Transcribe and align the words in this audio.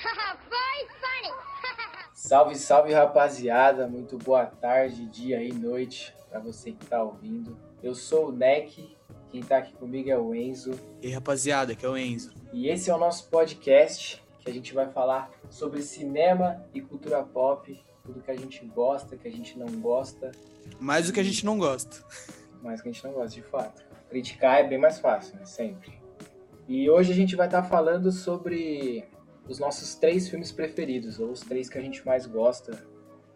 Salve, 2.14 2.54
salve 2.56 2.92
rapaziada, 2.92 3.88
muito 3.88 4.16
boa 4.18 4.46
tarde, 4.46 5.06
dia 5.06 5.42
e 5.42 5.52
noite 5.52 6.14
para 6.28 6.38
você 6.38 6.72
que 6.72 6.86
tá 6.86 7.02
ouvindo. 7.02 7.56
Eu 7.82 7.94
sou 7.94 8.28
o 8.28 8.32
Neck, 8.32 8.96
quem 9.30 9.42
tá 9.42 9.58
aqui 9.58 9.72
comigo 9.72 10.10
é 10.10 10.18
o 10.18 10.34
Enzo. 10.34 10.72
E 11.02 11.08
aí, 11.08 11.12
rapaziada, 11.12 11.74
que 11.74 11.84
é 11.84 11.88
o 11.88 11.96
Enzo. 11.96 12.32
E 12.52 12.68
esse 12.68 12.90
é 12.90 12.94
o 12.94 12.98
nosso 12.98 13.28
podcast 13.28 14.22
que 14.38 14.50
a 14.50 14.52
gente 14.52 14.74
vai 14.74 14.88
falar 14.90 15.30
sobre 15.48 15.82
cinema 15.82 16.64
e 16.74 16.80
cultura 16.80 17.22
pop, 17.22 17.82
tudo 18.04 18.20
que 18.20 18.30
a 18.30 18.36
gente 18.36 18.64
gosta, 18.66 19.16
que 19.16 19.28
a 19.28 19.32
gente 19.32 19.58
não 19.58 19.66
gosta, 19.80 20.30
Mais 20.78 21.06
do 21.06 21.12
que 21.12 21.20
a 21.20 21.24
gente 21.24 21.44
não 21.44 21.58
gosta. 21.58 22.04
mas 22.62 22.80
que 22.80 22.88
a 22.88 22.92
gente 22.92 23.04
não 23.04 23.12
gosta 23.12 23.34
de 23.34 23.42
fato. 23.42 23.82
Criticar 24.08 24.60
é 24.60 24.68
bem 24.68 24.78
mais 24.78 24.98
fácil, 24.98 25.36
né? 25.36 25.44
Sempre. 25.44 26.00
E 26.68 26.88
hoje 26.88 27.12
a 27.12 27.14
gente 27.14 27.34
vai 27.34 27.46
estar 27.48 27.64
falando 27.64 28.12
sobre 28.12 29.04
os 29.50 29.58
nossos 29.58 29.94
três 29.96 30.28
filmes 30.28 30.52
preferidos, 30.52 31.18
ou 31.18 31.30
os 31.32 31.40
três 31.40 31.68
que 31.68 31.76
a 31.76 31.80
gente 31.82 32.06
mais 32.06 32.24
gosta. 32.24 32.78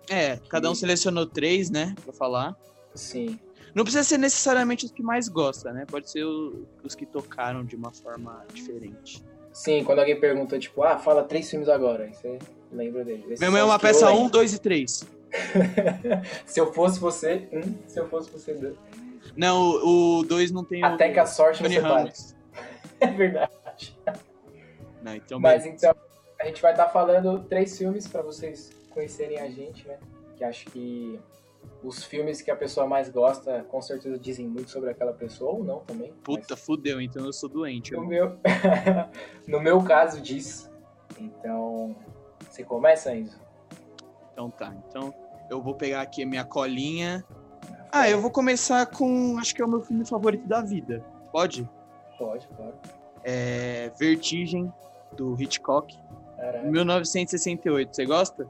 É, 0.08 0.36
cada 0.48 0.70
um 0.70 0.74
selecionou 0.74 1.26
três, 1.26 1.70
né, 1.70 1.94
pra 2.04 2.12
falar. 2.12 2.56
Sim, 2.94 3.38
Não 3.74 3.82
precisa 3.82 4.04
ser 4.04 4.18
necessariamente 4.18 4.86
os 4.86 4.92
que 4.92 5.02
mais 5.02 5.28
gosta, 5.28 5.72
né? 5.72 5.84
Pode 5.90 6.08
ser 6.08 6.22
o- 6.24 6.64
os 6.84 6.94
que 6.94 7.04
tocaram 7.04 7.64
de 7.64 7.74
uma 7.74 7.90
forma 7.92 8.44
diferente. 8.54 9.20
sim, 9.52 9.82
quando 9.82 9.98
alguém 9.98 10.18
pergunta, 10.20 10.56
tipo, 10.60 10.84
ah, 10.84 10.96
fala 10.96 11.24
três 11.24 11.50
filmes 11.50 11.68
agora, 11.68 12.04
aí 12.04 12.14
você 12.14 12.38
lembra 12.70 13.04
dele. 13.04 13.24
Esses 13.30 13.40
Meu 13.40 13.56
é 13.56 13.64
uma 13.64 13.76
peça. 13.78 14.12
1, 14.12 14.28
2 14.28 14.54
e 14.54 14.60
3. 14.60 15.02
se 16.46 16.60
eu 16.60 16.72
fosse 16.72 17.00
você, 17.00 17.48
um, 17.52 17.74
se 17.88 17.98
eu 17.98 18.08
fosse 18.08 18.30
você, 18.30 18.54
dois. 18.54 18.76
Não, 19.36 19.60
o 19.84 20.22
2 20.22 20.52
não 20.52 20.62
tem 20.64 20.84
Até 20.84 21.10
o 21.10 21.12
que 21.12 21.18
a 21.18 21.26
sorte 21.26 21.60
nos 21.62 21.74
Tony 21.74 21.82
separe. 21.82 22.12
É 23.00 23.06
verdade. 23.08 23.98
Não, 25.02 25.14
então 25.16 25.40
Mas 25.40 25.66
então, 25.66 25.94
a 26.44 26.46
gente 26.46 26.60
vai 26.60 26.72
estar 26.72 26.88
falando 26.88 27.42
três 27.44 27.76
filmes 27.78 28.06
pra 28.06 28.20
vocês 28.20 28.70
conhecerem 28.90 29.38
a 29.38 29.48
gente, 29.48 29.88
né? 29.88 29.98
Que 30.36 30.44
acho 30.44 30.66
que 30.66 31.18
os 31.82 32.04
filmes 32.04 32.42
que 32.42 32.50
a 32.50 32.56
pessoa 32.56 32.86
mais 32.86 33.08
gosta, 33.08 33.64
com 33.64 33.80
certeza 33.80 34.18
dizem 34.18 34.46
muito 34.46 34.70
sobre 34.70 34.90
aquela 34.90 35.14
pessoa, 35.14 35.52
ou 35.52 35.64
não 35.64 35.80
também. 35.80 36.12
Puta, 36.22 36.54
fudeu, 36.54 37.00
então 37.00 37.24
eu 37.24 37.32
sou 37.32 37.48
doente. 37.48 37.92
Mas 37.92 38.02
no 38.02 38.06
meu, 38.06 38.38
no 39.48 39.60
meu 39.60 39.82
caso, 39.82 40.20
diz. 40.20 40.70
Então, 41.18 41.96
você 42.50 42.62
começa, 42.62 43.14
Enzo? 43.14 43.40
Então 44.32 44.50
tá, 44.50 44.74
então 44.86 45.14
eu 45.48 45.62
vou 45.62 45.74
pegar 45.74 46.02
aqui 46.02 46.24
a 46.24 46.26
minha 46.26 46.44
colinha. 46.44 47.24
Ah, 47.90 48.10
eu 48.10 48.20
vou 48.20 48.30
começar 48.30 48.84
com, 48.84 49.38
acho 49.38 49.54
que 49.54 49.62
é 49.62 49.64
o 49.64 49.68
meu 49.68 49.80
filme 49.80 50.04
favorito 50.04 50.46
da 50.46 50.60
vida. 50.60 51.02
Pode? 51.32 51.66
Pode, 52.18 52.46
claro. 52.48 52.74
É 53.22 53.90
Vertigem, 53.98 54.70
do 55.14 55.40
Hitchcock, 55.40 55.96
Caraca. 56.44 56.70
1968. 56.70 57.94
Você 57.96 58.04
gosta? 58.04 58.46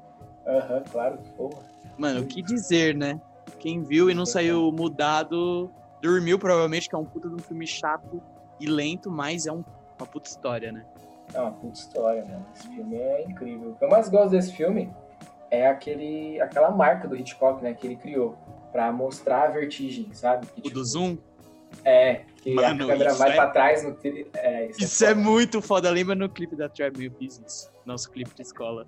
Aham, 0.47 0.83
claro. 0.91 1.19
Porra. 1.37 1.63
Mano, 1.97 2.21
o 2.23 2.27
que 2.27 2.43
dizer, 2.43 2.95
né? 2.95 3.21
Quem 3.59 3.83
viu 3.83 4.11
e 4.11 4.15
não 4.15 4.27
saiu 4.27 4.71
mudado, 4.73 5.71
dormiu 6.03 6.39
provavelmente, 6.39 6.89
que 6.89 6.95
é 6.95 6.99
um 6.99 7.05
puta 7.05 7.29
de 7.29 7.35
um 7.35 7.39
filme 7.39 7.67
chato 7.67 8.21
e 8.61 8.67
lento, 8.67 9.11
mas 9.11 9.47
é 9.47 9.53
um- 9.53 9.65
uma 9.99 10.07
puta 10.07 10.29
história, 10.29 10.73
né? 10.73 10.85
É 11.33 11.41
uma 11.41 11.53
puta 11.53 11.79
história, 11.79 12.25
mano. 12.25 12.45
Esse 12.55 12.69
filme 12.69 12.97
é 12.97 13.23
incrível. 13.25 13.71
O 13.71 13.75
que 13.77 13.85
eu 13.85 13.89
mais 13.89 14.09
gosto 14.09 14.31
desse 14.31 14.53
filme 14.53 14.93
é 15.51 15.67
aquele, 15.69 16.41
aquela 16.41 16.71
marca 16.71 17.07
do 17.09 17.17
Hitchcock, 17.17 17.63
né? 17.63 17.73
Que 17.75 17.87
ele 17.87 17.97
criou. 17.97 18.37
Pra 18.73 18.91
mostrar 18.93 19.45
a 19.45 19.49
vertigem, 19.49 20.13
sabe? 20.13 20.47
Que, 20.47 20.61
O 20.61 20.63
tipo, 20.65 20.75
do 20.75 20.85
Zoom, 20.85 21.17
É, 21.85 22.21
que 22.37 22.55
Mano, 22.55 22.85
a 22.85 22.89
câmera 22.89 23.15
vai 23.15 23.31
é- 23.33 23.35
pra 23.35 23.49
trás 23.49 23.83
no. 23.83 23.97
É, 24.35 24.67
isso, 24.67 24.81
isso 24.85 25.05
é 25.05 25.09
foda. 25.09 25.21
muito 25.21 25.61
foda. 25.63 25.91
Lembra 25.91 26.15
no 26.15 26.29
clipe 26.29 26.55
da 26.55 26.69
Treadmill 26.69 27.11
Business? 27.21 27.69
Nosso 27.85 28.11
clipe 28.11 28.35
de 28.35 28.43
escola. 28.43 28.87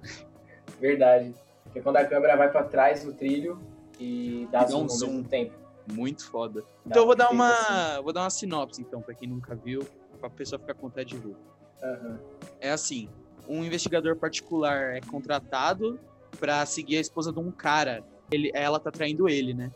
Verdade. 0.80 1.34
Porque 1.64 1.80
quando 1.80 1.97
a 1.97 2.05
câmera 2.05 2.36
vai 2.36 2.50
pra 2.50 2.64
trás 2.64 3.05
no 3.05 3.12
trilho 3.12 3.61
e 3.98 4.48
dá 4.50 4.62
E 4.62 4.69
dá 4.69 4.77
um 4.77 4.88
zoom. 4.88 5.22
tempo. 5.22 5.55
Muito 5.92 6.28
foda. 6.28 6.61
Dá 6.62 6.66
Então 6.86 7.03
eu 7.03 7.06
vou 7.06 7.16
dar 7.16 7.31
uma, 7.31 7.50
assim. 7.53 8.03
vou 8.03 8.12
dar 8.12 8.22
uma 8.22 8.31
sinopse 8.31 8.81
então 8.81 9.00
pra 9.00 9.15
quem 9.15 9.28
nunca 9.28 9.54
viu, 9.54 9.87
pra 10.19 10.28
pessoa 10.28 10.59
ficar 10.59 10.75
com 10.75 10.82
vontade 10.88 11.10
de 11.10 11.19
ver. 11.19 11.37
Aham. 11.82 12.19
É 12.60 12.71
assim, 12.72 13.09
um 13.48 13.62
investigador 13.65 14.16
particular 14.16 14.97
é 14.97 15.00
contratado 15.00 16.00
pra 16.41 16.65
seguir 16.66 16.97
a 16.98 17.00
esposa 17.00 17.32
de 17.32 17.38
um 17.38 17.50
cara. 17.53 18.03
Ele, 18.31 18.50
ela 18.54 18.81
tá 18.81 18.91
traindo 18.91 19.28
ele, 19.28 19.54
né? 19.54 19.71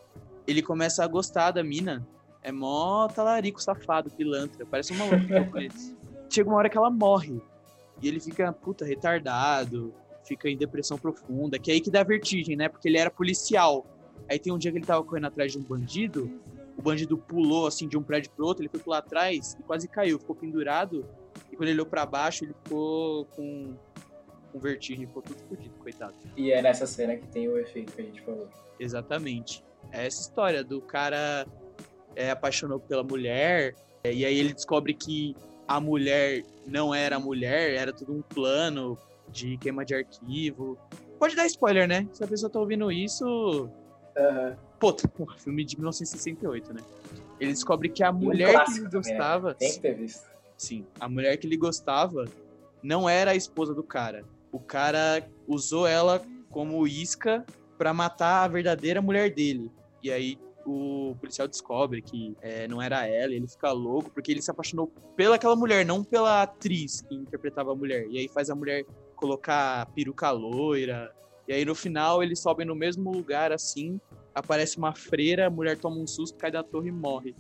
Ele 0.47 0.63
começa 0.63 1.05
a 1.05 1.07
gostar 1.07 1.53
da 1.53 1.63
mina. 1.63 2.07
É 2.43 2.51
mó 2.51 3.07
talarico, 3.07 3.63
safado, 3.63 4.11
pilantra. 4.11 4.67
Parece 4.67 4.93
um 4.93 4.97
maluco. 4.97 5.17
Chega 6.29 6.49
uma 6.49 6.57
hora 6.59 6.69
que 6.71 6.77
ela 6.79 6.91
morre. 6.91 7.41
E 8.03 8.09
ele 8.09 8.21
fica, 8.21 8.53
puta, 8.53 8.85
retardado. 8.85 9.95
Fica 10.25 10.49
em 10.49 10.57
depressão 10.57 10.99
profunda. 10.99 11.59
Que 11.59 11.71
é 11.71 11.75
aí 11.75 11.81
que 11.81 11.91
dá 11.91 12.03
vertigem, 12.03 12.57
né? 12.57 12.69
Porque 12.69 12.89
ele 12.89 12.99
era 12.99 13.11
policial. 13.11 13.87
Aí 14.29 14.39
tem 14.39 14.53
um 14.53 14.59
dia 14.59 14.71
que 14.71 14.79
ele 14.79 14.87
tava 14.87 15.03
correndo 15.05 15.27
atrás 15.27 15.53
de 15.53 15.59
um 15.59 15.63
bandido. 15.63 16.31
O 16.77 16.83
bandido 16.83 17.19
pulou, 17.19 17.67
assim, 17.67 17.89
de 17.89 17.97
um 17.97 18.03
prédio 18.03 18.31
pro 18.33 18.47
outro. 18.47 18.63
Ele 18.63 18.69
foi 18.69 18.81
pular 18.81 18.99
atrás 18.99 19.57
e 19.59 19.63
quase 19.63 19.89
caiu. 19.89 20.19
Ficou 20.19 20.37
pendurado. 20.37 21.07
E 21.51 21.57
quando 21.57 21.69
ele 21.69 21.77
olhou 21.77 21.87
pra 21.87 22.07
baixo, 22.07 22.45
ele 22.45 22.55
ficou 22.65 23.25
com, 23.27 23.75
com 24.53 24.59
vertigem. 24.59 25.07
Ficou 25.07 25.23
tudo 25.23 25.43
fodido, 25.49 25.75
coitado. 25.79 26.15
E 26.37 26.53
é 26.53 26.63
nessa 26.63 26.87
cena 26.87 27.17
que 27.17 27.27
tem 27.29 27.49
o 27.49 27.59
efeito 27.59 27.93
que 27.93 28.01
a 28.01 28.05
gente 28.05 28.21
falou. 28.23 28.49
Exatamente. 28.79 29.65
É 29.93 30.07
essa 30.07 30.21
história 30.23 30.63
do 30.63 30.81
cara 30.81 31.47
é, 32.15 32.31
apaixonou 32.31 32.79
pela 32.79 33.03
mulher, 33.03 33.75
é, 34.05 34.13
e 34.13 34.25
aí 34.25 34.39
ele 34.39 34.53
descobre 34.53 34.95
que 34.95 35.37
a 35.71 35.79
mulher 35.81 36.43
não 36.67 36.93
era 36.93 37.15
a 37.15 37.21
mulher, 37.21 37.75
era 37.75 37.93
tudo 37.93 38.13
um 38.13 38.23
plano 38.23 38.99
de 39.29 39.57
queima 39.57 39.85
de 39.85 39.95
arquivo. 39.95 40.77
Pode 41.17 41.37
dar 41.37 41.47
spoiler, 41.47 41.87
né? 41.87 42.09
Se 42.13 42.25
a 42.25 42.27
pessoa 42.27 42.51
tá 42.51 42.59
ouvindo 42.59 42.91
isso. 42.91 43.71
Aham. 44.19 44.57
Pô, 44.81 44.93
tá- 44.93 45.09
filme 45.39 45.65
de 45.65 45.77
1968, 45.77 46.75
né? 46.75 46.81
Ele 47.39 47.53
descobre 47.53 47.89
que 47.89 48.03
a 48.03 48.11
mulher 48.11 48.49
que 48.49 48.53
clássico 48.55 48.79
ele 48.79 48.91
também, 48.91 49.13
né? 49.13 49.17
gostava. 49.19 49.55
Tem 49.55 49.73
que 49.73 49.79
ter 49.81 49.95
visto. 49.95 50.29
Sim, 50.59 50.85
a 50.99 51.09
mulher 51.09 51.37
que 51.37 51.47
ele 51.47 51.57
gostava 51.57 52.25
não 52.83 53.09
era 53.09 53.31
a 53.31 53.37
esposa 53.37 53.73
do 53.73 53.85
cara. 53.85 54.25
O 54.51 54.59
cara 54.59 55.25
usou 55.47 55.87
ela 55.87 56.21
como 56.51 56.85
isca 56.85 57.47
pra 57.79 57.95
matar 57.95 58.43
a 58.43 58.49
verdadeira 58.49 59.01
mulher 59.01 59.33
dele. 59.33 59.71
E 60.03 60.11
aí 60.11 60.37
o 60.67 61.17
policial 61.21 61.49
descobre 61.49 62.03
que 62.03 62.37
é, 62.41 62.69
não 62.69 62.81
era 62.81 63.07
ela, 63.07 63.33
ele 63.33 63.49
fica 63.49 63.71
louco 63.73 64.11
porque 64.11 64.31
ele 64.31 64.43
se 64.43 64.51
apaixonou 64.51 64.89
pelaquela 65.17 65.57
mulher, 65.57 65.85
não 65.85 66.05
pela 66.05 66.43
atriz 66.43 67.01
que 67.03 67.15
interpretava 67.15 67.73
a 67.73 67.75
mulher. 67.75 68.07
E 68.09 68.19
aí 68.19 68.29
faz 68.29 68.51
a 68.51 68.55
mulher 68.55 68.85
colocar 69.17 69.87
peruca 69.95 70.31
loira. 70.31 71.13
E 71.49 71.53
aí 71.53 71.65
no 71.65 71.75
final 71.75 72.23
eles 72.23 72.41
sobem 72.41 72.67
no 72.67 72.75
mesmo 72.75 73.11
lugar 73.11 73.53
assim, 73.53 74.01
aparece 74.35 74.79
uma 74.79 74.95
freira, 74.95 75.47
a 75.47 75.51
mulher 75.51 75.79
toma 75.79 75.97
um 75.97 76.07
susto, 76.07 76.39
cai 76.39 76.51
da 76.51 76.63
torre 76.63 76.89
e 76.89 76.93
morre. 76.93 77.35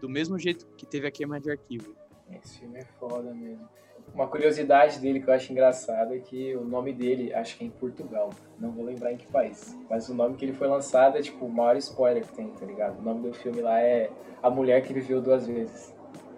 Do 0.00 0.08
mesmo 0.08 0.38
jeito 0.38 0.66
que 0.76 0.86
teve 0.86 1.06
a 1.06 1.10
queima 1.10 1.40
de 1.40 1.50
arquivo. 1.50 1.94
Esse 2.30 2.58
filme 2.58 2.78
é 2.78 2.84
foda 2.98 3.32
mesmo. 3.32 3.68
Uma 4.14 4.28
curiosidade 4.28 5.00
dele 5.00 5.20
que 5.20 5.28
eu 5.28 5.34
acho 5.34 5.50
engraçado 5.50 6.14
é 6.14 6.18
que 6.18 6.54
o 6.54 6.64
nome 6.64 6.92
dele, 6.92 7.34
acho 7.34 7.56
que 7.58 7.64
é 7.64 7.66
em 7.66 7.70
Portugal. 7.70 8.30
Não 8.60 8.70
vou 8.70 8.84
lembrar 8.84 9.12
em 9.12 9.16
que 9.16 9.26
país. 9.26 9.76
Mas 9.90 10.08
o 10.08 10.14
nome 10.14 10.36
que 10.36 10.44
ele 10.44 10.52
foi 10.52 10.68
lançado 10.68 11.18
é 11.18 11.22
tipo 11.22 11.44
o 11.44 11.52
maior 11.52 11.76
spoiler 11.78 12.24
que 12.24 12.32
tem, 12.32 12.48
tá 12.48 12.64
ligado? 12.64 13.00
O 13.00 13.02
nome 13.02 13.28
do 13.28 13.34
filme 13.34 13.60
lá 13.60 13.80
é 13.80 14.08
A 14.40 14.48
Mulher 14.48 14.82
que 14.82 14.94
Viveu 14.94 15.20
Duas 15.20 15.48
Vezes. 15.48 15.92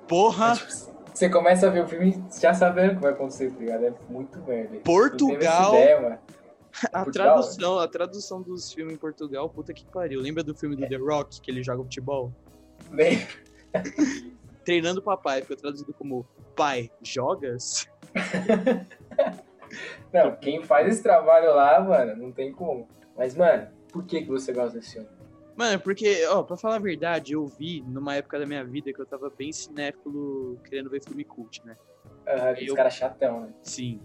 Porra! 0.08 0.48
Mas, 0.48 0.58
tipo, 0.58 0.96
você 1.12 1.28
começa 1.28 1.66
a 1.66 1.70
ver 1.70 1.84
o 1.84 1.88
filme 1.88 2.24
já 2.40 2.54
sabendo 2.54 2.92
o 2.92 2.96
que 2.96 3.02
vai 3.02 3.12
acontecer, 3.12 3.50
tá 3.50 3.58
ligado? 3.58 3.84
É 3.84 3.92
muito 4.08 4.38
merda. 4.40 4.78
Portugal? 4.78 5.74
Ideia, 5.74 6.00
mano. 6.00 6.18
A 6.92 7.04
Portugal, 7.04 7.40
tradução, 7.40 7.78
a 7.78 7.88
tradução 7.88 8.42
dos 8.42 8.70
filmes 8.70 8.94
em 8.94 8.98
Portugal, 8.98 9.48
puta 9.48 9.72
que 9.72 9.86
pariu. 9.86 10.20
Lembra 10.20 10.42
do 10.42 10.54
filme 10.54 10.76
do 10.76 10.86
The 10.86 10.96
Rock, 10.96 11.40
que 11.40 11.50
ele 11.50 11.62
joga 11.62 11.82
futebol? 11.82 12.30
Bem, 12.90 13.26
Treinando 14.66 15.00
o 15.00 15.02
papai, 15.02 15.40
ficou 15.42 15.56
traduzido 15.56 15.94
como 15.94 16.26
Pai, 16.56 16.90
jogas? 17.02 17.86
Não, 20.12 20.36
quem 20.36 20.62
faz 20.62 20.88
esse 20.88 21.02
trabalho 21.02 21.54
lá, 21.54 21.80
mano, 21.80 22.16
não 22.16 22.32
tem 22.32 22.52
como. 22.52 22.88
Mas, 23.16 23.34
mano, 23.36 23.68
por 23.92 24.04
que, 24.04 24.22
que 24.22 24.28
você 24.28 24.52
gosta 24.52 24.78
desse 24.78 24.94
filme? 24.94 25.08
Mano, 25.56 25.80
porque, 25.80 26.24
ó, 26.28 26.42
pra 26.42 26.56
falar 26.56 26.76
a 26.76 26.80
verdade, 26.80 27.32
eu 27.32 27.46
vi 27.46 27.82
numa 27.86 28.14
época 28.14 28.38
da 28.38 28.46
minha 28.46 28.64
vida 28.64 28.92
que 28.92 29.00
eu 29.00 29.06
tava 29.06 29.30
bem 29.30 29.52
cinéfilo 29.52 30.58
querendo 30.68 30.90
ver 30.90 31.02
filme 31.02 31.24
cult, 31.24 31.64
né? 31.64 31.76
Aqueles 32.26 32.70
Eu- 32.70 32.76
caras 32.76 32.94
chatão, 32.94 33.40
né? 33.42 33.54
Sim. 33.62 34.00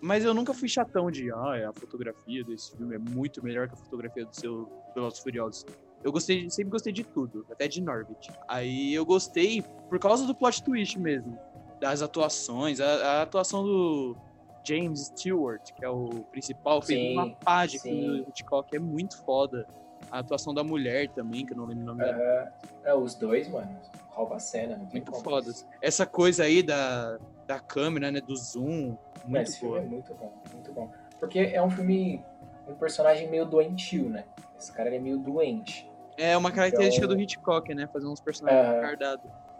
Mas 0.00 0.24
eu 0.24 0.34
nunca 0.34 0.52
fui 0.52 0.68
chatão 0.68 1.10
de, 1.10 1.30
ah, 1.32 1.70
a 1.70 1.72
fotografia 1.72 2.44
desse 2.44 2.76
filme 2.76 2.94
é 2.94 2.98
muito 2.98 3.42
melhor 3.42 3.68
que 3.68 3.74
a 3.74 3.76
fotografia 3.76 4.24
do 4.26 4.34
seu 4.34 4.70
Velozes 4.94 5.20
Furiosos. 5.20 5.64
Eu 6.04 6.12
gostei, 6.12 6.50
sempre 6.50 6.70
gostei 6.70 6.92
de 6.92 7.02
tudo, 7.02 7.46
até 7.50 7.66
de 7.66 7.80
Norbit. 7.80 8.30
Aí 8.46 8.92
eu 8.92 9.06
gostei 9.06 9.62
por 9.88 9.98
causa 9.98 10.26
do 10.26 10.34
plot 10.34 10.62
twist 10.62 10.98
mesmo, 11.00 11.38
das 11.80 12.02
atuações, 12.02 12.78
a, 12.78 12.86
a 12.86 13.22
atuação 13.22 13.64
do 13.64 14.14
James 14.62 15.06
Stewart, 15.06 15.62
que 15.72 15.82
é 15.82 15.88
o 15.88 16.24
principal, 16.30 16.82
fez 16.82 17.00
Sim, 17.00 17.12
uma 17.14 17.34
pá 17.36 17.64
de 17.64 17.78
sim. 17.78 17.88
filme 17.88 18.22
do 18.22 18.28
Hitchcock, 18.28 18.76
é 18.76 18.78
muito 18.78 19.16
foda. 19.24 19.66
A 20.10 20.18
atuação 20.18 20.52
da 20.52 20.62
mulher 20.62 21.08
também, 21.08 21.46
que 21.46 21.54
eu 21.54 21.56
não 21.56 21.64
lembro 21.64 21.82
o 21.82 21.86
nome 21.86 22.04
dela. 22.04 22.18
Aham. 22.18 22.52
É, 22.84 22.94
os 22.94 23.14
dois, 23.14 23.48
mano, 23.48 23.80
rouba 24.10 24.36
a 24.36 24.38
cena, 24.38 24.76
não 24.76 24.84
tem 24.84 25.00
Muito 25.00 25.10
como. 25.10 25.24
fodas. 25.24 25.66
Essa 25.80 26.04
coisa 26.04 26.44
aí 26.44 26.62
da, 26.62 27.18
da 27.46 27.58
câmera, 27.58 28.12
né? 28.12 28.20
Do 28.20 28.36
zoom. 28.36 28.94
Muito 29.24 29.48
Esse 29.48 29.60
filme 29.60 29.78
é 29.78 29.80
muito 29.80 30.14
bom, 30.14 30.34
muito 30.52 30.72
bom. 30.72 30.92
Porque 31.18 31.38
é 31.38 31.62
um 31.62 31.70
filme, 31.70 32.22
um 32.68 32.74
personagem 32.74 33.28
meio 33.30 33.46
doentio, 33.46 34.10
né? 34.10 34.26
Esse 34.58 34.70
cara 34.70 34.90
ele 34.90 34.96
é 34.96 35.00
meio 35.00 35.18
doente. 35.18 35.90
É 36.16 36.36
uma 36.36 36.50
característica 36.52 37.04
Então- 37.04 37.16
do 37.16 37.22
Hitchcock, 37.22 37.74
né? 37.74 37.88
Fazer 37.92 38.06
uns 38.06 38.20
personagens 38.20 39.00
É. 39.00 39.16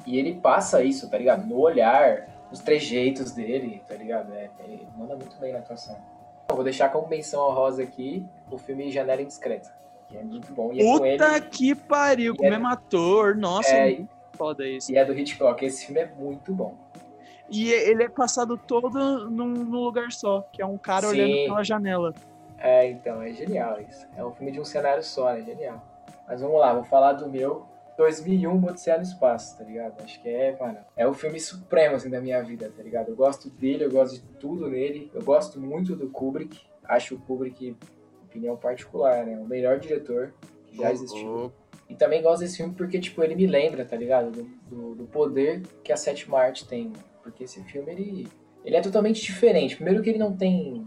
E 0.06 0.19
ele 0.19 0.35
passa 0.35 0.83
isso, 0.85 1.09
tá 1.11 1.17
ligado? 1.19 1.47
No 1.47 1.59
olhar, 1.59 2.29
nos 2.51 2.61
trejeitos 2.61 3.33
dele, 3.33 3.83
tá 3.89 3.95
ligado? 3.95 4.33
É, 4.35 4.51
ele 4.61 4.87
manda 4.97 5.17
muito 5.17 5.37
bem 5.39 5.53
na 5.53 5.61
atuação. 5.61 5.97
Eu 6.49 6.55
vou 6.56 6.65
deixar 6.65 6.91
como 6.91 7.09
menção 7.09 7.41
honrosa 7.49 7.83
aqui 7.83 8.25
o 8.51 8.59
filme 8.59 8.91
Janela 8.91 9.23
Indiscreta, 9.23 9.75
que 10.09 10.17
é 10.17 10.23
muito 10.23 10.53
bom. 10.53 10.73
E 10.73 10.81
é 10.81 10.99
com 10.99 11.06
ele, 11.06 11.19
Puta 11.19 11.41
que 11.41 11.75
pariu, 11.75 12.37
com 12.37 12.43
o 12.45 12.47
é- 12.47 12.51
mesmo 12.51 12.69
ator. 12.69 13.35
Nossa, 13.35 13.71
É, 13.75 13.93
é 13.95 14.05
foda 14.35 14.67
isso. 14.69 14.93
e 14.93 14.97
é 14.99 15.05
do 15.05 15.19
Hitchcock. 15.19 15.65
Esse 15.65 15.87
filme 15.87 16.03
é 16.03 16.06
muito 16.19 16.53
bom. 16.53 16.77
E 17.51 17.71
ele 17.73 18.03
é 18.05 18.09
passado 18.09 18.56
todo 18.59 19.29
num, 19.31 19.49
num 19.49 19.81
lugar 19.85 20.12
só, 20.12 20.43
que 20.53 20.61
é 20.62 20.67
um 20.67 20.79
cara 20.79 21.09
Sim. 21.09 21.12
olhando 21.23 21.33
pela 21.47 21.65
janela. 21.65 22.15
É, 22.59 22.89
então, 22.91 23.21
é 23.23 23.33
genial 23.33 23.81
isso. 23.81 24.06
É 24.17 24.25
um 24.25 24.33
filme 24.33 24.53
de 24.53 24.61
um 24.61 24.65
cenário 24.65 25.03
só, 25.03 25.33
né? 25.33 25.43
Genial. 25.43 25.83
Mas 26.26 26.41
vamos 26.41 26.59
lá, 26.59 26.73
vou 26.73 26.85
falar 26.85 27.12
do 27.12 27.29
meu 27.29 27.67
2001 27.97 28.65
Odisseia 28.65 28.97
no 28.97 29.03
Espaço, 29.03 29.56
tá 29.56 29.65
ligado? 29.65 30.03
Acho 30.03 30.21
que 30.21 30.29
é, 30.29 30.56
mano, 30.59 30.79
é 30.97 31.06
o 31.06 31.15
filme 31.15 31.38
supremo, 31.38 31.97
assim, 31.97 32.11
da 32.11 32.21
minha 32.21 32.43
vida, 32.43 32.73
tá 32.76 32.82
ligado? 32.82 33.11
Eu 33.11 33.17
gosto 33.17 33.49
dele, 33.50 33.85
eu 33.85 33.91
gosto 33.91 34.15
de 34.15 34.23
tudo 34.38 34.69
nele. 34.69 35.11
Eu 35.15 35.23
gosto 35.23 35.61
muito 35.61 35.94
do 35.94 36.09
Kubrick. 36.09 36.61
Acho 36.85 37.15
o 37.15 37.19
Kubrick, 37.19 37.76
opinião 38.25 38.56
particular, 38.56 39.25
né? 39.25 39.38
O 39.38 39.47
melhor 39.47 39.79
diretor 39.79 40.35
que 40.67 40.76
já 40.76 40.93
existiu. 40.93 41.53
E 41.88 41.94
também 41.94 42.23
gosto 42.23 42.41
desse 42.41 42.56
filme 42.56 42.75
porque, 42.75 42.99
tipo, 42.99 43.23
ele 43.23 43.35
me 43.35 43.47
lembra, 43.47 43.85
tá 43.85 43.97
ligado? 43.97 44.31
Do, 44.31 44.44
do, 44.69 44.94
do 44.94 45.05
poder 45.05 45.62
que 45.82 45.93
a 45.93 45.97
sétima 45.97 46.38
arte 46.38 46.67
tem. 46.67 46.85
mano. 46.85 47.05
Porque 47.23 47.44
esse 47.44 47.62
filme, 47.65 47.93
ele, 47.93 48.29
ele 48.65 48.77
é 48.77 48.81
totalmente 48.81 49.23
diferente. 49.23 49.77
Primeiro 49.77 50.03
que 50.03 50.11
ele 50.11 50.19
não 50.19 50.37
tem... 50.37 50.82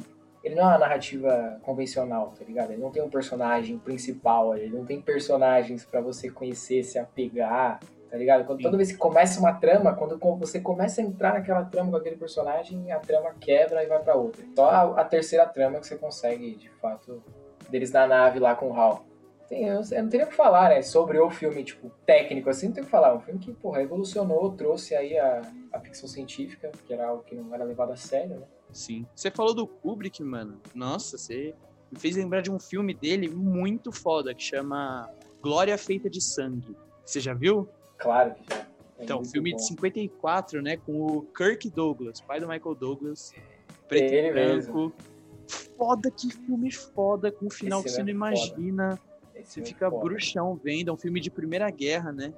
Ele 0.47 0.55
não 0.55 0.63
é 0.63 0.67
uma 0.67 0.77
narrativa 0.77 1.59
convencional, 1.61 2.33
tá 2.37 2.45
ligado? 2.45 2.71
Ele 2.71 2.81
não 2.81 2.89
tem 2.89 3.03
um 3.03 3.09
personagem 3.09 3.77
principal, 3.77 4.55
ele 4.55 4.73
não 4.73 4.85
tem 4.85 5.01
personagens 5.01 5.83
pra 5.83 5.99
você 5.99 6.29
conhecer, 6.31 6.83
se 6.83 6.97
apegar, 6.97 7.81
tá 8.09 8.15
ligado? 8.15 8.45
Quando, 8.45 8.59
Sim. 8.59 8.63
toda 8.63 8.77
vez 8.77 8.89
que 8.89 8.97
começa 8.97 9.41
uma 9.41 9.51
trama, 9.51 9.93
quando 9.93 10.17
você 10.37 10.61
começa 10.61 11.01
a 11.01 11.03
entrar 11.03 11.33
naquela 11.33 11.65
trama 11.65 11.91
com 11.91 11.97
aquele 11.97 12.15
personagem, 12.15 12.89
a 12.93 12.99
trama 12.99 13.35
quebra 13.37 13.83
e 13.83 13.87
vai 13.87 13.99
pra 13.99 14.15
outra. 14.15 14.41
Só 14.55 14.69
a, 14.69 15.01
a 15.01 15.03
terceira 15.03 15.45
trama 15.45 15.81
que 15.81 15.87
você 15.87 15.97
consegue, 15.97 16.55
de 16.55 16.69
fato, 16.69 17.21
deles 17.69 17.91
na 17.91 18.07
nave 18.07 18.39
lá 18.39 18.55
com 18.55 18.69
o 18.69 18.73
Hal. 18.73 19.05
Tem, 19.49 19.67
eu, 19.67 19.81
eu 19.91 20.03
não 20.03 20.09
teria 20.09 20.25
o 20.25 20.29
que 20.29 20.35
falar, 20.35 20.69
né? 20.69 20.81
Sobre 20.81 21.19
o 21.19 21.29
filme, 21.29 21.61
tipo, 21.61 21.89
técnico, 22.05 22.49
assim, 22.49 22.67
não 22.67 22.73
tem 22.73 22.83
o 22.83 22.85
que 22.85 22.91
falar. 22.91 23.13
Um 23.13 23.19
filme 23.19 23.39
que, 23.39 23.51
porra, 23.51 23.79
revolucionou, 23.79 24.53
trouxe 24.53 24.95
aí 24.95 25.19
a, 25.19 25.41
a 25.73 25.79
ficção 25.81 26.07
científica, 26.07 26.71
que 26.85 26.93
era 26.93 27.07
algo 27.07 27.23
que 27.23 27.35
não 27.35 27.53
era 27.53 27.65
levado 27.65 27.91
a 27.91 27.97
sério, 27.97 28.37
né? 28.37 28.45
Sim. 28.71 29.05
Você 29.15 29.31
falou 29.31 29.53
do 29.53 29.67
Kubrick, 29.67 30.21
mano. 30.23 30.61
Nossa, 30.73 31.17
você 31.17 31.55
me 31.91 31.99
fez 31.99 32.15
lembrar 32.15 32.41
de 32.41 32.51
um 32.51 32.59
filme 32.59 32.93
dele 32.93 33.29
muito 33.29 33.91
foda 33.91 34.33
que 34.33 34.43
chama 34.43 35.09
Glória 35.41 35.77
Feita 35.77 36.09
de 36.09 36.21
Sangue. 36.21 36.75
Você 37.05 37.19
já 37.19 37.33
viu? 37.33 37.69
Claro 37.97 38.35
que 38.35 38.43
já. 38.49 38.67
É 38.99 39.03
Então, 39.03 39.23
filme 39.23 39.51
bom. 39.51 39.57
de 39.57 39.67
54, 39.67 40.61
né? 40.61 40.77
Com 40.77 41.01
o 41.01 41.21
Kirk 41.35 41.69
Douglas, 41.69 42.19
pai 42.21 42.39
do 42.39 42.47
Michael 42.47 42.75
Douglas. 42.75 43.31
Preto 43.87 44.13
Ele 44.13 44.27
e 44.27 44.31
branco. 44.31 44.93
Foda, 45.77 46.11
que 46.11 46.29
filme 46.31 46.71
foda, 46.71 47.31
com 47.31 47.45
um 47.45 47.49
final 47.49 47.79
Esse 47.79 47.89
que 47.89 47.95
você 47.95 48.01
não 48.01 48.09
é 48.09 48.11
imagina. 48.11 48.99
Você 49.43 49.61
é 49.61 49.65
fica 49.65 49.89
foda. 49.89 50.03
bruxão 50.03 50.55
vendo. 50.55 50.89
É 50.89 50.93
um 50.93 50.97
filme 50.97 51.19
de 51.21 51.29
Primeira 51.29 51.69
Guerra, 51.69 52.11
né? 52.11 52.33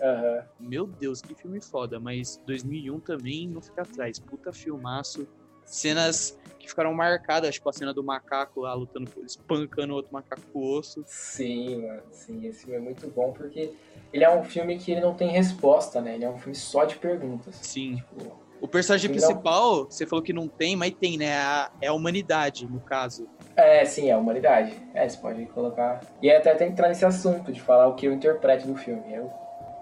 Aham. 0.00 0.44
Meu 0.58 0.86
Deus, 0.86 1.20
que 1.20 1.34
filme 1.34 1.60
foda. 1.60 2.00
Mas 2.00 2.40
2001 2.46 3.00
também 3.00 3.48
não 3.48 3.60
fica 3.60 3.82
atrás. 3.82 4.18
Puta 4.18 4.52
filmaço. 4.52 5.28
Cenas 5.68 6.36
que 6.58 6.68
ficaram 6.68 6.92
marcadas, 6.94 7.54
tipo 7.54 7.68
a 7.68 7.72
cena 7.72 7.92
do 7.94 8.02
macaco 8.02 8.60
lá 8.60 8.74
lutando, 8.74 9.10
espancando 9.24 9.94
outro 9.94 10.12
macaco 10.12 10.42
com 10.52 10.60
osso. 10.78 11.02
Sim, 11.06 11.82
mano, 11.86 12.02
sim, 12.10 12.46
esse 12.46 12.62
filme 12.62 12.76
é 12.76 12.80
muito 12.80 13.06
bom 13.08 13.32
porque 13.32 13.72
ele 14.12 14.24
é 14.24 14.30
um 14.34 14.42
filme 14.44 14.78
que 14.78 14.90
ele 14.90 15.00
não 15.00 15.14
tem 15.14 15.28
resposta, 15.30 16.00
né? 16.00 16.14
Ele 16.14 16.24
é 16.24 16.30
um 16.30 16.38
filme 16.38 16.54
só 16.54 16.84
de 16.84 16.96
perguntas. 16.96 17.56
Sim. 17.56 17.96
Tipo, 17.96 18.38
O 18.60 18.66
personagem 18.66 19.08
principal, 19.10 19.84
você 19.84 20.04
falou 20.04 20.22
que 20.24 20.32
não 20.32 20.48
tem, 20.48 20.74
mas 20.74 20.92
tem, 20.98 21.16
né? 21.16 21.36
A- 21.38 21.70
É 21.80 21.86
a 21.86 21.92
humanidade, 21.92 22.66
no 22.66 22.80
caso. 22.80 23.28
é, 23.54 23.84
sim, 23.84 24.08
é 24.08 24.12
a 24.12 24.18
humanidade. 24.18 24.74
É, 24.94 25.08
você 25.08 25.16
pode 25.18 25.46
colocar. 25.46 26.00
E 26.20 26.28
até 26.30 26.54
tem 26.54 26.66
que 26.68 26.72
entrar 26.72 26.88
nesse 26.88 27.04
assunto 27.04 27.52
de 27.52 27.60
falar 27.60 27.86
o 27.86 27.94
que 27.94 28.06
eu 28.06 28.12
interpreto 28.12 28.66
do 28.66 28.74
filme. 28.74 29.12
Eu 29.14 29.30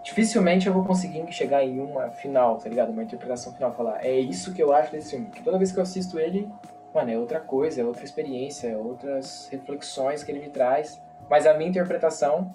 dificilmente 0.07 0.69
eu 0.69 0.73
vou 0.73 0.85
conseguir 0.85 1.27
chegar 1.33 1.65
em 1.65 1.81
uma 1.81 2.11
final, 2.13 2.59
tá 2.59 2.69
ligado? 2.69 2.91
Uma 2.91 3.03
interpretação 3.03 3.53
final, 3.53 3.73
falar, 3.73 4.05
é 4.07 4.17
isso 4.17 4.55
que 4.55 4.63
eu 4.63 4.73
acho 4.73 4.93
desse 4.93 5.11
filme. 5.11 5.27
Porque 5.27 5.43
toda 5.43 5.59
vez 5.59 5.73
que 5.73 5.79
eu 5.79 5.83
assisto 5.83 6.17
ele, 6.21 6.49
mano, 6.95 7.11
é 7.11 7.19
outra 7.19 7.41
coisa, 7.41 7.81
é 7.81 7.85
outra 7.85 8.05
experiência, 8.05 8.69
é 8.69 8.77
outras 8.77 9.49
reflexões 9.51 10.23
que 10.23 10.31
ele 10.31 10.39
me 10.39 10.49
traz. 10.49 11.03
Mas 11.29 11.45
a 11.45 11.55
minha 11.55 11.69
interpretação 11.69 12.55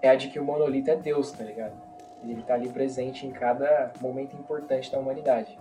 é 0.00 0.08
a 0.08 0.14
de 0.14 0.28
que 0.28 0.38
o 0.38 0.44
monolito 0.44 0.88
é 0.88 0.94
Deus, 0.96 1.32
tá 1.32 1.42
ligado? 1.42 1.74
Ele 2.22 2.42
tá 2.44 2.54
ali 2.54 2.68
presente 2.68 3.26
em 3.26 3.30
cada 3.32 3.92
momento 4.00 4.36
importante 4.36 4.90
da 4.92 4.98
humanidade. 5.00 5.58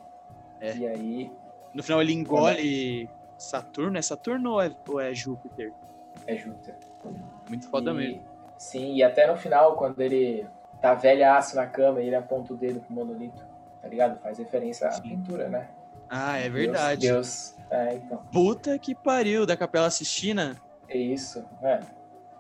É. 0.62 0.76
E 0.76 0.88
aí 0.88 1.32
No 1.74 1.82
final 1.82 2.00
ele 2.00 2.14
engole 2.14 3.10
Saturno. 3.40 3.98
É 3.98 4.02
Saturno 4.04 4.52
ou 4.52 4.62
é, 4.62 4.72
ou 4.88 5.00
é 5.00 5.14
Júpiter? 5.16 5.74
é 6.28 6.36
Júpiter. 6.38 6.76
Muito 7.50 7.68
foda 7.68 7.90
E- 7.90 7.94
mesmo. 7.96 8.22
Sim, 8.56 8.94
e 8.94 9.04
até 9.04 9.26
no 9.28 9.36
final, 9.36 9.76
quando 9.76 10.00
ele 10.00 10.46
tá 10.84 10.94
velhaço 10.94 11.56
na 11.56 11.66
cama 11.66 12.02
e 12.02 12.08
ele 12.08 12.16
aponta 12.16 12.54
o 12.54 12.58
dedo 12.58 12.82
pro 12.82 12.94
monolito, 12.94 13.42
tá 13.82 13.88
ligado? 13.88 14.20
Faz 14.20 14.38
referência 14.38 14.86
à 14.90 14.92
Sim. 14.92 15.02
pintura, 15.04 15.48
né? 15.48 15.70
Ah, 16.10 16.38
é 16.38 16.50
Deus- 16.50 16.54
verdade. 16.54 17.08
Deus, 17.08 17.56
É, 17.72 17.94
então. 17.96 18.18
Puta 18.34 18.78
que 18.78 18.94
pariu, 18.94 19.46
da 19.46 19.56
Capela 19.56 19.90
Sistina. 19.90 20.58
É 20.90 20.98
isso. 20.98 21.44
É. 21.62 21.80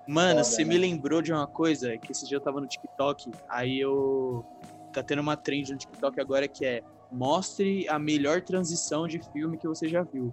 Mano, 0.06 0.32
Foda, 0.32 0.44
você 0.44 0.64
né? 0.66 0.70
me 0.70 0.78
lembrou 0.78 1.22
de 1.22 1.32
uma 1.32 1.48
coisa, 1.48 1.98
que 1.98 2.12
esse 2.12 2.28
dia 2.28 2.36
eu 2.36 2.42
tava 2.42 2.60
no 2.60 2.68
TikTok, 2.68 3.32
aí 3.48 3.80
eu... 3.80 4.46
Tá 4.92 5.02
tendo 5.02 5.22
uma 5.22 5.38
trend 5.38 5.72
no 5.72 5.78
TikTok 5.78 6.20
agora 6.20 6.46
que 6.48 6.66
é 6.66 6.84
Mostre 7.10 7.88
a 7.88 7.98
melhor 7.98 8.42
transição 8.42 9.08
de 9.08 9.20
filme 9.32 9.58
que 9.58 9.68
você 9.68 9.88
já 9.88 10.04
viu. 10.04 10.32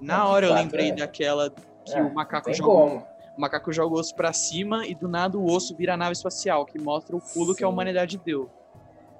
Na 0.00 0.16
de 0.24 0.26
hora 0.28 0.46
eu 0.46 0.54
lembrei 0.54 0.90
é. 0.90 0.94
daquela 0.96 1.48
que 1.84 1.94
É, 1.94 2.02
o 2.02 2.12
macaco 2.12 2.52
joga 2.52 2.70
como. 2.70 3.06
O 3.36 3.40
macaco 3.40 3.72
joga 3.72 3.94
o 3.94 3.98
osso 3.98 4.14
pra 4.14 4.32
cima 4.32 4.86
e 4.86 4.94
do 4.94 5.08
nada 5.08 5.36
o 5.36 5.44
osso 5.46 5.74
vira 5.74 5.94
a 5.94 5.96
nave 5.96 6.12
espacial, 6.12 6.64
que 6.64 6.78
mostra 6.78 7.16
o 7.16 7.20
pulo 7.20 7.54
que 7.54 7.64
a 7.64 7.66
Sim. 7.66 7.72
humanidade 7.72 8.18
deu. 8.18 8.48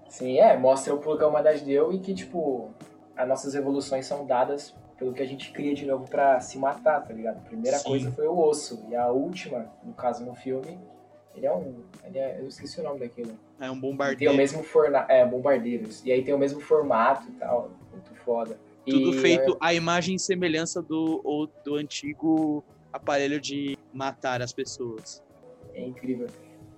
Sim, 0.09 0.39
é. 0.39 0.57
Mostra 0.57 0.95
o 0.95 0.99
pulo 0.99 1.19
que 1.19 1.25
a 1.25 1.27
humanidade 1.29 1.65
deu 1.65 1.93
e 1.93 1.99
que, 1.99 2.15
tipo, 2.15 2.71
as 3.17 3.27
nossas 3.29 3.55
evoluções 3.55 4.07
são 4.07 4.25
dadas 4.27 4.75
pelo 4.97 5.13
que 5.13 5.21
a 5.23 5.27
gente 5.27 5.51
cria 5.53 5.75
de 5.75 5.85
novo 5.85 6.09
pra 6.09 6.41
se 6.41 6.57
matar, 6.59 7.01
tá 7.05 7.13
ligado? 7.13 7.39
A 7.39 7.41
primeira 7.41 7.79
Sim. 7.79 7.89
coisa 7.89 8.13
foi 8.13 8.29
o 8.29 8.39
osso. 8.39 8.85
E 8.89 8.95
a 8.95 9.09
última, 9.11 9.67
no 9.83 9.93
caso 9.93 10.25
no 10.25 10.35
filme, 10.35 10.79
ele 11.35 11.47
é 11.47 11.53
um. 11.53 11.83
Ele 12.05 12.19
é, 12.19 12.39
eu 12.41 12.47
esqueci 12.47 12.79
o 12.81 12.85
nome 12.85 13.01
daquilo. 13.01 13.33
É 13.61 13.69
um 13.69 13.73
Tem 13.73 13.81
bombardeio. 13.81 14.31
o 14.31 14.37
mesmo 14.37 14.63
formato. 14.63 15.11
É, 15.11 15.27
bombardeiros. 15.27 16.05
E 16.05 16.13
aí 16.13 16.23
tem 16.23 16.33
o 16.33 16.39
mesmo 16.39 16.61
formato 16.61 17.27
e 17.29 17.33
tal. 17.33 17.71
Muito 17.93 18.15
foda. 18.25 18.57
Tudo 18.87 19.11
E- 19.17 19.19
feito 19.19 19.57
à 19.61 19.75
imagem 19.75 20.15
e 20.15 20.19
semelhança 20.21 20.81
do, 20.81 21.49
do 21.65 21.75
antigo 21.75 22.63
aparelho 22.95 23.41
de 23.41 23.77
matar 23.93 24.41
as 24.41 24.53
pessoas. 24.53 25.21
É 25.75 25.83
incrível. 25.83 26.29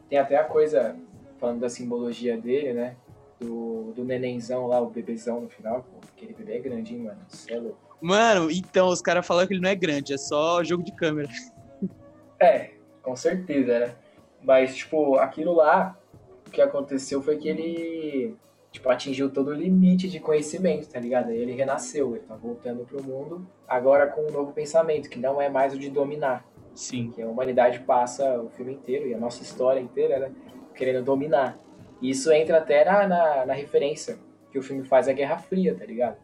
Tem 0.08 0.18
até 0.18 0.36
a 0.36 0.44
coisa, 0.44 0.96
falando 1.38 1.60
da 1.60 1.68
simbologia 1.68 2.38
dele, 2.38 2.72
né? 2.72 2.96
Do, 3.38 3.92
do 3.94 4.02
nenenzão 4.02 4.66
lá, 4.66 4.80
o 4.80 4.88
bebezão 4.88 5.42
no 5.42 5.48
final. 5.50 5.82
Pô, 5.82 5.98
aquele 6.16 6.32
bebê 6.32 6.56
é 6.56 6.58
grande, 6.58 6.94
hein, 6.94 7.02
mano? 7.02 7.20
Cê 7.28 7.52
é 7.52 7.58
louco. 7.58 7.98
Mano, 8.00 8.50
então, 8.50 8.88
os 8.88 9.02
caras 9.02 9.26
falaram 9.26 9.46
que 9.46 9.52
ele 9.54 9.60
não 9.60 9.68
é 9.68 9.74
grande, 9.74 10.14
é 10.14 10.16
só 10.16 10.64
jogo 10.64 10.82
de 10.82 10.92
câmera. 10.92 11.28
É, 12.40 12.70
com 13.02 13.14
certeza, 13.14 13.78
né? 13.78 13.94
Mas, 14.42 14.74
tipo, 14.74 15.16
aquilo 15.16 15.54
lá, 15.54 15.98
o 16.46 16.50
que 16.50 16.62
aconteceu 16.62 17.22
foi 17.22 17.36
que 17.36 17.48
ele, 17.48 18.34
tipo, 18.76 18.90
atingiu 18.90 19.30
todo 19.30 19.48
o 19.48 19.54
limite 19.54 20.08
de 20.08 20.20
conhecimento, 20.20 20.86
tá 20.88 21.00
ligado? 21.00 21.30
Ele 21.30 21.52
renasceu, 21.52 22.14
ele 22.14 22.24
tá 22.24 22.34
voltando 22.36 22.84
pro 22.84 23.02
mundo, 23.02 23.46
agora 23.66 24.06
com 24.06 24.20
um 24.22 24.30
novo 24.30 24.52
pensamento, 24.52 25.08
que 25.08 25.18
não 25.18 25.40
é 25.40 25.48
mais 25.48 25.72
o 25.74 25.78
de 25.78 25.88
dominar. 25.90 26.46
Sim. 26.74 27.10
que 27.10 27.22
a 27.22 27.26
humanidade 27.26 27.80
passa 27.80 28.38
o 28.38 28.50
filme 28.50 28.74
inteiro 28.74 29.08
e 29.08 29.14
a 29.14 29.18
nossa 29.18 29.42
história 29.42 29.80
inteira, 29.80 30.18
né, 30.18 30.30
querendo 30.74 31.02
dominar. 31.02 31.58
E 32.02 32.10
isso 32.10 32.30
entra 32.30 32.58
até 32.58 32.84
na, 32.84 33.08
na, 33.08 33.46
na 33.46 33.54
referência 33.54 34.18
que 34.52 34.58
o 34.58 34.62
filme 34.62 34.84
faz 34.84 35.08
à 35.08 35.12
Guerra 35.14 35.38
Fria, 35.38 35.74
tá 35.74 35.86
ligado? 35.86 36.18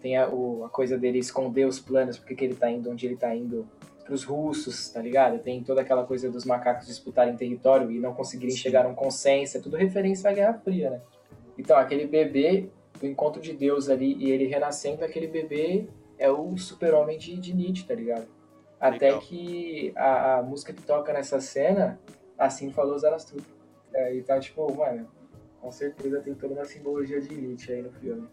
Tem 0.00 0.16
a, 0.16 0.28
o- 0.28 0.64
a 0.64 0.68
coisa 0.68 0.96
dele 0.96 1.18
esconder 1.18 1.66
os 1.66 1.80
planos, 1.80 2.16
porque 2.16 2.36
que 2.36 2.44
ele 2.44 2.54
tá 2.54 2.70
indo 2.70 2.88
onde 2.88 3.04
ele 3.06 3.16
tá 3.16 3.34
indo 3.34 3.66
pros 4.04 4.22
russos, 4.22 4.88
tá 4.88 5.02
ligado? 5.02 5.40
Tem 5.40 5.64
toda 5.64 5.80
aquela 5.80 6.04
coisa 6.04 6.30
dos 6.30 6.44
macacos 6.44 6.86
disputarem 6.86 7.34
território 7.36 7.90
e 7.90 7.98
não 7.98 8.14
conseguirem 8.14 8.54
Sim. 8.54 8.62
chegar 8.62 8.86
a 8.86 8.88
um 8.88 8.94
consenso, 8.94 9.58
é 9.58 9.60
tudo 9.60 9.76
referência 9.76 10.30
à 10.30 10.32
Guerra 10.32 10.54
Fria, 10.62 10.90
né? 10.90 11.00
Então, 11.58 11.76
aquele 11.76 12.06
bebê, 12.06 12.70
do 13.00 13.06
encontro 13.06 13.42
de 13.42 13.52
Deus 13.52 13.88
ali, 13.88 14.14
e 14.14 14.30
ele 14.30 14.46
renascendo, 14.46 15.04
aquele 15.04 15.26
bebê 15.26 15.88
é 16.16 16.30
o 16.30 16.56
super-homem 16.56 17.18
de, 17.18 17.36
de 17.36 17.54
Nietzsche, 17.54 17.86
tá 17.86 17.94
ligado? 17.94 18.26
Até 18.80 19.06
Legal. 19.06 19.20
que 19.20 19.92
a, 19.96 20.38
a 20.38 20.42
música 20.42 20.72
que 20.72 20.82
toca 20.82 21.12
nessa 21.12 21.40
cena, 21.40 21.98
assim 22.38 22.70
falou 22.70 22.96
Zarastutra. 22.98 23.44
É, 23.92 24.14
e 24.14 24.22
tá 24.22 24.38
tipo, 24.38 24.72
mano, 24.74 25.08
com 25.60 25.72
certeza 25.72 26.20
tem 26.20 26.34
toda 26.34 26.54
uma 26.54 26.64
simbologia 26.64 27.20
de 27.20 27.34
Nietzsche 27.34 27.72
aí 27.72 27.82
no 27.82 27.90
filme. 27.92 28.28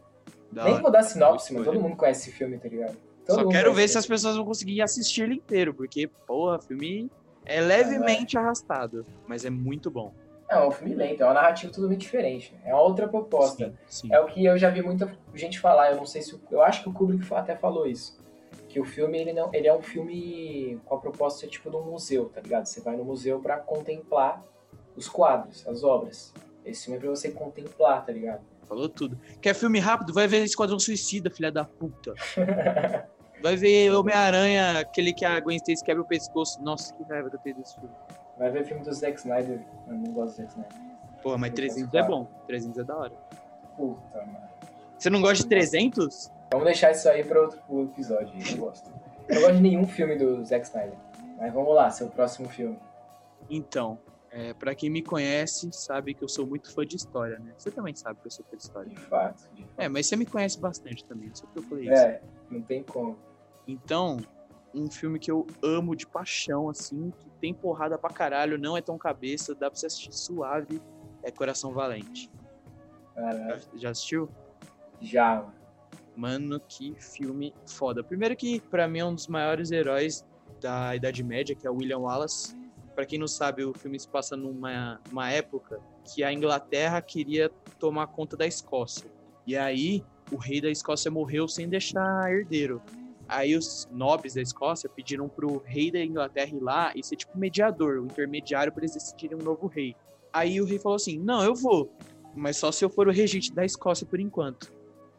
Da 0.52 0.64
Nem 0.64 0.74
hora. 0.74 0.82
vou 0.84 0.92
dar 0.92 1.04
sinopse, 1.04 1.54
mano. 1.54 1.66
Todo 1.66 1.82
mundo 1.82 1.96
conhece 1.96 2.30
esse 2.30 2.38
filme, 2.38 2.58
tá 2.60 2.70
ligado? 2.70 2.98
Todo 3.26 3.42
Só 3.42 3.50
quero 3.50 3.74
ver 3.74 3.88
se 3.88 3.98
as 3.98 4.06
pessoas 4.06 4.36
vão 4.36 4.46
conseguir 4.46 4.82
assistir 4.82 5.24
ele 5.24 5.36
inteiro, 5.36 5.74
porque, 5.74 6.08
porra, 6.28 6.58
o 6.58 6.62
filme 6.62 7.10
é 7.44 7.60
levemente 7.60 8.38
arrastado, 8.38 9.06
mas 9.28 9.46
é 9.46 9.50
muito 9.50 9.90
bom. 9.90 10.14
É 10.48 10.60
um 10.66 10.70
filme 10.72 10.94
lento, 10.94 11.22
é 11.22 11.26
uma 11.26 11.34
narrativa 11.34 11.72
totalmente 11.74 12.02
diferente. 12.02 12.54
né? 12.54 12.60
É 12.66 12.74
uma 12.74 12.84
outra 12.84 13.08
proposta. 13.08 13.74
Sim, 13.88 14.08
sim. 14.08 14.14
É 14.14 14.20
o 14.20 14.28
que 14.28 14.46
eu 14.46 14.58
já 14.58 14.70
vi 14.70 14.82
muita 14.82 15.12
gente 15.34 15.60
falar. 15.60 15.92
Eu 15.92 15.98
não 15.98 16.06
sei 16.06 16.22
se. 16.22 16.36
o- 16.36 16.42
Eu 16.52 16.62
acho 16.62 16.84
que 16.84 16.90
o 16.90 16.94
Kubrick 16.94 17.26
até 17.34 17.56
falou 17.56 17.88
isso. 17.88 18.18
Que 18.70 18.80
o 18.80 18.86
filme, 18.86 19.18
ele, 19.18 19.34
não, 19.34 19.50
ele 19.54 19.68
é 19.68 19.74
um 19.74 19.82
filme 19.82 20.80
com 20.86 20.96
a 20.96 21.00
proposta 21.00 21.38
de 21.40 21.46
ser 21.46 21.48
tipo 21.52 21.70
de 21.72 21.78
um 21.78 21.84
museu, 21.84 22.30
tá 22.30 22.42
ligado? 22.42 22.66
Você 22.68 22.80
vai 22.82 22.96
no 22.96 23.04
museu 23.06 23.40
pra 23.40 23.58
contemplar 23.58 24.44
os 24.96 25.08
quadros, 25.10 25.66
as 25.68 25.84
obras. 25.84 26.34
Esse 26.64 26.84
filme 26.86 26.98
é 26.98 27.02
pra 27.02 27.10
você 27.10 27.32
contemplar, 27.32 28.06
tá 28.06 28.12
ligado? 28.12 28.42
Falou 28.68 28.90
tudo. 28.90 29.20
Quer 29.42 29.54
filme 29.56 29.80
rápido? 29.80 30.14
Vai 30.14 30.28
ver 30.28 30.44
Esquadrão 30.44 30.78
Suicida, 30.80 31.30
filha 31.32 31.52
da 31.52 31.64
puta. 31.66 32.14
Vai 33.42 33.56
ver 33.56 33.92
Homem-Aranha, 33.94 34.80
aquele 34.80 35.14
que 35.14 35.24
a 35.26 35.40
Gwen 35.40 35.58
Stacy 35.58 35.84
quebra 35.84 36.02
o 36.02 36.08
pescoço. 36.08 36.62
Nossa, 36.64 36.94
que 36.96 37.04
raiva 37.04 37.30
que 37.30 37.36
eu 37.36 37.40
tenho 37.42 37.58
desse 37.58 37.76
filme. 37.76 37.94
Vai 38.38 38.52
ver 38.52 38.66
filme 38.66 38.84
do 38.84 38.94
Zack 38.94 39.18
Snyder. 39.18 39.62
Eu 39.88 39.94
não 39.94 40.12
gosto 40.12 40.36
do 40.36 40.38
Zack 40.38 40.50
Snyder. 40.50 40.78
Porra, 41.22 41.38
mas 41.38 41.54
300 41.54 41.94
é 41.94 42.04
bom. 42.04 42.28
300 42.48 42.80
é 42.80 42.84
da 42.84 42.98
hora. 42.98 43.14
Puta, 43.76 44.18
mano. 44.18 44.46
Você 44.98 45.10
não 45.10 45.22
gosta 45.22 45.44
de 45.44 45.50
300? 45.50 46.32
Vamos 46.52 46.66
deixar 46.66 46.92
isso 46.92 47.10
aí 47.10 47.24
pra 47.24 47.42
outro 47.42 47.60
episódio. 47.84 48.34
Eu 48.52 48.58
gosto. 48.58 48.90
Eu 49.28 49.36
não 49.36 49.42
gosto 49.42 49.56
de 49.56 49.62
nenhum 49.62 49.88
filme 49.88 50.16
do 50.16 50.44
Zack 50.46 50.66
Snyder. 50.66 50.98
Mas 51.38 51.54
vamos 51.54 51.74
lá, 51.76 51.90
seu 51.90 52.08
próximo 52.10 52.48
filme. 52.48 52.80
Então, 53.50 53.98
é, 54.32 54.54
para 54.54 54.76
quem 54.76 54.90
me 54.90 55.02
conhece, 55.02 55.70
sabe 55.72 56.14
que 56.14 56.24
eu 56.24 56.30
sou 56.30 56.46
muito 56.46 56.74
fã 56.74 56.86
de 56.86 56.96
história, 56.96 57.40
né? 57.40 57.54
Você 57.58 57.72
também 57.72 57.96
sabe 57.96 58.20
que 58.22 58.28
eu 58.28 58.32
sou 58.32 58.46
fã 58.46 58.58
de 58.58 58.64
história. 58.64 58.90
De 58.90 59.00
fato. 59.00 59.50
De 59.54 59.64
fato. 59.64 59.74
É, 59.78 59.90
mas 59.90 60.08
você 60.08 60.16
me 60.16 60.26
conhece 60.26 60.60
bastante 60.60 61.04
também, 61.06 61.30
só 61.34 61.46
que 61.48 61.60
eu 61.60 61.64
falei 61.64 61.86
isso. 61.86 62.02
É, 62.02 62.22
não 62.50 62.62
tem 62.62 62.84
como. 62.84 63.18
Então, 63.68 64.18
um 64.76 64.90
filme 64.90 65.18
que 65.18 65.32
eu 65.32 65.46
amo 65.64 65.96
de 65.96 66.06
paixão, 66.06 66.70
assim, 66.70 67.12
que 67.18 67.30
tem 67.40 67.54
porrada 67.54 67.98
pra 67.98 68.10
caralho, 68.10 68.58
não 68.58 68.76
é 68.76 68.82
tão 68.82 68.98
cabeça, 68.98 69.54
dá 69.56 69.70
pra 69.70 69.80
você 69.80 69.86
assistir 69.86 70.14
suave, 70.14 70.82
é 71.24 71.32
Coração 71.32 71.72
Valente. 71.74 72.30
Caralho. 73.14 73.62
Já- 73.76 73.90
assistiu? 73.92 74.30
Já, 75.02 75.46
mano. 76.16 76.60
Que 76.68 76.96
filme 77.00 77.54
foda. 77.66 78.04
Primeiro 78.04 78.36
que, 78.36 78.60
pra 78.60 78.88
mim, 78.88 79.00
é 79.00 79.06
um 79.06 79.16
dos 79.16 79.28
maiores 79.28 79.72
heróis 79.72 80.26
da 80.62 80.96
Idade 80.96 81.24
Média, 81.24 81.56
que 81.56 81.66
é 81.66 81.70
o 81.70 81.76
William 81.76 82.00
Wallace. 82.00 82.56
Pra 82.94 83.06
quem 83.06 83.20
não 83.20 83.28
sabe, 83.28 83.64
o 83.66 83.74
filme 83.74 84.00
se 84.00 84.08
passa 84.08 84.38
numa 84.38 85.02
uma 85.12 85.30
época 85.30 85.80
que 86.06 86.24
a 86.24 86.32
Inglaterra 86.32 87.02
queria 87.02 87.50
tomar 87.78 88.08
conta 88.08 88.38
da 88.38 88.46
Escócia. 88.48 89.10
E 89.46 89.56
aí, 89.56 90.04
o 90.32 90.38
rei 90.38 90.62
da 90.62 90.70
Escócia 90.70 91.12
morreu 91.12 91.48
sem 91.48 91.68
deixar 91.68 92.32
herdeiro. 92.32 92.82
Aí 93.28 93.56
os 93.56 93.88
nobres 93.92 94.36
da 94.36 94.42
Escócia 94.42 94.90
pediram 94.90 95.28
pro 95.28 95.58
rei 95.66 95.92
da 95.92 96.00
Inglaterra 96.00 96.52
ir 96.56 96.60
lá 96.60 96.94
e 96.96 97.04
ser 97.04 97.16
tipo 97.16 97.38
mediador, 97.38 98.00
o 98.00 98.06
intermediário 98.06 98.72
para 98.72 98.82
eles 98.82 98.94
decidirem 98.94 99.38
um 99.38 99.44
novo 99.44 99.68
rei. 99.68 99.96
Aí 100.32 100.62
o 100.62 100.66
rei 100.66 100.78
falou 100.80 100.96
assim: 100.96 101.18
"Não, 101.20 101.44
eu 101.44 101.56
vou, 101.56 101.92
mas 102.36 102.58
só 102.58 102.72
se 102.72 102.86
eu 102.86 102.90
for 102.90 103.08
o 103.08 103.12
regente 103.12 103.54
da 103.54 103.66
Escócia 103.66 104.06
por 104.06 104.20
enquanto". 104.20 104.72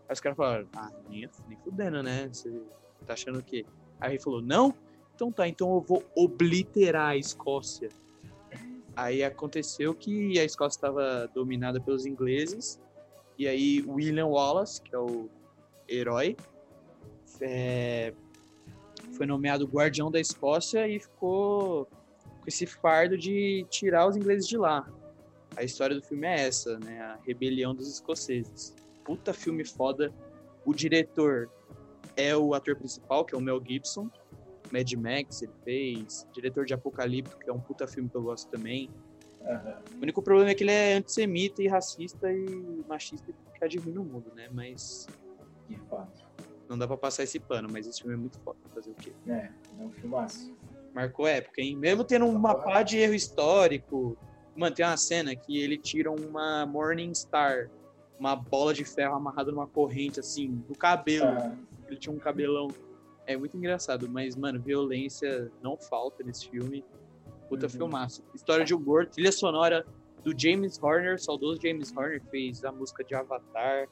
Aí 0.08 0.12
os 0.12 0.20
caras 0.20 0.36
falaram: 0.36 0.68
"Ah, 0.74 0.90
nem, 1.08 1.28
nem 1.48 1.58
fudendo, 1.58 2.02
né? 2.02 2.28
Você 2.28 2.50
tá 3.06 3.14
achando 3.14 3.38
o 3.40 3.42
quê?". 3.42 3.66
Aí 4.00 4.08
o 4.08 4.10
rei 4.10 4.20
falou: 4.20 4.42
"Não? 4.42 4.74
Então 5.14 5.32
tá, 5.32 5.48
então 5.48 5.74
eu 5.74 5.80
vou 5.80 6.04
obliterar 6.16 7.10
a 7.10 7.16
Escócia". 7.16 7.88
Aí 8.94 9.24
aconteceu 9.24 9.94
que 9.94 10.38
a 10.38 10.44
Escócia 10.44 10.76
estava 10.76 11.28
dominada 11.34 11.80
pelos 11.80 12.06
ingleses 12.06 12.80
e 13.38 13.46
aí 13.46 13.84
William 13.86 14.26
Wallace, 14.26 14.80
que 14.80 14.94
é 14.94 14.98
o 14.98 15.28
herói, 15.88 16.36
é, 17.40 18.12
foi 19.12 19.26
nomeado 19.26 19.66
guardião 19.66 20.10
da 20.10 20.20
Escócia 20.20 20.86
e 20.88 21.00
ficou 21.00 21.86
com 21.86 22.46
esse 22.46 22.66
fardo 22.66 23.16
de 23.16 23.66
tirar 23.70 24.08
os 24.08 24.16
ingleses 24.16 24.46
de 24.46 24.56
lá. 24.56 24.88
A 25.56 25.64
história 25.64 25.96
do 25.96 26.02
filme 26.02 26.26
é 26.26 26.46
essa, 26.46 26.78
né? 26.78 27.00
A 27.00 27.18
rebelião 27.26 27.74
dos 27.74 27.90
escoceses. 27.90 28.74
Puta 29.04 29.32
filme 29.32 29.64
foda. 29.64 30.12
O 30.64 30.74
diretor 30.74 31.50
é 32.16 32.36
o 32.36 32.54
ator 32.54 32.76
principal, 32.76 33.24
que 33.24 33.34
é 33.34 33.38
o 33.38 33.40
Mel 33.40 33.62
Gibson. 33.64 34.10
Mad 34.72 34.92
Max 34.94 35.42
ele 35.42 35.52
fez. 35.64 36.26
Diretor 36.32 36.66
de 36.66 36.74
Apocalipto, 36.74 37.38
que 37.38 37.48
é 37.48 37.52
um 37.52 37.60
puta 37.60 37.86
filme 37.86 38.08
que 38.08 38.16
eu 38.16 38.22
gosto 38.22 38.50
também. 38.50 38.90
Aham. 39.42 39.82
O 39.98 40.02
único 40.02 40.20
problema 40.22 40.50
é 40.50 40.54
que 40.54 40.64
ele 40.64 40.72
é 40.72 40.94
antissemita 40.94 41.62
e 41.62 41.68
racista 41.68 42.30
e 42.32 42.84
machista 42.88 43.32
que 43.54 43.64
admira 43.64 44.00
o 44.00 44.04
mundo, 44.04 44.32
né? 44.34 44.48
Mas 44.52 45.06
De 45.68 45.76
fato. 45.88 46.15
Não 46.68 46.76
dá 46.78 46.86
pra 46.86 46.96
passar 46.96 47.22
esse 47.22 47.38
pano, 47.38 47.68
mas 47.70 47.86
esse 47.86 48.00
filme 48.00 48.14
é 48.14 48.18
muito 48.18 48.38
foda. 48.40 48.58
Fazer 48.74 48.90
o 48.90 48.94
quê? 48.94 49.12
É, 49.28 49.50
é 49.78 49.82
um 49.82 49.90
filmaço. 49.90 50.54
Marcou 50.94 51.26
época, 51.26 51.60
hein? 51.60 51.76
Mesmo 51.76 52.04
tendo 52.04 52.26
uma 52.26 52.54
pá 52.54 52.82
de 52.82 52.98
erro 52.98 53.14
histórico. 53.14 54.16
Mano, 54.56 54.74
tem 54.74 54.84
uma 54.86 54.96
cena 54.96 55.36
que 55.36 55.58
ele 55.58 55.76
tira 55.76 56.10
uma 56.10 56.64
Morning 56.64 57.14
Star, 57.14 57.70
uma 58.18 58.34
bola 58.34 58.72
de 58.72 58.84
ferro 58.84 59.14
amarrada 59.14 59.50
numa 59.52 59.66
corrente, 59.66 60.18
assim, 60.20 60.54
do 60.66 60.74
cabelo. 60.74 61.26
Aham. 61.28 61.58
Ele 61.88 61.96
tinha 61.98 62.14
um 62.14 62.18
cabelão. 62.18 62.68
É 63.26 63.36
muito 63.36 63.56
engraçado, 63.56 64.08
mas, 64.08 64.34
mano, 64.36 64.60
violência 64.60 65.50
não 65.62 65.76
falta 65.76 66.22
nesse 66.24 66.48
filme. 66.48 66.84
Puta 67.48 67.66
Uhum. 67.66 67.70
filmaço. 67.70 68.24
História 68.34 68.64
de 68.64 68.74
humor, 68.74 69.06
trilha 69.06 69.30
sonora 69.32 69.86
do 70.24 70.32
James 70.36 70.82
Horner, 70.82 71.20
saudoso 71.22 71.60
James 71.62 71.94
Horner, 71.96 72.20
fez 72.30 72.64
a 72.64 72.72
música 72.72 73.04
de 73.04 73.14
Avatar. 73.14 73.86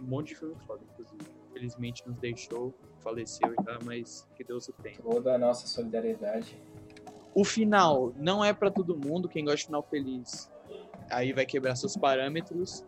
Um 0.00 0.04
monte 0.04 0.28
de 0.28 0.36
filme 0.36 0.56
foda, 0.66 0.82
inclusive. 0.90 1.22
Infelizmente 1.62 2.02
nos 2.08 2.16
deixou, 2.18 2.74
faleceu 2.98 3.54
já, 3.64 3.78
mas 3.84 4.26
que 4.34 4.42
Deus 4.42 4.68
o 4.68 4.72
tenha. 4.72 4.96
Toda 5.00 5.34
a 5.34 5.38
nossa 5.38 5.68
solidariedade. 5.68 6.60
O 7.32 7.44
final 7.44 8.12
não 8.16 8.44
é 8.44 8.52
pra 8.52 8.68
todo 8.68 8.96
mundo, 8.96 9.28
quem 9.28 9.44
gosta 9.44 9.58
de 9.58 9.66
final 9.66 9.82
feliz. 9.84 10.50
Aí 11.08 11.32
vai 11.32 11.46
quebrar 11.46 11.76
seus 11.76 11.96
parâmetros. 11.96 12.84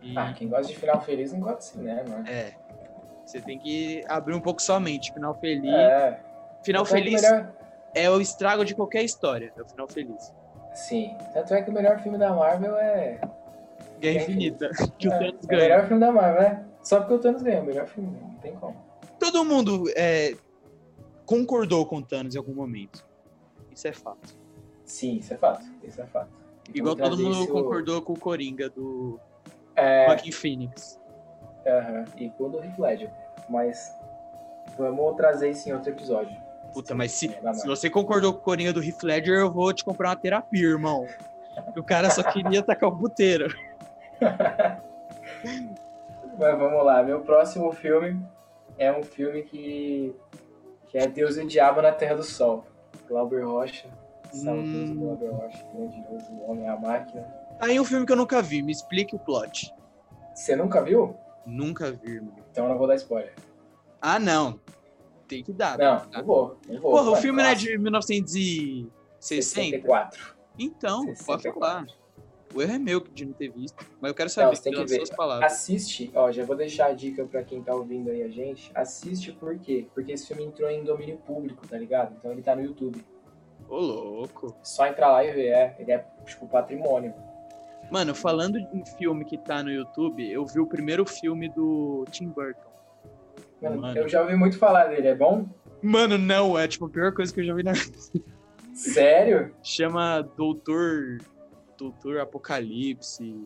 E 0.00 0.16
Ah, 0.16 0.32
quem 0.32 0.48
gosta 0.48 0.72
de 0.72 0.78
final 0.78 1.00
feliz 1.00 1.32
não 1.32 1.40
gosta 1.40 1.58
de 1.58 1.64
cinema. 1.64 2.18
né? 2.18 2.24
é. 2.32 2.64
Você 3.26 3.40
tem 3.40 3.58
que 3.58 4.04
abrir 4.06 4.34
um 4.34 4.40
pouco 4.40 4.62
sua 4.62 4.78
mente. 4.78 5.12
Final 5.12 5.34
feliz. 5.40 5.74
É. 5.74 6.20
Final 6.62 6.84
Tanto 6.84 6.94
é 6.94 6.98
feliz 6.98 7.22
Melhor... 7.22 7.52
é 7.94 8.10
o 8.10 8.20
estrago 8.20 8.64
de 8.64 8.74
qualquer 8.76 9.02
história. 9.02 9.52
É 9.56 9.62
o 9.62 9.66
final 9.66 9.88
feliz. 9.88 10.32
Sim. 10.74 11.16
Tanto 11.32 11.52
é 11.54 11.62
que 11.62 11.70
o 11.70 11.72
melhor 11.72 11.98
filme 12.00 12.16
da 12.18 12.32
Marvel 12.32 12.76
é. 12.76 13.18
Guerra 13.98 14.18
É. 14.18 14.22
Infinita. 14.22 14.70
Que 14.98 15.08
o 15.08 15.12
é, 15.12 15.18
Thanos 15.18 15.34
é 15.42 15.44
o 15.44 15.48
ganha. 15.48 15.62
melhor 15.62 15.86
filme 15.88 16.00
da 16.00 16.12
Marvel, 16.12 16.42
né? 16.42 16.64
Só 16.84 17.00
porque 17.00 17.14
o 17.14 17.18
Thanos 17.18 17.42
ganhou, 17.42 17.62
o 17.62 17.66
melhor 17.66 17.86
filme. 17.86 18.16
Não 18.20 18.34
tem 18.36 18.54
como. 18.56 18.76
Todo 19.18 19.44
mundo 19.44 19.84
é, 19.96 20.36
concordou 21.26 21.84
com 21.86 21.96
o 21.96 22.02
Thanos 22.02 22.34
em 22.34 22.38
algum 22.38 22.54
momento. 22.54 23.04
Isso 23.74 23.88
é 23.88 23.92
fato. 23.92 24.36
Sim, 24.84 25.16
isso 25.16 25.32
é 25.34 25.36
fato. 25.36 25.64
Isso 25.82 26.00
é 26.00 26.06
fato. 26.06 26.30
E 26.72 26.78
Igual 26.78 26.94
todo 26.94 27.16
mundo 27.16 27.42
isso- 27.42 27.48
concordou 27.52 28.02
com 28.02 28.12
o 28.12 28.18
Coringa 28.18 28.68
do 28.70 29.18
É. 29.74 30.06
Joaquin 30.06 30.30
Phoenix. 30.32 31.00
Aham, 31.66 32.04
e 32.18 32.28
com 32.30 32.44
o 32.44 32.48
do 32.50 32.62
Heath 32.62 32.78
Ledger. 32.78 33.10
Mas 33.48 33.90
vamos 34.78 35.16
trazer 35.16 35.50
isso 35.50 35.68
em 35.68 35.72
outro 35.72 35.90
episódio. 35.90 36.36
Puta, 36.72 36.94
mas 36.94 37.12
se, 37.12 37.28
É, 37.42 37.54
se 37.54 37.66
você 37.66 37.88
concordou 37.88 38.32
com 38.34 38.40
o 38.40 38.42
Coringa 38.42 38.72
do 38.72 38.82
Heath 38.82 39.02
Ledger, 39.02 39.38
eu 39.40 39.50
vou 39.52 39.72
te 39.72 39.84
comprar 39.84 40.10
uma 40.10 40.16
terapia, 40.16 40.66
irmão. 40.68 41.06
O 41.78 41.84
cara 41.84 42.10
só 42.10 42.20
queria 42.24 42.64
tacar 42.64 42.88
o 42.88 42.98
puteiro. 42.98 43.46
Mas 46.38 46.58
vamos 46.58 46.84
lá, 46.84 47.02
meu 47.02 47.20
próximo 47.20 47.72
filme 47.72 48.20
é 48.76 48.92
um 48.92 49.02
filme 49.02 49.42
que, 49.42 50.14
que 50.88 50.98
é 50.98 51.06
Deus 51.06 51.36
e 51.36 51.42
o 51.42 51.46
Diabo 51.46 51.80
na 51.80 51.92
Terra 51.92 52.16
do 52.16 52.22
Sol. 52.24 52.66
Glauber 53.08 53.44
Rocha, 53.44 53.88
saudoso 54.32 54.92
Hum. 54.92 54.96
Glauber 54.98 55.30
Rocha, 55.30 55.64
grandioso, 55.72 56.32
o 56.32 56.50
Homem 56.50 56.64
e 56.64 56.68
a 56.68 56.76
Máquina. 56.76 57.22
Tá 57.58 57.66
aí 57.66 57.78
um 57.78 57.84
filme 57.84 58.04
que 58.04 58.12
eu 58.12 58.16
nunca 58.16 58.42
vi, 58.42 58.62
me 58.62 58.72
explique 58.72 59.14
o 59.14 59.18
plot. 59.18 59.72
Você 60.34 60.56
nunca 60.56 60.82
viu? 60.82 61.16
Nunca 61.46 61.92
vi. 61.92 62.20
Então 62.50 62.64
eu 62.64 62.70
não 62.70 62.78
vou 62.78 62.88
dar 62.88 62.96
spoiler. 62.96 63.34
Ah, 64.00 64.18
não. 64.18 64.58
Tem 65.28 65.42
que 65.42 65.52
dar. 65.52 65.78
Não, 65.78 65.96
dar. 65.96 66.08
não 66.10 66.24
vou, 66.24 66.58
não 66.68 66.80
vou. 66.80 66.90
Porra, 66.90 67.10
o 67.10 67.16
filme 67.16 67.42
não 67.42 67.48
é 67.48 67.54
de 67.54 67.78
1960? 67.78 68.92
64. 69.20 70.34
Então, 70.58 71.04
pode 71.24 71.42
64. 71.42 71.52
falar. 71.60 71.86
O 72.54 72.62
erro 72.62 72.72
é 72.72 72.78
meu 72.78 73.00
de 73.00 73.24
não 73.26 73.32
ter 73.32 73.48
visto. 73.50 73.84
Mas 74.00 74.10
eu 74.10 74.14
quero 74.14 74.30
saber 74.30 74.46
Não, 74.46 74.54
você 74.54 74.62
tem 74.62 74.72
que 74.72 74.84
ver. 74.84 74.96
suas 74.96 75.10
palavras. 75.10 75.52
Assiste, 75.52 76.10
ó, 76.14 76.30
já 76.30 76.44
vou 76.44 76.54
deixar 76.54 76.86
a 76.86 76.92
dica 76.92 77.24
pra 77.24 77.42
quem 77.42 77.62
tá 77.62 77.74
ouvindo 77.74 78.10
aí 78.10 78.22
a 78.22 78.28
gente. 78.28 78.70
Assiste 78.74 79.32
por 79.32 79.58
quê? 79.58 79.86
Porque 79.92 80.12
esse 80.12 80.28
filme 80.28 80.44
entrou 80.44 80.70
em 80.70 80.84
domínio 80.84 81.16
público, 81.18 81.66
tá 81.66 81.76
ligado? 81.76 82.14
Então 82.18 82.30
ele 82.30 82.42
tá 82.42 82.54
no 82.54 82.62
YouTube. 82.62 83.04
Ô, 83.68 83.78
louco. 83.78 84.54
Só 84.62 84.86
entrar 84.86 85.10
lá 85.10 85.24
e 85.24 85.32
ver, 85.32 85.48
é. 85.48 85.76
Ele 85.78 85.90
é, 85.92 86.06
tipo, 86.24 86.46
patrimônio. 86.46 87.12
Mano, 87.90 88.14
falando 88.14 88.58
em 88.58 88.84
filme 88.98 89.24
que 89.24 89.36
tá 89.36 89.62
no 89.62 89.70
YouTube, 89.70 90.30
eu 90.30 90.46
vi 90.46 90.60
o 90.60 90.66
primeiro 90.66 91.04
filme 91.04 91.48
do 91.48 92.04
Tim 92.10 92.28
Burton. 92.28 92.70
Mano, 93.60 93.80
Mano. 93.80 93.98
eu 93.98 94.08
já 94.08 94.20
ouvi 94.22 94.36
muito 94.36 94.58
falar 94.58 94.86
dele, 94.86 95.08
é 95.08 95.14
bom? 95.14 95.46
Mano, 95.82 96.16
não, 96.16 96.58
é 96.58 96.66
tipo 96.68 96.86
a 96.86 96.88
pior 96.88 97.12
coisa 97.12 97.32
que 97.32 97.40
eu 97.40 97.44
já 97.44 97.54
vi 97.54 97.62
na 97.62 97.72
Sério? 98.74 99.54
Chama 99.62 100.22
Doutor. 100.36 101.18
Doutor 101.76 102.18
Apocalipse. 102.18 103.44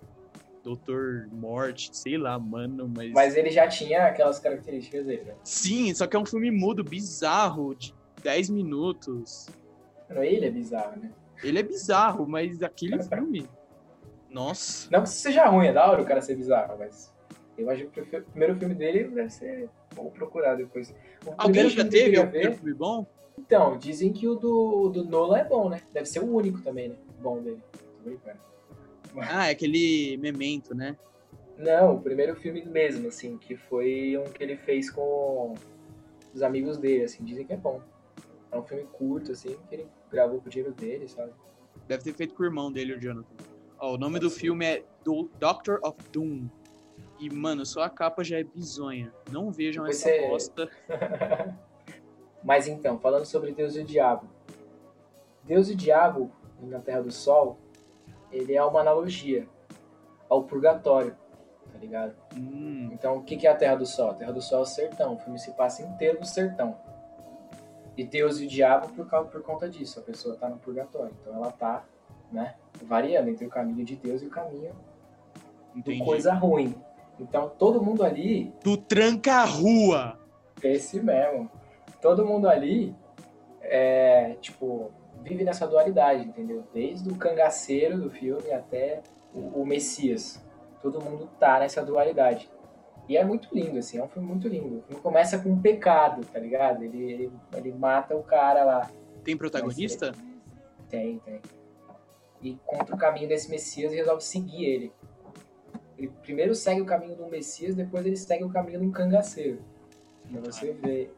Doutor 0.62 1.28
Morte, 1.32 1.96
sei 1.96 2.18
lá, 2.18 2.38
mano, 2.38 2.90
mas. 2.94 3.12
Mas 3.12 3.36
ele 3.36 3.50
já 3.50 3.66
tinha 3.68 4.06
aquelas 4.06 4.38
características 4.38 5.06
dele, 5.06 5.22
né? 5.24 5.34
Sim, 5.42 5.94
só 5.94 6.06
que 6.06 6.16
é 6.16 6.18
um 6.18 6.26
filme 6.26 6.50
mudo, 6.50 6.84
bizarro, 6.84 7.74
de 7.74 7.94
10 8.22 8.50
minutos. 8.50 9.48
Não, 10.10 10.22
ele 10.22 10.46
é 10.46 10.50
bizarro, 10.50 11.00
né? 11.00 11.10
Ele 11.42 11.58
é 11.58 11.62
bizarro, 11.62 12.26
mas 12.26 12.62
aquele 12.62 13.00
filme. 13.04 13.48
Nossa. 14.28 14.88
Não 14.90 15.02
que 15.02 15.08
isso 15.08 15.18
seja 15.20 15.46
ruim, 15.46 15.68
é 15.68 15.72
da 15.72 15.88
hora 15.90 16.02
o 16.02 16.04
cara 16.04 16.20
ser 16.20 16.34
bizarro, 16.34 16.76
mas. 16.78 17.14
Eu 17.56 17.64
imagino 17.64 17.90
que 17.90 18.00
o 18.00 18.22
primeiro 18.22 18.56
filme 18.56 18.74
dele 18.74 19.04
deve 19.04 19.30
ser. 19.30 19.68
Vou 19.94 20.10
procurar 20.10 20.54
depois. 20.54 20.94
O 21.26 21.34
Alguém 21.36 21.68
já 21.70 21.84
teve 21.84 22.20
um 22.20 22.30
ver... 22.30 22.54
filme 22.54 22.74
bom? 22.74 23.06
Então, 23.38 23.78
dizem 23.78 24.12
que 24.12 24.28
o 24.28 24.34
do, 24.34 24.88
do 24.90 25.04
Nolan 25.04 25.38
é 25.38 25.44
bom, 25.44 25.68
né? 25.68 25.80
Deve 25.92 26.06
ser 26.06 26.20
o 26.20 26.34
único 26.34 26.60
também, 26.60 26.90
né? 26.90 26.96
Bom 27.20 27.40
dele. 27.40 27.62
Tô 28.08 29.14
brincando. 29.14 29.28
Ah, 29.30 29.48
é 29.48 29.50
aquele 29.50 30.16
Memento, 30.18 30.74
né? 30.74 30.96
Não, 31.56 31.96
o 31.96 32.00
primeiro 32.00 32.36
filme 32.36 32.64
mesmo, 32.64 33.08
assim, 33.08 33.36
que 33.36 33.56
foi 33.56 34.16
um 34.16 34.24
que 34.24 34.42
ele 34.42 34.56
fez 34.56 34.90
com 34.90 35.54
os 36.32 36.42
amigos 36.42 36.78
dele, 36.78 37.04
assim, 37.04 37.24
dizem 37.24 37.44
que 37.44 37.52
é 37.52 37.56
bom. 37.56 37.82
É 38.52 38.56
um 38.56 38.62
filme 38.62 38.84
curto, 38.92 39.32
assim, 39.32 39.56
que 39.68 39.74
ele 39.74 39.86
gravou 40.10 40.40
com 40.40 40.46
o 40.46 40.50
dinheiro 40.50 40.72
dele, 40.72 41.08
sabe? 41.08 41.32
Deve 41.86 42.04
ter 42.04 42.14
feito 42.14 42.34
com 42.34 42.42
o 42.44 42.46
irmão 42.46 42.70
dele, 42.70 42.94
o 42.94 43.00
Jonathan. 43.00 43.34
Ó, 43.78 43.94
o 43.94 43.98
nome 43.98 44.20
do 44.20 44.30
filme 44.30 44.64
é 44.64 44.84
do 45.04 45.28
Doctor 45.38 45.80
of 45.82 45.96
Doom. 46.12 46.48
E, 47.18 47.28
mano, 47.28 47.66
só 47.66 47.82
a 47.82 47.90
capa 47.90 48.22
já 48.22 48.38
é 48.38 48.44
bizonha. 48.44 49.12
Não 49.30 49.50
vejam 49.50 49.84
Você... 49.84 50.10
essa 50.10 50.28
bosta. 50.28 50.70
Mas 52.42 52.68
então, 52.68 52.98
falando 53.00 53.24
sobre 53.24 53.52
Deus 53.52 53.74
e 53.74 53.80
o 53.80 53.84
Diabo. 53.84 54.28
Deus 55.42 55.68
e 55.68 55.72
o 55.72 55.76
Diabo, 55.76 56.30
na 56.62 56.78
Terra 56.78 57.02
do 57.02 57.10
Sol, 57.10 57.58
ele 58.30 58.54
é 58.54 58.64
uma 58.64 58.80
analogia 58.80 59.48
ao 60.28 60.44
purgatório, 60.44 61.16
tá 61.72 61.78
ligado? 61.78 62.14
Hum. 62.36 62.90
Então, 62.92 63.16
o 63.16 63.22
que 63.22 63.46
é 63.46 63.50
a 63.50 63.54
Terra 63.54 63.76
do 63.76 63.86
Sol? 63.86 64.10
A 64.10 64.14
Terra 64.14 64.32
do 64.32 64.42
Sol 64.42 64.60
é 64.60 64.62
o 64.62 64.66
sertão. 64.66 65.14
O 65.14 65.18
filme 65.18 65.38
se 65.38 65.52
passa 65.52 65.82
inteiro 65.82 66.18
no 66.20 66.26
sertão. 66.26 66.76
E 67.96 68.04
Deus 68.04 68.38
e 68.38 68.46
o 68.46 68.48
diabo 68.48 68.88
por, 68.90 69.08
causa, 69.08 69.28
por 69.28 69.42
conta 69.42 69.68
disso. 69.68 69.98
A 69.98 70.02
pessoa 70.02 70.36
tá 70.36 70.48
no 70.48 70.58
purgatório. 70.58 71.14
Então, 71.20 71.34
ela 71.34 71.50
tá, 71.50 71.84
né, 72.30 72.54
variando 72.82 73.28
entre 73.28 73.46
o 73.46 73.48
caminho 73.48 73.84
de 73.84 73.96
Deus 73.96 74.22
e 74.22 74.26
o 74.26 74.30
caminho 74.30 74.72
Entendi. 75.74 75.98
de 75.98 76.04
coisa 76.04 76.32
ruim. 76.34 76.74
Então, 77.18 77.48
todo 77.48 77.82
mundo 77.82 78.04
ali... 78.04 78.52
Do 78.62 78.76
tranca-rua! 78.76 80.18
Esse 80.62 81.00
mesmo. 81.00 81.50
Todo 82.00 82.24
mundo 82.24 82.48
ali, 82.48 82.94
é, 83.60 84.36
tipo, 84.40 84.92
vive 85.22 85.44
nessa 85.44 85.66
dualidade, 85.66 86.24
entendeu? 86.26 86.64
Desde 86.72 87.08
o 87.10 87.16
cangaceiro 87.16 87.98
do 87.98 88.10
filme 88.10 88.52
até 88.52 89.02
o, 89.34 89.62
o 89.62 89.66
Messias. 89.66 90.44
Todo 90.80 91.02
mundo 91.02 91.28
tá 91.38 91.58
nessa 91.58 91.84
dualidade. 91.84 92.50
E 93.08 93.16
é 93.16 93.24
muito 93.24 93.48
lindo, 93.54 93.78
assim, 93.78 93.98
é 93.98 94.04
um 94.04 94.08
filme 94.08 94.28
muito 94.28 94.46
lindo. 94.48 94.78
O 94.78 94.82
filme 94.82 95.02
começa 95.02 95.38
com 95.38 95.50
um 95.50 95.60
pecado, 95.60 96.24
tá 96.26 96.38
ligado? 96.38 96.84
Ele, 96.84 97.02
ele, 97.02 97.32
ele 97.56 97.72
mata 97.72 98.14
o 98.14 98.22
cara 98.22 98.64
lá. 98.64 98.90
Tem 99.24 99.36
protagonista? 99.36 100.12
Tem, 100.90 101.18
tem. 101.20 101.40
E 102.42 102.56
contra 102.66 102.94
o 102.94 102.98
caminho 102.98 103.28
desse 103.28 103.50
Messias 103.50 103.92
e 103.92 103.96
resolve 103.96 104.22
seguir 104.22 104.64
ele. 104.64 104.92
Ele 105.96 106.08
primeiro 106.22 106.54
segue 106.54 106.80
o 106.80 106.86
caminho 106.86 107.16
do 107.16 107.26
Messias, 107.26 107.74
depois 107.74 108.06
ele 108.06 108.16
segue 108.16 108.44
o 108.44 108.50
caminho 108.50 108.78
de 108.78 108.86
um 108.86 108.92
cangaceiro. 108.92 109.58
Pra 110.30 110.40
você 110.42 110.72
ver 110.72 111.16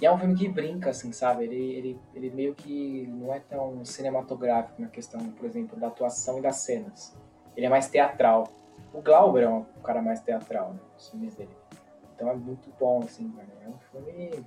e 0.00 0.06
é 0.06 0.12
um 0.12 0.18
filme 0.18 0.34
que 0.34 0.48
brinca, 0.48 0.90
assim, 0.90 1.10
sabe? 1.10 1.44
Ele, 1.44 1.72
ele, 1.74 2.00
ele 2.14 2.30
meio 2.30 2.54
que 2.54 3.06
não 3.08 3.34
é 3.34 3.40
tão 3.40 3.84
cinematográfico 3.84 4.80
na 4.80 4.88
questão, 4.88 5.20
por 5.32 5.44
exemplo, 5.44 5.78
da 5.78 5.88
atuação 5.88 6.38
e 6.38 6.42
das 6.42 6.56
cenas. 6.56 7.16
Ele 7.56 7.66
é 7.66 7.68
mais 7.68 7.88
teatral. 7.88 8.46
O 8.92 9.02
Glauber 9.02 9.42
é 9.42 9.48
um 9.48 9.64
cara 9.82 10.00
mais 10.00 10.20
teatral, 10.20 10.74
né? 10.74 10.80
Os 10.96 11.10
filmes 11.10 11.34
dele. 11.34 11.50
Então 12.14 12.30
é 12.30 12.34
muito 12.34 12.72
bom, 12.78 13.00
assim, 13.02 13.26
mano. 13.26 13.48
É 13.64 13.68
um 13.68 13.78
filme. 13.90 14.44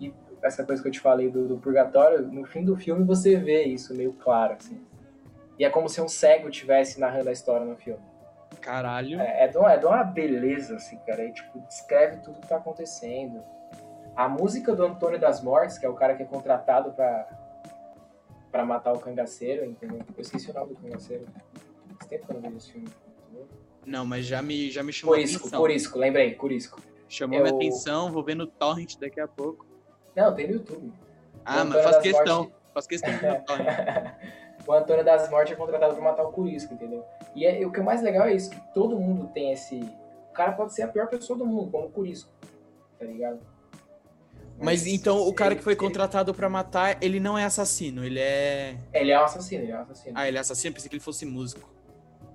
E 0.00 0.12
essa 0.42 0.64
coisa 0.64 0.80
que 0.80 0.88
eu 0.88 0.92
te 0.92 1.00
falei 1.00 1.30
do, 1.30 1.46
do 1.46 1.58
Purgatório, 1.58 2.26
no 2.26 2.44
fim 2.46 2.64
do 2.64 2.74
filme 2.74 3.04
você 3.04 3.36
vê 3.36 3.64
isso 3.64 3.94
meio 3.94 4.14
claro, 4.14 4.54
assim. 4.54 4.80
E 5.58 5.64
é 5.64 5.70
como 5.70 5.88
se 5.88 6.00
um 6.00 6.08
cego 6.08 6.48
estivesse 6.48 6.98
narrando 6.98 7.28
a 7.28 7.32
história 7.32 7.66
no 7.66 7.76
filme. 7.76 8.02
Caralho. 8.60 9.20
É, 9.20 9.44
é, 9.44 9.48
de 9.48 9.58
uma, 9.58 9.72
é 9.72 9.76
de 9.76 9.84
uma 9.84 10.02
beleza, 10.02 10.76
assim, 10.76 10.96
cara. 11.06 11.22
E, 11.24 11.32
tipo, 11.32 11.60
descreve 11.60 12.22
tudo 12.22 12.40
que 12.40 12.48
tá 12.48 12.56
acontecendo 12.56 13.42
a 14.16 14.28
música 14.28 14.74
do 14.74 14.84
Antônio 14.84 15.18
das 15.18 15.42
Mortes, 15.42 15.78
que 15.78 15.86
é 15.86 15.88
o 15.88 15.94
cara 15.94 16.14
que 16.14 16.22
é 16.22 16.26
contratado 16.26 16.92
pra, 16.92 17.28
pra 18.50 18.64
matar 18.64 18.92
o 18.92 18.98
cangaceiro, 18.98 19.64
entendeu? 19.64 20.00
Eu 20.16 20.22
esqueci 20.22 20.50
o 20.50 20.54
nome 20.54 20.74
do 20.74 20.80
cangaceiro. 20.80 21.26
Faz 21.98 22.08
tempo 22.08 22.26
que 22.26 22.32
eu 22.32 22.34
não 22.34 22.42
vejo 22.42 22.56
esse 22.56 22.72
filme. 22.72 22.88
Não, 23.86 24.06
mas 24.06 24.24
já 24.24 24.40
me, 24.40 24.70
já 24.70 24.82
me 24.82 24.92
chamou 24.92 25.14
Curisco, 25.14 25.36
a 25.36 25.40
atenção. 25.40 25.60
Curisco, 25.60 25.98
lembrei, 25.98 26.34
Curisco. 26.34 26.80
Chamou 27.08 27.38
eu... 27.38 27.42
minha 27.42 27.54
atenção, 27.54 28.10
vou 28.10 28.22
ver 28.22 28.34
no 28.34 28.46
Torrent 28.46 28.96
daqui 28.98 29.20
a 29.20 29.28
pouco. 29.28 29.66
Não, 30.16 30.34
tem 30.34 30.46
no 30.46 30.54
YouTube. 30.54 30.92
Ah, 31.44 31.64
mas 31.64 31.82
faz 31.82 31.98
questão. 31.98 32.52
Faz 32.72 32.86
questão 32.86 33.12
no 33.12 33.44
Torrent. 33.44 33.68
o 34.66 34.72
Antônio 34.72 35.04
das 35.04 35.28
Mortes 35.28 35.52
é 35.52 35.56
contratado 35.56 35.94
pra 35.94 36.04
matar 36.04 36.24
o 36.24 36.32
Curisco, 36.32 36.72
entendeu? 36.72 37.04
E, 37.34 37.44
é, 37.44 37.60
e 37.60 37.66
o 37.66 37.72
que 37.72 37.80
é 37.80 37.82
mais 37.82 38.00
legal 38.00 38.26
é 38.26 38.34
isso, 38.34 38.50
que 38.50 38.60
todo 38.72 38.98
mundo 38.98 39.28
tem 39.34 39.52
esse... 39.52 39.80
O 40.30 40.32
cara 40.32 40.52
pode 40.52 40.72
ser 40.72 40.82
a 40.82 40.88
pior 40.88 41.06
pessoa 41.08 41.38
do 41.38 41.44
mundo, 41.44 41.70
como 41.70 41.86
o 41.86 41.90
Curisco, 41.90 42.30
tá 42.98 43.04
ligado? 43.04 43.38
Mas 44.62 44.86
então 44.86 45.26
o 45.26 45.32
cara 45.32 45.54
que 45.54 45.62
foi 45.62 45.76
contratado 45.76 46.32
para 46.32 46.48
matar, 46.48 46.96
ele 47.02 47.18
não 47.18 47.36
é 47.36 47.44
assassino, 47.44 48.04
ele 48.04 48.20
é. 48.20 48.76
Ele 48.92 49.10
é 49.10 49.20
um 49.20 49.24
assassino, 49.24 49.64
ele 49.64 49.72
é 49.72 49.76
um 49.76 49.82
assassino. 49.82 50.14
Ah, 50.16 50.28
ele 50.28 50.36
é 50.36 50.40
assassino? 50.40 50.74
Pensei 50.74 50.88
que 50.88 50.96
ele 50.96 51.02
fosse 51.02 51.26
músico. 51.26 51.72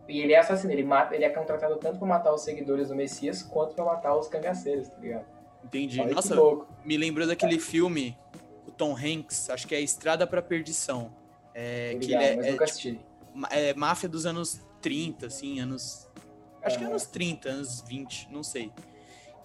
E 0.08 0.20
ele 0.22 0.34
é 0.34 0.40
assassino, 0.40 0.74
ele, 0.74 0.84
mata, 0.84 1.16
ele 1.16 1.24
é 1.24 1.30
contratado 1.30 1.78
tanto 1.78 2.00
pra 2.00 2.08
matar 2.08 2.34
os 2.34 2.42
seguidores 2.42 2.90
do 2.90 2.96
Messias 2.96 3.44
quanto 3.44 3.76
pra 3.76 3.86
matar 3.86 4.16
os 4.18 4.28
cangaceiros, 4.28 4.88
tá 4.88 4.98
ligado? 5.00 5.26
Entendi. 5.64 6.02
Olha 6.02 6.16
Nossa, 6.16 6.36
me 6.84 6.98
lembrou 6.98 7.28
daquele 7.28 7.56
é. 7.56 7.60
filme, 7.60 8.18
o 8.68 8.72
Tom 8.72 8.96
Hanks, 8.96 9.50
acho 9.52 9.68
que 9.68 9.76
é 9.76 9.82
Estrada 9.82 10.26
pra 10.26 10.42
Perdição. 10.42 11.14
É, 11.54 11.96
que 12.00 12.14
ele 12.14 12.16
é, 12.16 12.36
mas 12.36 12.46
é, 12.46 12.52
nunca 12.52 12.66
tipo, 12.66 13.06
é 13.52 13.74
máfia 13.76 14.10
dos 14.10 14.26
anos 14.26 14.62
30, 14.82 15.28
assim, 15.28 15.60
anos. 15.60 16.08
Acho 16.64 16.78
que 16.78 16.84
é 16.84 16.88
anos 16.88 17.06
30, 17.06 17.50
anos 17.50 17.84
20, 17.88 18.30
não 18.32 18.44
sei. 18.44 18.72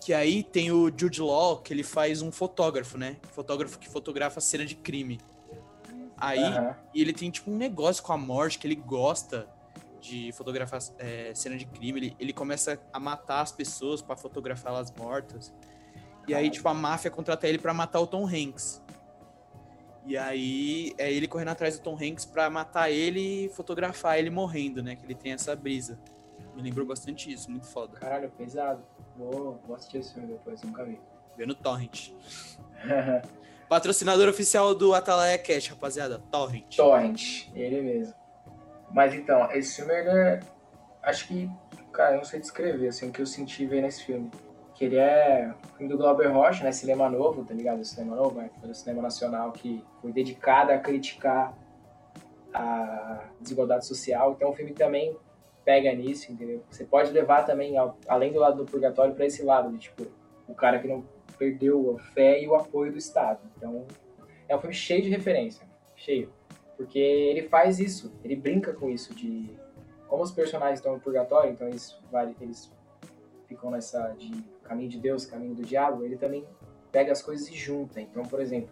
Que 0.04 0.12
aí 0.12 0.42
tem 0.42 0.70
o 0.70 0.92
Jude 0.94 1.22
Law, 1.22 1.62
que 1.62 1.72
ele 1.72 1.82
faz 1.82 2.20
um 2.20 2.30
fotógrafo, 2.30 2.98
né? 2.98 3.16
Fotógrafo 3.32 3.78
que 3.78 3.88
fotografa 3.88 4.38
cena 4.38 4.66
de 4.66 4.74
crime. 4.74 5.18
Aí 6.14 6.42
uhum. 6.42 6.74
ele 6.94 7.14
tem 7.14 7.30
tipo 7.30 7.50
um 7.50 7.56
negócio 7.56 8.02
com 8.02 8.12
a 8.12 8.18
morte 8.18 8.58
que 8.58 8.66
ele 8.66 8.74
gosta 8.74 9.48
de 10.02 10.30
fotografar 10.32 10.78
é, 10.98 11.32
cena 11.34 11.56
de 11.56 11.64
crime. 11.64 11.98
Ele, 12.00 12.16
ele 12.20 12.32
começa 12.34 12.78
a 12.92 13.00
matar 13.00 13.40
as 13.40 13.50
pessoas 13.50 14.02
para 14.02 14.14
fotografar 14.14 14.74
elas 14.74 14.92
mortas. 14.92 15.50
E 16.28 16.34
aí, 16.34 16.50
tipo, 16.50 16.68
a 16.68 16.74
máfia 16.74 17.10
contrata 17.10 17.48
ele 17.48 17.56
para 17.56 17.72
matar 17.72 18.00
o 18.00 18.06
Tom 18.06 18.26
Hanks. 18.26 18.82
E 20.04 20.18
aí 20.18 20.92
é 20.98 21.10
ele 21.10 21.26
correndo 21.26 21.48
atrás 21.48 21.78
do 21.78 21.82
Tom 21.82 21.94
Hanks 21.96 22.26
para 22.26 22.50
matar 22.50 22.90
ele 22.90 23.46
e 23.46 23.48
fotografar 23.48 24.18
ele 24.18 24.28
morrendo, 24.28 24.82
né? 24.82 24.96
Que 24.96 25.06
ele 25.06 25.14
tem 25.14 25.32
essa 25.32 25.56
brisa. 25.56 25.98
Me 26.54 26.62
lembrou 26.62 26.86
bastante 26.86 27.32
isso, 27.32 27.50
muito 27.50 27.66
foda. 27.66 27.98
Caralho, 27.98 28.30
pesado. 28.30 28.82
Vou, 29.16 29.60
vou 29.66 29.76
assistir 29.76 29.98
esse 29.98 30.14
filme 30.14 30.28
depois, 30.28 30.62
nunca 30.62 30.84
vi. 30.84 31.00
Vê 31.36 31.46
no 31.46 31.54
Torrent. 31.54 32.10
Patrocinador 33.68 34.28
oficial 34.28 34.74
do 34.74 34.94
Atalaia 34.94 35.38
Cash, 35.38 35.68
rapaziada. 35.68 36.18
Torrent. 36.30 36.76
Torrent, 36.76 37.48
ele 37.54 37.82
mesmo. 37.82 38.14
Mas 38.92 39.14
então, 39.14 39.50
esse 39.52 39.76
filme, 39.76 39.92
ele 39.92 40.10
é... 40.10 40.40
Acho 41.02 41.26
que, 41.26 41.50
cara, 41.92 42.12
eu 42.12 42.18
não 42.18 42.24
sei 42.24 42.40
descrever, 42.40 42.88
assim, 42.88 43.08
o 43.08 43.12
que 43.12 43.20
eu 43.20 43.26
senti 43.26 43.66
ver 43.66 43.82
nesse 43.82 44.04
filme. 44.04 44.30
Que 44.74 44.84
ele 44.84 44.96
é 44.96 45.52
filme 45.76 45.92
do 45.92 45.98
Glauber 45.98 46.32
Rocha, 46.32 46.62
né? 46.62 46.72
Cinema 46.72 47.08
novo, 47.08 47.44
tá 47.44 47.54
ligado? 47.54 47.84
Cinema 47.84 48.16
novo, 48.16 48.40
né? 48.40 48.50
Foi 48.60 48.68
do 48.68 48.74
cinema 48.74 49.02
nacional 49.02 49.52
que 49.52 49.84
foi 50.00 50.12
dedicado 50.12 50.72
a 50.72 50.78
criticar 50.78 51.54
a 52.52 53.24
desigualdade 53.40 53.86
social. 53.86 54.32
Então 54.32 54.50
o 54.50 54.54
filme 54.54 54.72
também 54.72 55.16
pega 55.64 55.92
nisso, 55.94 56.30
entendeu? 56.30 56.62
Você 56.70 56.84
pode 56.84 57.10
levar 57.12 57.44
também, 57.44 57.74
além 58.06 58.32
do 58.32 58.38
lado 58.38 58.56
do 58.56 58.70
purgatório, 58.70 59.14
para 59.14 59.26
esse 59.26 59.42
lado, 59.42 59.70
de 59.72 59.78
tipo, 59.78 60.06
o 60.46 60.54
cara 60.54 60.78
que 60.78 60.86
não 60.86 61.04
perdeu 61.38 61.96
a 61.96 61.98
fé 62.12 62.42
e 62.42 62.46
o 62.46 62.54
apoio 62.54 62.92
do 62.92 62.98
Estado. 62.98 63.40
Então, 63.56 63.86
é 64.48 64.54
um 64.54 64.60
filme 64.60 64.74
cheio 64.74 65.02
de 65.02 65.08
referência, 65.08 65.66
cheio. 65.96 66.30
Porque 66.76 66.98
ele 66.98 67.48
faz 67.48 67.78
isso, 67.78 68.12
ele 68.22 68.36
brinca 68.36 68.72
com 68.72 68.90
isso 68.90 69.14
de 69.14 69.50
como 70.08 70.22
os 70.22 70.30
personagens 70.30 70.78
estão 70.78 70.94
no 70.94 71.00
purgatório, 71.00 71.50
então 71.50 71.66
eles, 71.66 71.96
eles 72.40 72.70
ficam 73.48 73.70
nessa 73.70 74.14
de 74.18 74.32
caminho 74.62 74.88
de 74.88 74.98
Deus, 74.98 75.26
caminho 75.26 75.54
do 75.54 75.62
diabo, 75.62 76.04
ele 76.04 76.16
também 76.16 76.44
pega 76.92 77.12
as 77.12 77.22
coisas 77.22 77.48
e 77.48 77.54
junta. 77.54 78.00
Então, 78.00 78.22
por 78.22 78.40
exemplo, 78.40 78.70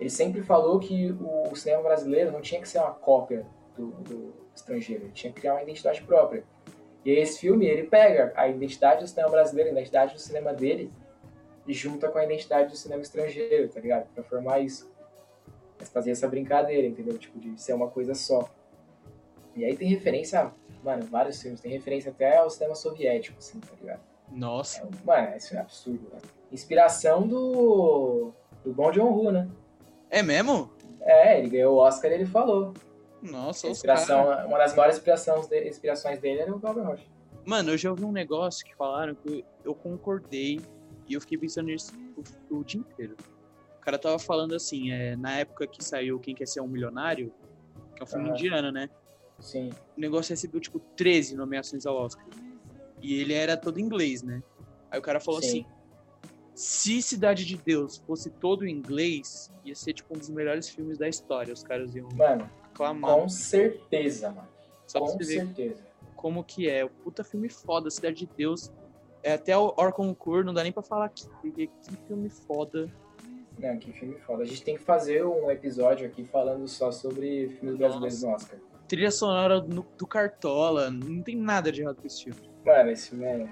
ele 0.00 0.10
sempre 0.10 0.42
falou 0.42 0.78
que 0.78 1.12
o 1.20 1.54
cinema 1.54 1.82
brasileiro 1.82 2.32
não 2.32 2.40
tinha 2.40 2.60
que 2.60 2.68
ser 2.68 2.78
uma 2.78 2.92
cópia 2.92 3.46
do, 3.76 3.88
do 4.02 4.34
estrangeiro. 4.54 5.04
Ele 5.04 5.12
tinha 5.12 5.32
que 5.32 5.40
criar 5.40 5.54
uma 5.54 5.62
identidade 5.62 6.02
própria. 6.02 6.44
E 7.04 7.10
esse 7.10 7.40
filme, 7.40 7.66
ele 7.66 7.84
pega 7.84 8.32
a 8.34 8.48
identidade 8.48 9.02
do 9.02 9.08
cinema 9.08 9.30
brasileiro, 9.30 9.70
a 9.70 9.72
identidade 9.72 10.14
do 10.14 10.20
cinema 10.20 10.54
dele, 10.54 10.90
e 11.66 11.72
junta 11.72 12.08
com 12.08 12.18
a 12.18 12.24
identidade 12.24 12.70
do 12.70 12.76
cinema 12.76 13.02
estrangeiro, 13.02 13.68
tá 13.68 13.80
ligado? 13.80 14.06
Pra 14.14 14.22
formar 14.24 14.60
isso. 14.60 14.90
Mas 15.78 15.88
fazer 15.88 16.12
essa 16.12 16.28
brincadeira, 16.28 16.86
entendeu? 16.86 17.18
Tipo, 17.18 17.38
de 17.38 17.60
ser 17.60 17.74
uma 17.74 17.88
coisa 17.88 18.14
só. 18.14 18.48
E 19.54 19.64
aí 19.64 19.76
tem 19.76 19.88
referência 19.88 20.40
a, 20.40 20.52
mano, 20.82 21.04
vários 21.06 21.40
filmes. 21.40 21.60
Tem 21.60 21.70
referência 21.70 22.10
até 22.10 22.38
ao 22.38 22.50
cinema 22.50 22.74
soviético, 22.74 23.38
assim, 23.38 23.60
tá 23.60 23.72
ligado? 23.80 24.00
Nossa. 24.30 24.80
É, 24.80 25.06
mano, 25.06 25.36
isso 25.36 25.54
é 25.54 25.58
absurdo, 25.58 26.08
né? 26.12 26.18
Inspiração 26.50 27.26
do. 27.26 28.32
do 28.64 28.72
Bom 28.72 28.90
John-Woo, 28.90 29.30
né? 29.30 29.48
É 30.10 30.22
mesmo? 30.22 30.70
É, 31.00 31.38
ele 31.38 31.50
ganhou 31.50 31.74
o 31.74 31.78
Oscar 31.78 32.10
e 32.10 32.14
ele 32.14 32.26
falou. 32.26 32.72
Nossa, 33.24 33.68
inspiração, 33.68 34.26
caras. 34.26 34.46
uma 34.46 34.58
das 34.58 34.74
maiores 34.74 34.96
inspirações, 34.98 35.46
de- 35.46 35.68
inspirações 35.68 36.18
dele 36.20 36.40
era 36.40 36.54
o 36.54 36.58
Glauber 36.58 36.82
Rocha. 36.84 37.04
Mano, 37.44 37.70
eu 37.72 37.78
já 37.78 37.90
ouvi 37.90 38.04
um 38.04 38.12
negócio 38.12 38.64
que 38.64 38.74
falaram 38.74 39.14
que 39.14 39.44
eu, 39.64 39.74
concordei 39.74 40.60
e 41.08 41.14
eu 41.14 41.20
fiquei 41.20 41.36
pensando 41.38 41.66
nisso 41.66 41.92
o, 42.50 42.56
o 42.58 42.64
dia 42.64 42.80
inteiro. 42.80 43.16
O 43.78 43.80
cara 43.80 43.98
tava 43.98 44.18
falando 44.18 44.54
assim, 44.54 44.92
é, 44.92 45.14
na 45.16 45.38
época 45.38 45.66
que 45.66 45.84
saiu 45.84 46.18
Quem 46.18 46.34
Quer 46.34 46.46
Ser 46.46 46.60
Um 46.60 46.68
Milionário, 46.68 47.32
que 47.94 48.02
é 48.02 48.04
um 48.04 48.06
filme 48.06 48.30
indiano, 48.30 48.72
né? 48.72 48.88
Sim. 49.40 49.70
O 49.96 50.00
negócio 50.00 50.30
recebeu, 50.30 50.60
tipo, 50.60 50.78
13 50.96 51.36
nomeações 51.36 51.84
ao 51.84 51.96
Oscar. 51.96 52.24
E 53.02 53.20
ele 53.20 53.34
era 53.34 53.56
todo 53.56 53.78
inglês, 53.78 54.22
né? 54.22 54.42
Aí 54.90 54.98
o 54.98 55.02
cara 55.02 55.20
falou 55.20 55.42
Sim. 55.42 55.48
assim, 55.48 55.66
se 56.54 57.02
Cidade 57.02 57.44
de 57.44 57.56
Deus 57.58 57.98
fosse 58.06 58.30
todo 58.30 58.64
em 58.64 58.70
inglês, 58.70 59.52
ia 59.64 59.74
ser, 59.74 59.92
tipo, 59.92 60.14
um 60.14 60.18
dos 60.18 60.30
melhores 60.30 60.68
filmes 60.70 60.96
da 60.96 61.08
história. 61.08 61.52
Os 61.52 61.62
caras 61.62 61.94
iam 61.94 62.08
Mano, 62.14 62.48
aclamar. 62.74 63.14
com 63.14 63.28
certeza, 63.28 64.30
mano. 64.30 64.48
Só 64.86 65.00
pra 65.00 65.12
com 65.12 65.22
certeza. 65.22 65.82
como 66.16 66.44
que 66.44 66.68
é. 66.68 66.84
O 66.84 66.90
puta 66.90 67.24
filme 67.24 67.48
foda, 67.48 67.90
Cidade 67.90 68.16
de 68.16 68.26
Deus. 68.36 68.70
É 69.22 69.32
até 69.34 69.56
o 69.56 69.72
Orconcourt, 69.78 70.44
não 70.44 70.52
dá 70.52 70.62
nem 70.62 70.72
pra 70.72 70.82
falar 70.82 71.06
aqui, 71.06 71.26
porque 71.40 71.66
que 71.68 71.96
filme 72.06 72.28
foda. 72.28 72.90
Não, 73.58 73.78
que 73.78 73.90
filme 73.92 74.16
foda. 74.18 74.42
A 74.42 74.46
gente 74.46 74.62
tem 74.62 74.76
que 74.76 74.82
fazer 74.82 75.24
um 75.24 75.50
episódio 75.50 76.06
aqui 76.06 76.24
falando 76.24 76.68
só 76.68 76.90
sobre 76.92 77.48
filmes 77.58 77.78
brasileiros 77.78 78.22
no 78.22 78.30
Oscar. 78.30 78.58
Trilha 78.86 79.10
sonora 79.10 79.62
no- 79.62 79.86
do 79.96 80.06
Cartola, 80.06 80.90
não 80.90 81.22
tem 81.22 81.36
nada 81.36 81.72
de 81.72 81.80
errado 81.80 81.96
com 81.96 82.06
esse 82.06 82.24
filme. 82.24 82.50
Mano, 82.66 82.90
esse 82.90 83.08
filme 83.10 83.24
é. 83.24 83.48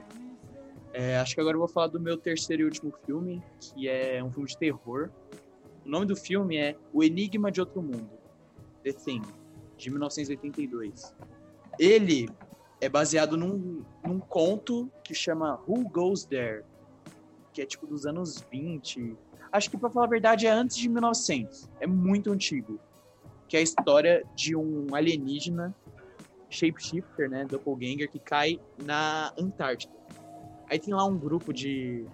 É, 0.92 1.16
acho 1.16 1.34
que 1.34 1.40
agora 1.40 1.54
eu 1.56 1.60
vou 1.60 1.68
falar 1.68 1.86
do 1.86 1.98
meu 1.98 2.18
terceiro 2.18 2.62
e 2.62 2.64
último 2.66 2.92
filme, 3.06 3.42
que 3.58 3.88
é 3.88 4.22
um 4.22 4.30
filme 4.30 4.46
de 4.46 4.58
terror. 4.58 5.08
O 5.86 5.88
nome 5.88 6.04
do 6.04 6.14
filme 6.14 6.58
é 6.58 6.76
O 6.92 7.02
Enigma 7.02 7.50
de 7.50 7.60
Outro 7.60 7.80
Mundo, 7.80 8.10
The 8.82 8.92
Thing, 8.92 9.22
de 9.76 9.90
1982. 9.90 11.14
Ele 11.78 12.28
é 12.80 12.88
baseado 12.88 13.36
num, 13.36 13.84
num 14.04 14.18
conto 14.18 14.90
que 15.04 15.14
chama 15.14 15.60
Who 15.66 15.88
Goes 15.88 16.24
There, 16.24 16.64
que 17.52 17.62
é 17.62 17.66
tipo 17.66 17.86
dos 17.86 18.06
anos 18.06 18.44
20. 18.50 19.16
Acho 19.52 19.70
que, 19.70 19.76
pra 19.76 19.90
falar 19.90 20.06
a 20.06 20.08
verdade, 20.08 20.46
é 20.46 20.50
antes 20.50 20.76
de 20.76 20.88
1900. 20.88 21.70
É 21.80 21.86
muito 21.86 22.32
antigo. 22.32 22.80
Que 23.48 23.56
é 23.56 23.60
a 23.60 23.62
história 23.62 24.24
de 24.34 24.56
um 24.56 24.94
alienígena, 24.94 25.74
shapeshifter, 26.48 27.30
né, 27.30 27.44
doppelganger, 27.44 28.10
que 28.10 28.18
cai 28.18 28.58
na 28.82 29.32
Antártica. 29.38 29.94
Aí 30.68 30.78
tem 30.78 30.94
lá 30.94 31.04
um 31.04 31.18
grupo 31.18 31.52
de, 31.52 32.06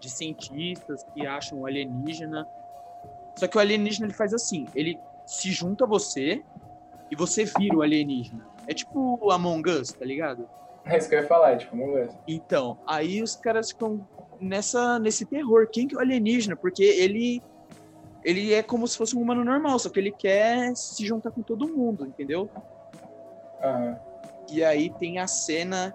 de 0.00 0.10
cientistas 0.10 1.02
que 1.14 1.26
acham 1.26 1.60
o 1.60 1.66
alienígena. 1.66 2.46
Só 3.36 3.46
que 3.46 3.56
o 3.56 3.60
alienígena 3.60 4.06
ele 4.06 4.14
faz 4.14 4.34
assim, 4.34 4.66
ele 4.74 4.98
se 5.26 5.50
junta 5.50 5.84
a 5.84 5.86
você 5.86 6.42
e 7.10 7.16
você 7.16 7.44
vira 7.44 7.76
o 7.76 7.82
alienígena. 7.82 8.46
É 8.66 8.72
tipo 8.72 9.30
Among 9.30 9.68
Us, 9.68 9.92
tá 9.92 10.04
ligado? 10.04 10.48
É 10.84 10.96
isso 10.96 11.08
que 11.08 11.16
eu 11.16 11.20
ia 11.20 11.26
falar, 11.26 11.58
tipo, 11.58 11.76
vamos 11.76 11.94
ver. 11.94 12.10
Então, 12.28 12.78
aí 12.86 13.22
os 13.22 13.34
caras 13.34 13.70
ficam 13.70 14.06
nessa, 14.40 14.98
nesse 14.98 15.26
terror. 15.26 15.68
Quem 15.70 15.88
que 15.88 15.94
é 15.94 15.98
o 15.98 16.00
alienígena? 16.00 16.54
Porque 16.56 16.84
ele 16.84 17.42
ele 18.24 18.52
é 18.52 18.60
como 18.60 18.88
se 18.88 18.98
fosse 18.98 19.16
um 19.16 19.20
humano 19.20 19.44
normal, 19.44 19.78
só 19.78 19.88
que 19.88 20.00
ele 20.00 20.10
quer 20.10 20.74
se 20.74 21.06
juntar 21.06 21.30
com 21.30 21.42
todo 21.42 21.68
mundo, 21.68 22.04
entendeu? 22.04 22.50
Aham. 23.62 23.96
E 24.50 24.64
aí 24.64 24.90
tem 24.90 25.20
a 25.20 25.28
cena. 25.28 25.94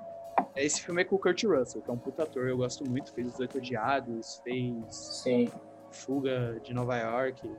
Esse 0.56 0.82
filme 0.82 1.02
é 1.02 1.06
com 1.06 1.18
o 1.18 1.20
Kurt 1.20 1.44
Russell, 1.44 1.82
que 1.82 1.90
é 1.90 1.94
um 1.94 1.98
puta 1.98 2.24
ator, 2.24 2.48
eu 2.48 2.58
gosto 2.58 2.90
muito. 2.90 3.14
Fez 3.14 3.34
Os 3.34 3.40
Oito 3.40 3.58
Odiados, 3.58 4.42
fez 4.46 4.74
Sim. 4.90 5.50
Fuga 5.90 6.58
de 6.64 6.74
Nova 6.74 6.98
York. 6.98 7.50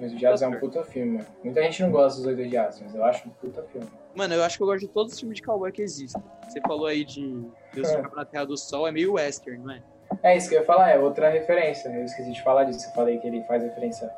Os 0.00 0.12
Odiados 0.12 0.42
é 0.42 0.48
um 0.48 0.58
puta 0.58 0.82
filme. 0.84 1.20
Muita 1.42 1.62
gente 1.62 1.82
não 1.82 1.90
gosta 1.90 2.18
dos 2.18 2.26
Oito 2.26 2.42
Odiados, 2.42 2.80
mas 2.80 2.94
eu 2.94 3.04
acho 3.04 3.28
um 3.28 3.30
puta 3.32 3.62
filme. 3.64 3.88
Mano, 4.14 4.34
eu 4.34 4.42
acho 4.42 4.56
que 4.56 4.62
eu 4.62 4.66
gosto 4.66 4.80
de 4.80 4.88
todos 4.88 5.12
os 5.12 5.20
filmes 5.20 5.36
de 5.36 5.42
cowboy 5.42 5.72
que 5.72 5.82
existem. 5.82 6.22
Você 6.48 6.60
falou 6.60 6.86
aí 6.86 7.04
de 7.04 7.44
Deus 7.72 7.88
É. 7.88 8.02
Na 8.02 8.24
Terra 8.24 8.44
do 8.44 8.56
Sol, 8.56 8.86
é 8.86 8.92
meio 8.92 9.14
western, 9.14 9.62
não 9.62 9.72
é? 9.72 9.82
É 10.22 10.36
isso 10.36 10.48
que 10.48 10.54
eu 10.54 10.60
ia 10.60 10.66
falar, 10.66 10.90
é 10.90 10.98
outra 10.98 11.28
referência. 11.28 11.88
Eu 11.88 12.04
esqueci 12.04 12.32
de 12.32 12.42
falar 12.42 12.64
disso. 12.64 12.86
Eu 12.88 12.92
falei 12.92 13.18
que 13.18 13.26
ele 13.26 13.42
faz 13.44 13.62
referência. 13.62 14.10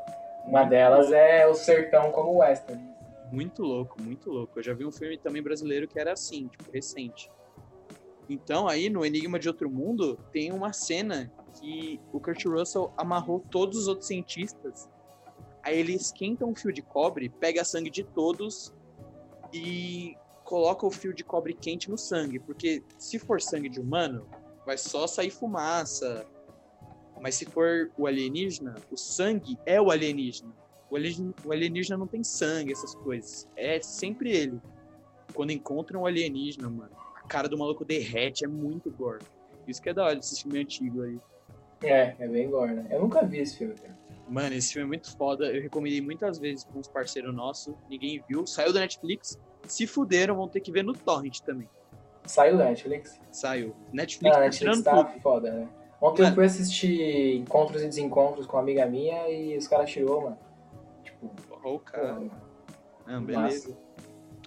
Uma 0.47 0.65
delas 0.65 1.11
é 1.12 1.47
o 1.47 1.55
sertão 1.55 2.11
como 2.12 2.39
western. 2.39 2.83
Muito 3.33 3.62
louco, 3.62 4.01
muito 4.01 4.31
louco. 4.31 4.59
Eu 4.59 4.62
já 4.62 4.73
vi 4.75 4.85
um 4.85 4.93
filme 4.93 5.19
também 5.19 5.43
brasileiro 5.43 5.89
que 5.89 5.99
era 5.99 6.12
assim, 6.12 6.47
tipo, 6.49 6.71
recente. 6.73 7.31
Então, 8.29 8.69
aí 8.69 8.91
no 8.91 9.05
Enigma 9.05 9.39
de 9.39 9.49
Outro 9.49 9.71
Mundo, 9.71 10.19
tem 10.33 10.53
uma 10.53 10.73
cena 10.73 11.31
que 11.61 12.01
o 12.12 12.21
Kurt 12.21 12.45
Russell 12.45 12.93
amarrou 12.97 13.41
todos 13.51 13.79
os 13.79 13.89
outros 13.89 14.07
cientistas. 14.09 14.89
Aí 15.66 15.81
ele 15.81 15.94
esquenta 15.94 16.46
um 16.46 16.55
fio 16.55 16.72
de 16.72 16.81
cobre, 16.81 17.29
pega 17.29 17.64
sangue 17.64 17.90
de 17.90 18.05
todos 18.05 18.72
e 19.52 20.16
coloca 20.44 20.87
o 20.87 20.92
fio 20.92 21.12
de 21.12 21.24
cobre 21.24 21.55
quente 21.55 21.90
no 21.90 21.98
sangue. 21.98 22.38
Porque 22.38 22.85
se 22.96 23.18
for 23.18 23.42
sangue 23.42 23.68
de 23.68 23.81
humano, 23.81 24.29
vai 24.64 24.79
só 24.79 25.09
sair 25.09 25.29
fumaça. 25.29 26.24
Mas 27.20 27.35
se 27.35 27.46
for 27.46 27.90
o 27.98 28.07
alienígena, 28.07 28.76
o 28.92 28.96
sangue 28.96 29.59
é 29.66 29.81
o 29.81 29.90
alienígena. 29.90 30.52
O 30.88 30.94
alienígena, 30.94 31.35
o 31.44 31.50
alienígena 31.50 31.96
não 31.98 32.07
tem 32.07 32.22
sangue, 32.22 32.70
essas 32.70 32.94
coisas. 32.94 33.48
É 33.57 33.83
sempre 33.83 34.31
ele. 34.31 34.62
Quando 35.35 35.50
encontram 35.50 36.02
o 36.02 36.07
alienígena, 36.07 36.70
mano, 36.70 36.92
a 37.16 37.22
cara 37.22 37.48
do 37.48 37.59
maluco 37.59 37.85
derrete, 37.85 38.44
é 38.44 38.48
muito 38.48 38.88
gore. 38.88 39.24
Isso 39.66 39.83
que 39.83 39.88
é 39.88 39.92
da 39.92 40.05
hora 40.05 40.14
desse 40.14 40.40
filme 40.40 40.61
antigo 40.61 41.02
aí. 41.02 41.18
É, 41.83 42.14
é 42.20 42.29
bem 42.29 42.48
gore, 42.48 42.72
né? 42.72 42.87
Eu 42.88 43.00
nunca 43.00 43.26
vi 43.26 43.38
esse 43.38 43.59
filme, 43.59 43.74
cara. 43.74 44.06
Mano, 44.29 44.55
esse 44.55 44.73
filme 44.73 44.85
é 44.85 44.89
muito 44.89 45.17
foda. 45.17 45.47
Eu 45.47 45.62
recomendei 45.62 46.01
muitas 46.01 46.39
vezes 46.39 46.65
pra 46.65 46.79
uns 46.79 46.89
parceiros 46.89 47.35
nossos. 47.35 47.75
Ninguém 47.89 48.23
viu. 48.29 48.47
Saiu 48.47 48.73
da 48.73 48.81
Netflix. 48.81 49.39
Se 49.65 49.87
fuderam, 49.87 50.35
vão 50.37 50.49
ter 50.49 50.61
que 50.61 50.73
ver 50.73 50.83
no 50.83 50.93
Torrent 50.93 51.41
também. 51.41 51.69
Saiu 52.25 52.57
da 52.59 52.65
Netflix? 52.65 53.21
Saiu. 53.31 53.75
Netflix 53.93 54.35
Ah, 54.35 54.39
tá 54.41 54.45
Netflix 54.45 54.83
tá 54.83 55.05
tudo. 55.05 55.21
foda, 55.21 55.53
né? 55.53 55.69
Ontem 56.01 56.23
Mano. 56.23 56.33
eu 56.33 56.35
fui 56.35 56.45
assistir 56.45 57.37
Encontros 57.37 57.83
e 57.83 57.87
Desencontros 57.87 58.47
com 58.47 58.57
uma 58.57 58.62
amiga 58.62 58.85
minha 58.87 59.29
e 59.31 59.57
os 59.57 59.67
caras 59.69 59.89
tirou, 59.91 60.23
mano. 60.23 60.39
Tipo, 61.05 61.31
Ó, 61.62 61.75
o 61.75 61.79
cara. 61.79 62.17
pô, 62.17 62.31
Ah, 63.07 63.21
beleza. 63.21 63.77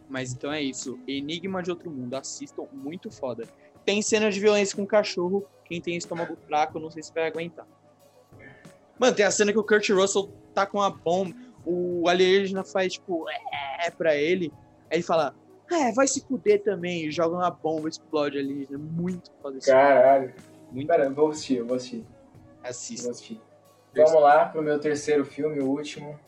Mas 0.10 0.34
então 0.34 0.52
é 0.52 0.62
isso. 0.62 1.00
Enigma 1.08 1.63
de 1.63 1.70
Outro 1.72 1.89
Mundo. 1.89 2.13
Assistam, 2.15 2.65
muito 2.74 3.10
foda. 3.10 3.48
Tem 3.86 4.02
cena 4.02 4.30
de 4.30 4.39
violência 4.39 4.76
com 4.76 4.86
cachorro. 4.86 5.46
Quem 5.65 5.80
tem 5.82 5.96
estômago 5.96 6.36
fraco, 6.48 6.80
não 6.80 6.92
sei 6.92 7.02
se 7.02 7.13
vai 7.13 7.28
aguentar. 7.28 7.65
Mano, 9.00 9.16
tem 9.16 9.26
a 9.26 9.32
cena 9.32 9.52
que 9.54 9.58
o 9.58 9.64
Kurt 9.64 9.90
Russell 9.90 10.30
tá 10.54 10.66
com 10.66 10.82
a 10.82 10.90
bomba. 10.90 11.34
O 11.66 12.08
alienígena 12.08 12.64
faz, 12.64 12.94
tipo, 12.94 13.26
é 13.30 13.90
pra 13.90 14.16
ele. 14.16 14.52
Aí 14.92 14.98
ele 14.98 15.04
fala, 15.04 15.36
é, 15.72 15.92
vai 15.94 16.08
se 16.08 16.22
fuder 16.22 16.62
também. 16.62 17.06
E 17.06 17.12
joga 17.12 17.36
uma 17.36 17.50
bomba, 17.50 17.88
explode 17.88 18.38
o 18.38 18.40
alienígena. 18.42 18.78
Muito 18.78 19.32
foda 19.42 19.58
isso. 19.58 19.68
caralho. 19.68 20.34
Muito 20.72 20.88
Pera, 20.88 21.06
eu 21.06 21.14
vou 21.14 21.30
assistir, 21.30 21.58
eu 21.58 21.66
vou 21.66 21.78
assistir. 21.78 22.06
Assista. 22.64 23.04
vou 23.04 23.12
assistir. 23.12 23.42
Vamos 23.96 24.22
lá 24.22 24.46
pro 24.46 24.62
meu 24.62 24.80
terceiro 24.80 25.26
filme, 25.26 25.60
o 25.60 25.70
último. 25.70 26.20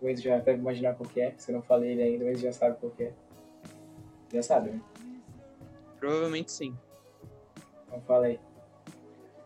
O 0.00 0.08
Enzo 0.08 0.22
já 0.22 0.38
deve 0.38 0.58
imaginar 0.58 0.94
qual 0.94 1.08
que 1.08 1.20
é. 1.20 1.34
Se 1.36 1.50
eu 1.50 1.56
não 1.56 1.62
falei 1.62 1.92
ele 1.92 2.02
ainda, 2.02 2.24
o 2.24 2.30
Enzo 2.30 2.42
já 2.42 2.52
sabe 2.52 2.76
qual 2.78 2.90
que 2.92 3.04
é. 3.04 3.12
Já 4.32 4.42
sabe, 4.42 4.70
né? 4.70 4.80
Provavelmente 5.98 6.50
sim. 6.50 6.76
Então 7.86 8.00
fala 8.02 8.26
aí. 8.26 8.40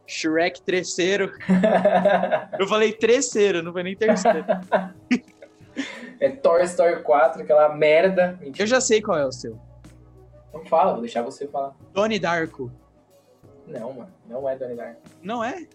Shrek 0.07 0.63
terceiro. 0.63 1.33
Eu 2.59 2.67
falei 2.67 2.93
terceiro, 2.93 3.63
não 3.63 3.73
foi 3.73 3.83
nem 3.83 3.97
terceiro. 3.97 4.45
é 6.21 6.31
Toy 6.31 6.63
Story 6.65 7.03
4, 7.03 7.43
aquela 7.43 7.75
merda. 7.75 8.39
Mentira. 8.41 8.63
Eu 8.63 8.67
já 8.67 8.81
sei 8.81 9.03
qual 9.03 9.19
é 9.19 9.27
o 9.27 9.33
seu. 9.33 9.59
Não 10.53 10.65
fala, 10.65 10.93
vou 10.93 11.01
deixar 11.03 11.23
você 11.23 11.47
falar. 11.47 11.75
Donnie 11.93 12.19
Darko. 12.19 12.71
Não, 13.67 13.93
mano. 13.93 14.13
Não 14.29 14.49
é 14.49 14.57
Donnie 14.57 14.77
Darko. 14.77 15.01
Não 15.23 15.45
é? 15.45 15.67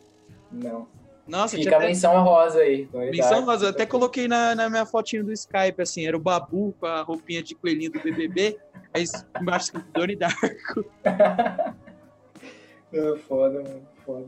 Não. 0.52 0.88
Nossa, 1.28 1.56
Fica 1.56 1.76
a 1.76 1.78
até... 1.78 1.88
menção 1.88 2.24
rosa 2.24 2.60
aí. 2.60 2.90
Menção 2.94 3.46
rosa. 3.46 3.66
Eu 3.66 3.70
até 3.70 3.86
coloquei 3.86 4.28
na, 4.28 4.56
na 4.56 4.70
minha 4.70 4.86
fotinho 4.86 5.24
do 5.24 5.32
Skype, 5.32 5.82
assim, 5.82 6.06
era 6.06 6.18
o 6.18 6.20
Babu 6.20 6.74
com 6.80 6.86
a 6.86 7.02
roupinha 7.04 7.44
de 7.44 7.56
coelhinho 7.56 7.92
do 7.92 8.02
BBB, 8.02 8.58
aí 8.94 9.06
embaixo 9.40 9.66
escrito 9.66 9.88
Donnie 9.94 10.16
Darko. 10.16 10.86
Foda, 13.28 13.62
mano. 13.62 13.91
Foda. 14.06 14.28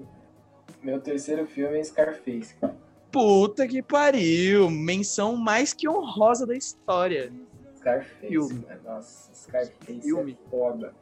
Meu 0.81 0.99
terceiro 0.99 1.45
filme 1.45 1.79
é 1.79 1.83
Scarface, 1.83 2.55
cara. 2.55 2.75
Puta 3.11 3.67
que 3.67 3.81
pariu! 3.81 4.69
Menção 4.69 5.35
mais 5.35 5.73
que 5.73 5.87
honrosa 5.87 6.45
da 6.47 6.55
história. 6.55 7.31
Scarface, 7.75 8.27
Filme. 8.27 8.65
mano. 8.67 8.81
Nossa, 8.83 9.33
Scarface 9.35 10.01
Filme. 10.01 10.37
é 10.45 10.49
foda. 10.49 10.93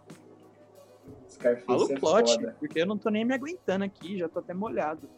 Scarface 1.30 1.66
Fala 1.66 1.86
o 1.86 1.92
é 1.92 2.00
plot, 2.00 2.34
foda. 2.36 2.56
porque 2.60 2.82
eu 2.82 2.86
não 2.86 2.98
tô 2.98 3.10
nem 3.10 3.24
me 3.24 3.34
aguentando 3.34 3.86
aqui, 3.86 4.18
já 4.18 4.28
tô 4.28 4.40
até 4.40 4.54
molhado. 4.54 5.10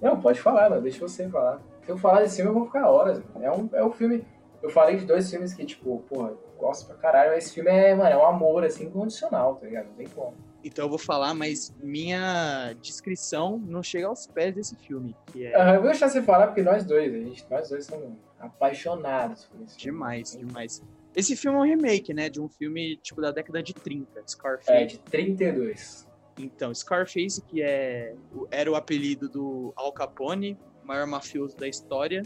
Não, 0.00 0.20
pode 0.20 0.40
falar, 0.40 0.68
mano. 0.70 0.82
Deixa 0.82 0.98
você 1.00 1.28
falar. 1.28 1.60
Se 1.84 1.90
eu 1.90 1.96
falar 1.96 2.22
desse 2.22 2.36
filme, 2.36 2.50
eu 2.50 2.54
vou 2.54 2.66
ficar 2.66 2.88
horas. 2.90 3.22
mano. 3.34 3.44
É 3.44 3.52
um, 3.52 3.68
é 3.74 3.84
um 3.84 3.92
filme. 3.92 4.24
Eu 4.62 4.70
falei 4.70 4.96
de 4.96 5.04
dois 5.04 5.30
filmes 5.30 5.54
que, 5.54 5.64
tipo, 5.64 6.00
porra, 6.08 6.34
gosto 6.58 6.86
pra 6.86 6.96
caralho. 6.96 7.34
Esse 7.34 7.52
filme 7.54 7.70
é, 7.70 7.94
mano, 7.94 8.10
é 8.10 8.16
um 8.16 8.26
amor, 8.26 8.64
assim, 8.64 8.84
incondicional, 8.86 9.56
tá 9.56 9.66
ligado? 9.66 9.86
Não 9.86 9.94
tem 9.94 10.08
como. 10.08 10.34
Então 10.64 10.84
eu 10.84 10.88
vou 10.88 10.98
falar, 10.98 11.34
mas 11.34 11.74
minha 11.82 12.72
descrição 12.80 13.58
não 13.58 13.82
chega 13.82 14.06
aos 14.06 14.26
pés 14.26 14.54
desse 14.54 14.76
filme, 14.76 15.16
que 15.32 15.46
é 15.46 15.74
eu 15.76 15.80
vou 15.80 15.90
deixar 15.90 16.08
você 16.08 16.22
falar 16.22 16.48
porque 16.48 16.62
nós 16.62 16.84
dois, 16.84 17.12
a 17.12 17.18
gente, 17.18 17.44
nós 17.50 17.68
dois 17.68 17.86
somos 17.86 18.16
apaixonados 18.38 19.44
por 19.46 19.56
filme. 19.56 19.72
demais, 19.76 20.32
demais. 20.32 20.82
Esse 21.14 21.36
filme 21.36 21.58
é 21.58 21.60
um 21.60 21.64
remake, 21.64 22.14
né, 22.14 22.28
de 22.30 22.40
um 22.40 22.48
filme 22.48 22.96
tipo 22.96 23.20
da 23.20 23.30
década 23.30 23.62
de 23.62 23.74
30, 23.74 24.22
Scarface. 24.26 24.70
É, 24.70 24.84
de 24.84 24.98
32. 24.98 26.08
Então, 26.38 26.74
Scarface, 26.74 27.42
que 27.42 27.62
é 27.62 28.14
era 28.50 28.70
o 28.70 28.74
apelido 28.74 29.28
do 29.28 29.72
Al 29.76 29.92
Capone, 29.92 30.58
o 30.82 30.86
maior 30.86 31.06
mafioso 31.06 31.56
da 31.58 31.68
história. 31.68 32.22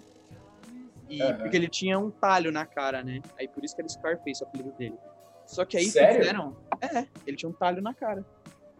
E 1.08 1.22
Aham. 1.22 1.38
porque 1.38 1.56
ele 1.56 1.68
tinha 1.68 1.98
um 1.98 2.10
talho 2.10 2.50
na 2.52 2.66
cara, 2.66 3.02
né? 3.02 3.20
Aí 3.38 3.48
por 3.48 3.64
isso 3.64 3.74
que 3.74 3.80
era 3.80 3.88
Scarface 3.88 4.42
o 4.42 4.46
apelido 4.46 4.72
dele. 4.72 4.98
Só 5.46 5.64
que 5.64 5.76
aí 5.76 5.86
Sério? 5.86 6.18
fizeram. 6.18 6.56
É, 6.80 7.06
ele 7.26 7.36
tinha 7.36 7.48
um 7.48 7.52
talho 7.52 7.82
na 7.82 7.94
cara. 7.94 8.24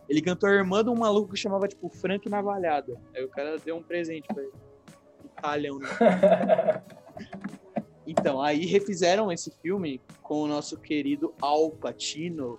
Ele 0.08 0.22
cantou 0.22 0.48
a 0.48 0.52
irmã 0.52 0.84
de 0.84 0.90
um 0.90 0.96
maluco 0.96 1.32
que 1.32 1.38
chamava, 1.38 1.66
tipo, 1.66 1.88
Frank 1.88 2.28
Navalhada. 2.28 2.96
Aí 3.14 3.24
o 3.24 3.28
cara 3.28 3.58
deu 3.58 3.76
um 3.76 3.82
presente 3.82 4.28
pra 4.28 4.42
ele. 4.42 4.52
Um 5.24 5.28
talhão, 5.40 5.78
né? 5.78 5.88
Então, 8.06 8.40
aí 8.40 8.64
refizeram 8.64 9.32
esse 9.32 9.50
filme 9.50 10.00
com 10.22 10.42
o 10.42 10.46
nosso 10.46 10.78
querido 10.78 11.34
Al 11.40 11.70
Pacino, 11.70 12.58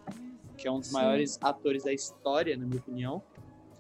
que 0.58 0.68
é 0.68 0.72
um 0.72 0.80
dos 0.80 0.90
Sim. 0.90 0.96
maiores 0.96 1.40
atores 1.42 1.86
da 1.86 1.94
história, 1.94 2.58
na 2.58 2.66
minha 2.66 2.80
opinião. 2.80 3.24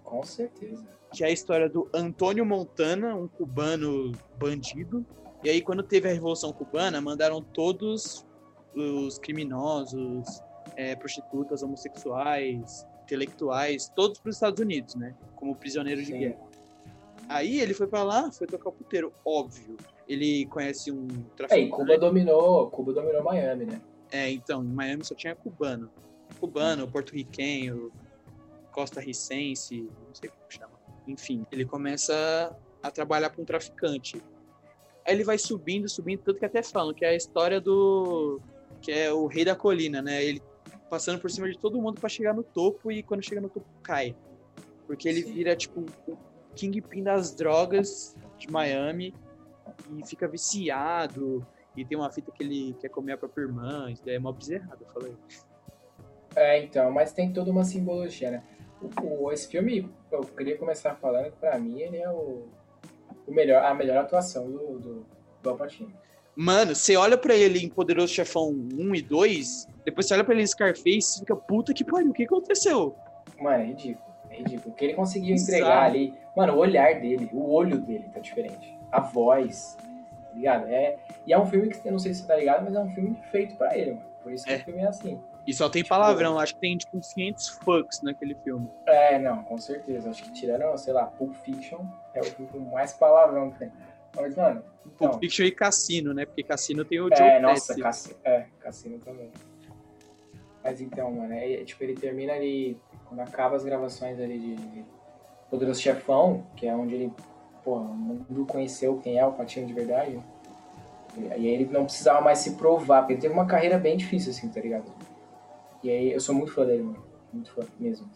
Com 0.04 0.24
certeza. 0.24 0.88
Que 1.12 1.26
é 1.26 1.28
a 1.28 1.32
história 1.32 1.68
do 1.68 1.90
Antônio 1.94 2.46
Montana, 2.46 3.16
um 3.16 3.28
cubano 3.28 4.14
bandido. 4.40 5.06
E 5.44 5.50
aí, 5.50 5.62
quando 5.62 5.84
teve 5.84 6.10
a 6.10 6.14
Revolução 6.14 6.54
Cubana, 6.54 7.02
mandaram 7.02 7.42
todos 7.42 8.26
os 8.74 9.18
criminosos, 9.20 10.42
é, 10.78 10.96
prostitutas, 10.96 11.64
homossexuais, 11.64 12.88
intelectuais, 13.04 13.92
todos 13.96 14.20
para 14.20 14.30
os 14.30 14.36
Estados 14.36 14.62
Unidos, 14.62 14.94
né? 14.96 15.16
Como 15.36 15.56
prisioneiros 15.56 16.06
de 16.06 16.14
guerra. 16.14 16.38
Aí 17.28 17.60
ele 17.60 17.74
foi 17.74 17.88
pra 17.88 18.04
lá, 18.04 18.32
foi 18.32 18.46
tocar 18.46 18.70
o 18.70 18.72
puteiro, 18.72 19.12
óbvio. 19.26 19.76
Ele 20.08 20.46
conhece 20.46 20.92
um 20.92 21.08
É, 21.08 21.14
e 21.14 21.36
traficante. 21.36 21.72
Cuba 21.72 21.98
dominou, 21.98 22.70
Cuba 22.70 22.94
dominou 22.94 23.24
Miami, 23.24 23.66
né? 23.66 23.82
É, 24.12 24.30
então, 24.32 24.64
em 24.64 24.68
Miami 24.68 25.04
só 25.04 25.16
tinha 25.16 25.36
cubano. 25.36 25.90
Cubano, 26.40 26.88
porto-riquenho, 26.88 27.92
costa-ricense, 28.72 29.82
não 29.82 30.14
sei 30.14 30.30
como 30.30 30.44
chama. 30.48 30.80
Enfim, 31.08 31.46
ele 31.52 31.66
começa 31.66 32.56
a 32.84 32.92
trabalhar 32.92 33.32
com 33.32 33.42
um 33.42 33.46
traficante. 33.46 34.22
Aí 35.06 35.14
ele 35.14 35.24
vai 35.24 35.38
subindo, 35.38 35.90
subindo, 35.90 36.20
tanto 36.20 36.40
que 36.40 36.46
até 36.46 36.62
falam 36.62 36.94
que 36.94 37.04
é 37.04 37.10
a 37.10 37.16
história 37.16 37.60
do. 37.60 38.40
que 38.82 38.92
é 38.92 39.12
o 39.12 39.26
rei 39.26 39.44
da 39.44 39.56
colina, 39.56 40.02
né? 40.02 40.24
Ele 40.24 40.42
passando 40.90 41.20
por 41.20 41.30
cima 41.30 41.50
de 41.50 41.58
todo 41.58 41.82
mundo 41.82 42.00
pra 42.00 42.10
chegar 42.10 42.34
no 42.34 42.44
topo 42.44 42.92
e 42.92 43.04
quando 43.04 43.24
chega 43.24 43.42
no 43.42 43.50
topo 43.50 43.66
cai. 43.84 44.16
Porque 44.86 45.08
ele 45.10 45.22
Sim. 45.24 45.34
vira, 45.34 45.56
tipo, 45.56 45.82
o 46.08 46.18
kingpin 46.56 47.04
das 47.04 47.36
drogas 47.36 48.16
de 48.38 48.50
Miami 48.50 49.14
e 49.98 50.06
fica 50.08 50.28
viciado. 50.28 51.46
E 51.76 51.86
tem 51.86 51.98
uma 51.98 52.12
fita 52.12 52.32
que 52.32 52.42
ele 52.44 52.74
quer 52.80 52.90
comer 52.90 53.14
a 53.14 53.18
própria 53.18 53.44
irmã, 53.44 53.92
isso 53.92 54.04
daí 54.04 54.16
é 54.16 54.20
mó 54.20 54.32
bezerrado, 54.32 54.84
eu 54.84 54.88
falei. 54.94 55.14
É, 56.36 56.64
então, 56.64 56.92
mas 56.92 57.12
tem 57.14 57.32
toda 57.34 57.52
uma 57.52 57.64
simbologia, 57.64 58.32
né? 58.32 58.44
O, 58.82 59.26
o- 59.26 59.32
esse 59.32 59.48
filme, 59.48 59.90
eu 60.12 60.22
queria 60.22 60.58
começar 60.58 60.96
falando 60.96 61.32
que 61.32 61.38
pra 61.38 61.58
mim 61.60 61.80
ele 61.82 61.98
é 61.98 62.10
o, 62.10 62.48
o 63.28 63.32
melhor, 63.32 63.64
a 63.64 63.74
melhor 63.74 63.98
atuação 63.98 64.50
do, 64.50 64.80
do, 64.80 65.06
do 65.42 65.50
Al 65.50 65.58
Pacino. 65.58 65.92
Mano, 66.40 66.76
você 66.76 66.96
olha 66.96 67.18
pra 67.18 67.34
ele 67.36 67.58
em 67.66 67.68
Poderoso 67.70 68.14
Chefão 68.14 68.50
1 68.50 68.94
e 68.94 69.02
2, 69.02 69.68
depois 69.84 70.06
você 70.06 70.14
olha 70.14 70.24
pra 70.24 70.34
ele 70.36 70.44
em 70.44 70.48
Scarface 70.48 71.16
e 71.18 71.20
fica, 71.22 71.36
puta 71.36 71.74
que 71.74 71.84
pariu, 71.84 72.12
o 72.12 72.14
que 72.14 72.26
aconteceu? 72.26 72.96
Mano, 73.42 73.64
é 73.64 73.66
ridículo. 73.66 74.06
É 74.30 74.36
ridículo. 74.36 74.72
O 74.72 74.76
que 74.78 74.86
ele 74.86 74.94
conseguiu 74.94 75.36
entregar 75.36 75.84
ali. 75.84 76.14
Mano, 76.36 76.54
o 76.54 76.58
olhar 76.58 77.02
dele, 77.02 77.28
o 77.34 77.52
olho 77.52 77.80
dele 77.80 78.06
tá 78.14 78.20
diferente. 78.20 78.78
A 78.92 79.02
voz, 79.02 79.76
tá 79.82 80.34
ligado? 80.36 80.68
É, 80.68 80.98
e 81.26 81.34
é 81.34 81.40
um 81.40 81.46
filme 81.48 81.70
que, 81.70 81.90
não 81.90 81.98
sei 81.98 82.14
se 82.14 82.22
você 82.22 82.28
tá 82.28 82.36
ligado, 82.36 82.64
mas 82.66 82.76
é 82.76 82.80
um 82.80 82.90
filme 82.94 83.18
feito 83.32 83.56
pra 83.56 83.76
ele, 83.76 83.94
mano. 83.94 84.06
Por 84.22 84.32
isso 84.32 84.46
que 84.46 84.52
É. 84.52 84.58
o 84.58 84.64
filme 84.64 84.82
é 84.82 84.88
assim. 84.88 85.20
E 85.48 85.54
só 85.54 85.70
tem 85.70 85.82
Tipo- 85.82 85.96
palavrão, 85.96 86.38
acho 86.38 86.54
que 86.54 86.60
tem 86.62 86.78
tipo 86.78 86.98
uns 86.98 87.14
500 87.14 87.48
fucks 87.48 88.02
naquele 88.04 88.36
filme. 88.44 88.70
É, 88.86 89.18
não, 89.18 89.42
com 89.44 89.58
certeza. 89.58 90.10
Acho 90.12 90.22
que 90.24 90.32
tirando, 90.34 90.78
sei 90.78 90.94
lá, 90.94 91.06
Pulp 91.06 91.34
Fiction, 91.44 91.80
é 92.14 92.20
o 92.20 92.26
filme 92.26 92.70
mais 92.70 92.94
palavrão 92.94 93.50
que 93.52 93.60
tem. 93.60 93.72
Mas, 94.16 94.36
mano, 94.36 94.64
então. 94.86 95.10
Pulp 95.10 95.20
Fiction 95.22 95.46
e 95.46 95.52
Cassino, 95.52 96.14
né? 96.14 96.26
Porque 96.26 96.44
Cassino 96.44 96.84
tem 96.86 97.00
o 97.00 97.10
Joe 97.10 97.20
É, 97.20 97.40
nossa. 97.40 97.76
Cassi... 97.76 98.16
é, 98.24 98.46
Cassino 98.60 99.00
também. 99.00 99.32
Mas 100.64 100.82
então, 100.82 101.12
mano, 101.12 101.34
é, 101.34 101.64
tipo, 101.64 101.84
ele 101.84 101.96
termina 101.96 102.34
ali, 102.34 102.78
quando 103.06 103.22
acaba 103.22 103.56
as 103.56 103.64
gravações 103.64 104.20
ali 104.20 104.38
de, 104.38 104.56
de 104.56 104.86
Poderoso 105.50 105.82
Chefão, 105.82 106.46
que 106.56 106.68
é 106.68 106.76
onde 106.76 106.96
ele, 106.96 107.14
porra, 107.64 107.84
o 107.84 107.96
mundo 107.96 108.46
conheceu 108.46 108.98
quem 108.98 109.18
é 109.18 109.26
o 109.26 109.32
Patino 109.32 109.66
de 109.66 109.74
verdade. 109.74 110.20
E 111.18 111.32
aí 111.32 111.48
ele 111.48 111.66
não 111.66 111.86
precisava 111.86 112.22
mais 112.22 112.40
se 112.40 112.56
provar, 112.56 113.02
porque 113.02 113.14
ele 113.14 113.22
teve 113.22 113.34
uma 113.34 113.46
carreira 113.46 113.78
bem 113.78 113.98
difícil, 113.98 114.32
assim, 114.32 114.50
tá 114.50 114.60
ligado? 114.60 114.92
E 115.84 115.90
aí 115.90 116.12
eu 116.12 116.20
sou 116.20 116.36
muito 116.36 116.52
fã 116.52 116.66
dele, 116.66 116.84
mano. 116.84 117.04
Muito 117.32 117.52
fã 117.52 117.62
mesmo. 117.80 118.10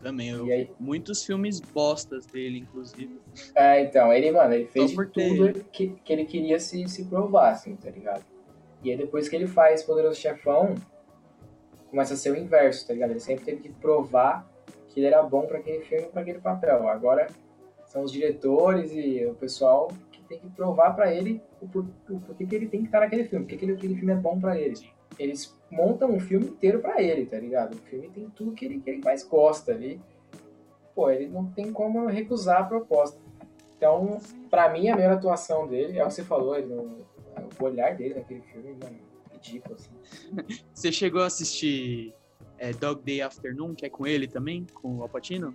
Também, 0.00 0.30
eu 0.30 0.46
E 0.46 0.52
aí- 0.52 0.70
muitos 0.78 1.24
filmes 1.24 1.60
bostas 1.60 2.24
dele, 2.26 2.58
inclusive. 2.58 3.20
É, 3.54 3.82
então, 3.82 4.12
ele, 4.12 4.30
mano, 4.30 4.54
ele 4.54 4.66
fez 4.66 4.90
de 4.90 4.96
por 4.96 5.08
tudo 5.10 5.64
que, 5.72 5.88
que 6.04 6.12
ele 6.12 6.24
queria 6.24 6.60
se, 6.60 6.86
se 6.88 7.04
provar, 7.06 7.50
assim, 7.50 7.74
tá 7.74 7.90
ligado? 7.90 8.24
E 8.82 8.90
aí 8.92 8.96
depois 8.96 9.28
que 9.28 9.34
ele 9.34 9.48
faz 9.48 9.82
Poderoso 9.82 10.20
Chefão, 10.20 10.76
começa 11.90 12.14
a 12.14 12.16
ser 12.16 12.30
o 12.30 12.36
inverso, 12.36 12.86
tá 12.86 12.94
ligado? 12.94 13.10
Ele 13.10 13.20
sempre 13.20 13.44
teve 13.44 13.60
que 13.62 13.68
provar 13.70 14.48
que 14.88 15.00
ele 15.00 15.06
era 15.06 15.22
bom 15.22 15.46
pra 15.46 15.58
aquele 15.58 15.84
filme, 15.84 16.06
pra 16.06 16.22
aquele 16.22 16.38
papel. 16.38 16.88
Agora 16.88 17.26
são 17.86 18.02
os 18.04 18.12
diretores 18.12 18.92
e 18.92 19.24
o 19.26 19.34
pessoal 19.34 19.88
que 20.12 20.22
tem 20.22 20.38
que 20.38 20.48
provar 20.50 20.94
pra 20.94 21.12
ele 21.12 21.42
o, 21.60 21.66
por, 21.66 21.84
o 22.08 22.20
porquê 22.20 22.46
que 22.46 22.54
ele 22.54 22.68
tem 22.68 22.80
que 22.82 22.86
estar 22.86 23.00
naquele 23.00 23.24
filme, 23.24 23.44
porque 23.44 23.56
aquele, 23.56 23.72
aquele 23.72 23.94
filme 23.96 24.12
é 24.12 24.16
bom 24.16 24.38
pra 24.38 24.56
ele. 24.56 24.74
Eles 25.18 25.57
montam 25.70 26.10
um 26.10 26.20
filme 26.20 26.46
inteiro 26.46 26.80
pra 26.80 27.00
ele, 27.02 27.26
tá 27.26 27.38
ligado? 27.38 27.74
O 27.74 27.78
filme 27.78 28.08
tem 28.10 28.28
tudo 28.30 28.52
que 28.52 28.64
ele, 28.64 28.80
que 28.80 28.90
ele 28.90 29.02
mais 29.02 29.22
gosta 29.22 29.72
ali. 29.72 30.00
Pô, 30.94 31.10
ele 31.10 31.28
não 31.28 31.50
tem 31.52 31.72
como 31.72 32.06
recusar 32.06 32.62
a 32.62 32.64
proposta. 32.64 33.20
Então, 33.76 34.18
pra 34.50 34.72
mim, 34.72 34.88
a 34.88 34.96
melhor 34.96 35.12
atuação 35.12 35.68
dele 35.68 35.98
é 35.98 36.04
o 36.04 36.08
que 36.08 36.14
você 36.14 36.24
falou, 36.24 36.56
ele 36.56 36.66
não- 36.74 37.06
o 37.60 37.64
olhar 37.64 37.96
dele 37.96 38.14
naquele 38.14 38.40
filme, 38.42 38.74
mano, 38.82 38.98
ridículo, 39.32 39.74
assim. 39.76 39.90
Você 40.74 40.90
chegou 40.90 41.22
a 41.22 41.26
assistir 41.26 42.12
é, 42.58 42.72
Dog 42.72 43.02
Day 43.04 43.20
Afternoon, 43.20 43.74
que 43.74 43.86
é 43.86 43.88
com 43.88 44.04
ele 44.06 44.26
também, 44.26 44.66
com 44.74 44.96
o 44.96 45.02
Alpatino? 45.02 45.54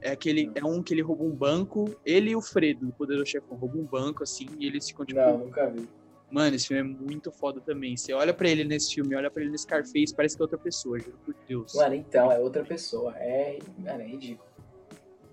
É, 0.00 0.10
aquele, 0.10 0.50
é 0.54 0.64
um 0.64 0.82
que 0.82 0.94
ele 0.94 1.02
rouba 1.02 1.22
um 1.22 1.30
banco, 1.30 1.94
ele 2.04 2.30
e 2.30 2.36
o 2.36 2.40
Fredo, 2.40 2.86
do 2.86 2.92
Poderoso 2.92 3.26
Chefão, 3.26 3.56
roubam 3.56 3.82
um 3.82 3.86
banco, 3.86 4.22
assim, 4.24 4.48
e 4.58 4.66
eles 4.66 4.88
ficam, 4.88 5.04
tipo, 5.06 5.20
Não, 5.20 5.38
nunca 5.38 5.68
vi. 5.68 5.86
Mano, 6.30 6.54
esse 6.54 6.68
filme 6.68 6.80
é 6.80 6.96
muito 7.04 7.32
foda 7.32 7.60
também. 7.60 7.96
Você 7.96 8.12
olha 8.12 8.32
pra 8.32 8.48
ele 8.48 8.62
nesse 8.64 8.94
filme, 8.94 9.16
olha 9.16 9.30
pra 9.30 9.42
ele 9.42 9.50
no 9.50 9.58
Scarface, 9.58 10.14
parece 10.14 10.36
que 10.36 10.42
é 10.42 10.44
outra 10.44 10.58
pessoa, 10.58 10.98
juro 10.98 11.18
por 11.24 11.34
Deus. 11.48 11.74
Mano, 11.74 11.94
então, 11.94 12.30
é 12.30 12.38
outra 12.38 12.62
pessoa. 12.64 13.14
É, 13.18 13.58
mano, 13.78 14.00
é 14.02 14.06
ridículo. 14.06 14.48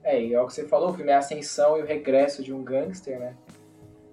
É, 0.04 0.24
e 0.24 0.34
é 0.34 0.42
o 0.42 0.48
que 0.48 0.54
você 0.54 0.68
falou, 0.68 0.90
o 0.90 0.94
filme 0.94 1.12
é 1.12 1.16
a 1.16 1.20
ascensão 1.20 1.78
e 1.78 1.82
o 1.82 1.86
regresso 1.86 2.42
de 2.42 2.54
um 2.54 2.64
gangster, 2.64 3.20
né? 3.20 3.36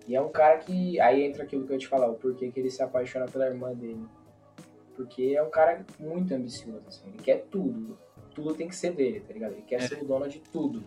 E 0.07 0.15
é 0.15 0.21
um 0.21 0.29
cara 0.29 0.59
que. 0.59 1.01
Aí 1.01 1.23
entra 1.23 1.45
aquilo 1.45 1.67
que 1.67 1.73
eu 1.73 1.79
te 1.79 1.87
falar, 1.89 2.09
o 2.11 2.15
porquê 2.15 2.51
que 2.51 2.61
ele 2.61 2.71
se 2.71 2.83
apaixona 2.83 3.27
pela 3.27 3.47
irmã 3.47 3.73
dele. 3.73 4.05
Porque 4.95 5.35
é 5.37 5.43
um 5.43 5.51
cara 5.51 5.85
muito 5.99 6.35
ambicioso, 6.35 6.83
assim. 6.87 7.09
Ele 7.09 7.19
quer 7.23 7.47
tudo. 7.51 7.99
Tudo 8.35 8.55
tem 8.55 8.69
que 8.69 8.77
ser 8.77 8.93
dele, 8.93 9.21
tá 9.21 9.33
ligado? 9.33 9.53
Ele 9.53 9.63
quer 9.63 9.77
É. 9.77 9.81
ser 9.89 10.03
o 10.03 10.05
dono 10.05 10.29
de 10.29 10.41
tudo. 10.41 10.85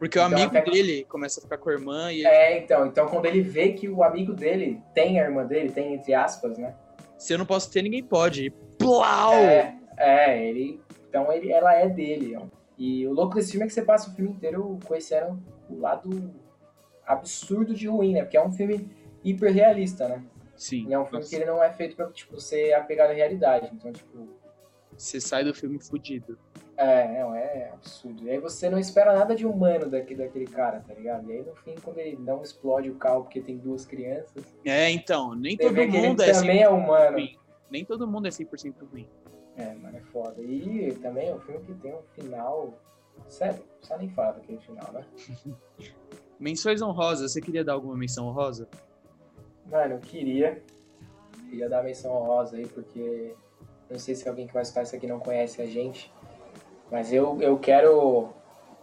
Porque 0.00 0.18
o 0.18 0.22
Então, 0.26 0.38
amigo 0.38 0.56
até- 0.58 0.68
dele 0.68 1.04
começa 1.04 1.38
a 1.38 1.42
ficar 1.44 1.58
com 1.58 1.68
a 1.70 1.72
irmã 1.74 2.10
e 2.10 2.20
ele, 2.20 2.26
É, 2.26 2.58
então. 2.58 2.86
Então, 2.86 3.06
quando 3.06 3.26
ele 3.26 3.40
vê 3.42 3.72
que 3.74 3.88
o 3.88 4.02
amigo 4.02 4.32
dele 4.32 4.80
tem 4.94 5.20
a 5.20 5.24
irmã 5.24 5.44
dele, 5.46 5.70
tem 5.70 5.94
entre 5.94 6.12
aspas, 6.14 6.58
né? 6.58 6.74
se 7.18 7.34
eu 7.34 7.38
não 7.38 7.44
posso 7.46 7.70
ter, 7.70 7.82
ninguém 7.82 8.02
pode. 8.02 8.46
E 8.46 8.50
Plau! 8.50 9.34
É, 9.34 9.76
é, 9.98 10.48
ele. 10.48 10.80
Então 11.08 11.30
ele, 11.30 11.52
ela 11.52 11.74
é 11.74 11.86
dele. 11.88 12.34
ó. 12.34 12.46
E 12.78 13.06
o 13.06 13.12
louco 13.12 13.34
desse 13.34 13.50
filme 13.52 13.64
é 13.66 13.68
que 13.68 13.74
você 13.74 13.82
passa 13.82 14.10
o 14.10 14.14
filme 14.14 14.30
inteiro 14.30 14.78
conhecendo 14.86 15.38
o 15.68 15.78
lado 15.78 16.32
absurdo 17.06 17.74
de 17.74 17.86
ruim, 17.88 18.14
né? 18.14 18.22
Porque 18.22 18.36
é 18.38 18.42
um 18.42 18.50
filme 18.52 18.90
hiper 19.22 19.52
realista, 19.52 20.08
né? 20.08 20.22
Sim. 20.56 20.86
E 20.88 20.94
é 20.94 20.98
um 20.98 21.04
filme 21.04 21.18
Nossa, 21.18 21.28
que 21.28 21.36
ele 21.36 21.44
não 21.44 21.62
é 21.62 21.70
feito 21.72 21.94
pra, 21.96 22.06
tipo, 22.10 22.40
ser 22.40 22.72
apegado 22.74 23.10
à 23.10 23.12
realidade. 23.12 23.70
Então, 23.72 23.92
tipo, 23.92 24.28
Você 24.96 25.20
sai 25.20 25.44
do 25.44 25.54
filme 25.54 25.78
fudido. 25.78 26.38
É, 26.80 27.20
não, 27.20 27.34
é 27.34 27.70
absurdo. 27.74 28.24
E 28.24 28.30
aí 28.30 28.38
você 28.38 28.70
não 28.70 28.78
espera 28.78 29.12
nada 29.12 29.34
de 29.34 29.44
humano 29.46 29.90
daquele, 29.90 30.24
daquele 30.24 30.46
cara, 30.46 30.80
tá 30.80 30.94
ligado? 30.94 31.30
E 31.30 31.34
aí 31.34 31.42
no 31.42 31.54
fim, 31.56 31.74
quando 31.82 31.98
ele 31.98 32.16
não 32.16 32.42
explode 32.42 32.88
o 32.90 32.94
carro 32.94 33.24
porque 33.24 33.40
tem 33.40 33.58
duas 33.58 33.84
crianças, 33.84 34.42
É, 34.64 34.90
então, 34.90 35.34
nem 35.34 35.56
todo 35.58 35.74
mundo 35.74 36.22
é 36.22 36.32
também 36.32 36.62
é 36.62 36.68
100% 36.68 36.72
humano. 36.72 37.12
ruim. 37.12 37.38
Nem 37.70 37.84
todo 37.84 38.06
mundo 38.06 38.26
é 38.26 38.30
100% 38.30 38.74
ruim. 38.90 39.06
É, 39.56 39.74
mano, 39.74 39.96
é 39.98 40.00
foda. 40.00 40.40
E 40.40 40.94
também 41.02 41.28
é 41.28 41.34
um 41.34 41.40
filme 41.40 41.60
que 41.64 41.74
tem 41.74 41.94
um 41.94 42.02
final. 42.14 42.72
Sério, 43.28 43.58
não 43.58 43.66
precisa 43.76 43.98
nem 43.98 44.08
falar 44.08 44.32
daquele 44.32 44.58
final, 44.60 44.90
né? 44.92 45.04
Menções 46.40 46.80
honrosas, 46.80 47.32
você 47.32 47.40
queria 47.42 47.62
dar 47.62 47.74
alguma 47.74 47.94
menção 47.94 48.26
honrosa? 48.26 48.66
Mano, 49.66 49.96
eu 49.96 49.98
queria. 49.98 50.62
Queria 51.50 51.68
dar 51.68 51.82
menção 51.82 52.12
honrosa 52.12 52.56
aí, 52.56 52.66
porque 52.66 53.34
não 53.90 53.98
sei 53.98 54.14
se 54.14 54.26
alguém 54.26 54.46
que 54.46 54.54
vai 54.54 54.62
escutar 54.62 54.84
isso 54.84 54.96
aqui 54.96 55.06
não 55.06 55.20
conhece 55.20 55.60
a 55.60 55.66
gente, 55.66 56.10
mas 56.90 57.12
eu, 57.12 57.40
eu 57.40 57.58
quero 57.58 58.28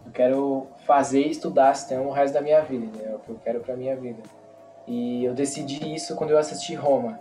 eu 0.06 0.12
quero 0.14 0.68
fazer 0.86 1.22
e 1.22 1.32
estudar 1.32 1.74
cinema 1.76 2.08
o 2.08 2.12
resto 2.12 2.34
da 2.34 2.42
minha 2.42 2.62
vida, 2.62 2.86
né? 2.98 3.12
É 3.12 3.16
o 3.16 3.20
que 3.20 3.30
eu 3.30 3.40
quero 3.44 3.60
pra 3.60 3.76
minha 3.76 3.96
vida. 3.96 4.24
E 4.88 5.26
eu 5.26 5.34
decidi 5.34 5.94
isso 5.94 6.16
quando 6.16 6.32
eu 6.32 6.38
assisti 6.38 6.74
Roma. 6.74 7.20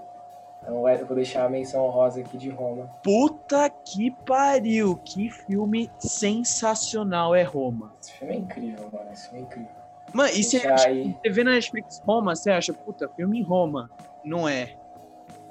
Então 0.62 0.88
eu 0.88 1.07
vou 1.07 1.16
deixar 1.16 1.44
a 1.44 1.49
menção 1.49 1.85
honrosa 1.85 2.20
aqui 2.20 2.37
de 2.37 2.49
Roma. 2.49 2.88
Puta 3.03 3.68
que 3.68 4.11
pariu! 4.25 4.96
Que 5.05 5.31
filme 5.31 5.90
sensacional 5.99 7.35
é 7.35 7.42
Roma. 7.42 7.92
Esse 8.01 8.12
filme 8.12 8.35
é 8.35 8.37
incrível, 8.38 8.88
mano. 8.92 9.12
Esse 9.12 9.29
filme 9.29 9.40
é 9.40 9.46
incrível. 9.46 9.70
Mano, 10.12 10.31
e 10.31 10.42
você, 10.42 10.66
acha, 10.66 10.88
aí. 10.88 11.16
você 11.20 11.31
vê 11.31 11.44
na 11.44 11.53
Netflix 11.53 12.01
Roma, 12.07 12.35
você 12.35 12.51
acha, 12.51 12.72
puta, 12.72 13.09
filme 13.11 13.40
em 13.40 13.42
Roma. 13.42 13.90
Não 14.25 14.49
é. 14.49 14.77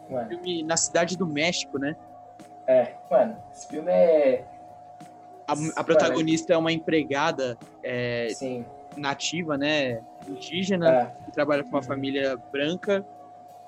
Mano, 0.10 0.30
Filme 0.30 0.64
na 0.64 0.78
cidade 0.78 1.18
do 1.18 1.28
México, 1.28 1.78
né? 1.78 1.96
é, 2.68 2.94
mano, 3.10 3.38
esse 3.52 3.68
filme 3.68 3.92
é. 3.92 4.46
A, 5.48 5.82
a 5.82 5.84
protagonista 5.84 6.54
é 6.54 6.58
uma 6.58 6.72
empregada 6.72 7.58
é, 7.84 8.30
nativa, 8.98 9.58
né? 9.58 10.02
Indígena, 10.28 10.90
é. 10.90 11.26
que 11.26 11.32
trabalha 11.32 11.64
com 11.64 11.70
uma 11.70 11.84
família 11.84 12.38
branca. 12.52 13.06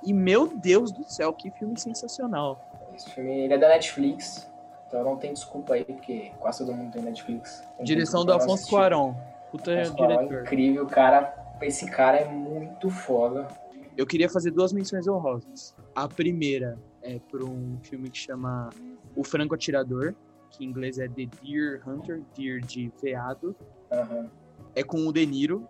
E, 0.04 0.14
meu 0.14 0.48
Deus 0.48 0.92
do 0.92 1.04
céu, 1.04 1.34
que 1.34 1.52
filme 1.52 1.80
sensacional. 1.80 2.64
Esse 2.96 3.10
filme 3.12 3.32
ele 3.32 3.54
é 3.54 3.58
da 3.58 3.68
Netflix, 3.68 4.50
então 4.88 5.04
não 5.04 5.18
tem 5.18 5.34
desculpa 5.34 5.76
aí, 5.76 5.84
porque 5.84 6.32
quase 6.40 6.60
todo 6.60 6.76
mundo 6.76 6.92
tem 6.92 7.02
Netflix. 7.02 7.62
Não 7.62 7.78
tem 7.78 7.86
Direção 7.86 8.26
do 8.26 8.34
Afonso. 8.34 8.68
Cuarón. 8.70 9.14
Puta 9.52 9.74
Afonso 9.74 9.96
Cuarón 9.96 10.14
é 10.14 10.18
diretor. 10.18 10.42
incrível, 10.44 10.86
cara. 10.88 11.34
Esse 11.62 11.90
cara 11.90 12.18
é 12.18 12.26
muito 12.26 12.90
foda. 12.90 13.48
Eu 13.96 14.06
queria 14.06 14.30
fazer 14.30 14.52
duas 14.52 14.72
menções 14.72 15.08
honrosas. 15.08 15.76
A 15.96 16.08
primeira 16.08 16.78
é 17.02 17.20
por 17.32 17.44
um 17.44 17.78
filme 17.82 18.10
que 18.10 18.18
chama 18.18 18.70
O 19.16 19.24
Franco 19.24 19.56
Atirador, 19.56 20.14
que 20.50 20.64
em 20.64 20.70
inglês 20.70 21.00
é 21.00 21.08
The 21.08 21.28
Deer 21.42 21.82
Hunter, 21.88 22.22
Deer 22.36 22.62
de 22.62 22.92
veado. 23.02 23.56
Aham. 23.92 24.30
É 24.76 24.84
com 24.84 25.08
o 25.08 25.12
De 25.12 25.26
Niro 25.26 25.68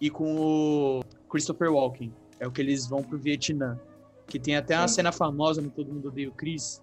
e 0.00 0.10
com 0.10 0.36
o 0.36 1.00
Christopher 1.28 1.72
Walken. 1.72 2.12
É 2.38 2.46
o 2.46 2.50
que 2.50 2.60
eles 2.60 2.86
vão 2.86 3.02
pro 3.02 3.18
Vietnã. 3.18 3.78
Que 4.26 4.38
tem 4.38 4.56
até 4.56 4.76
uma 4.76 4.88
Sim. 4.88 4.96
cena 4.96 5.12
famosa 5.12 5.60
no 5.60 5.70
Todo 5.70 5.92
Mundo 5.92 6.08
Odeia 6.08 6.28
o 6.28 6.32
Chris, 6.32 6.82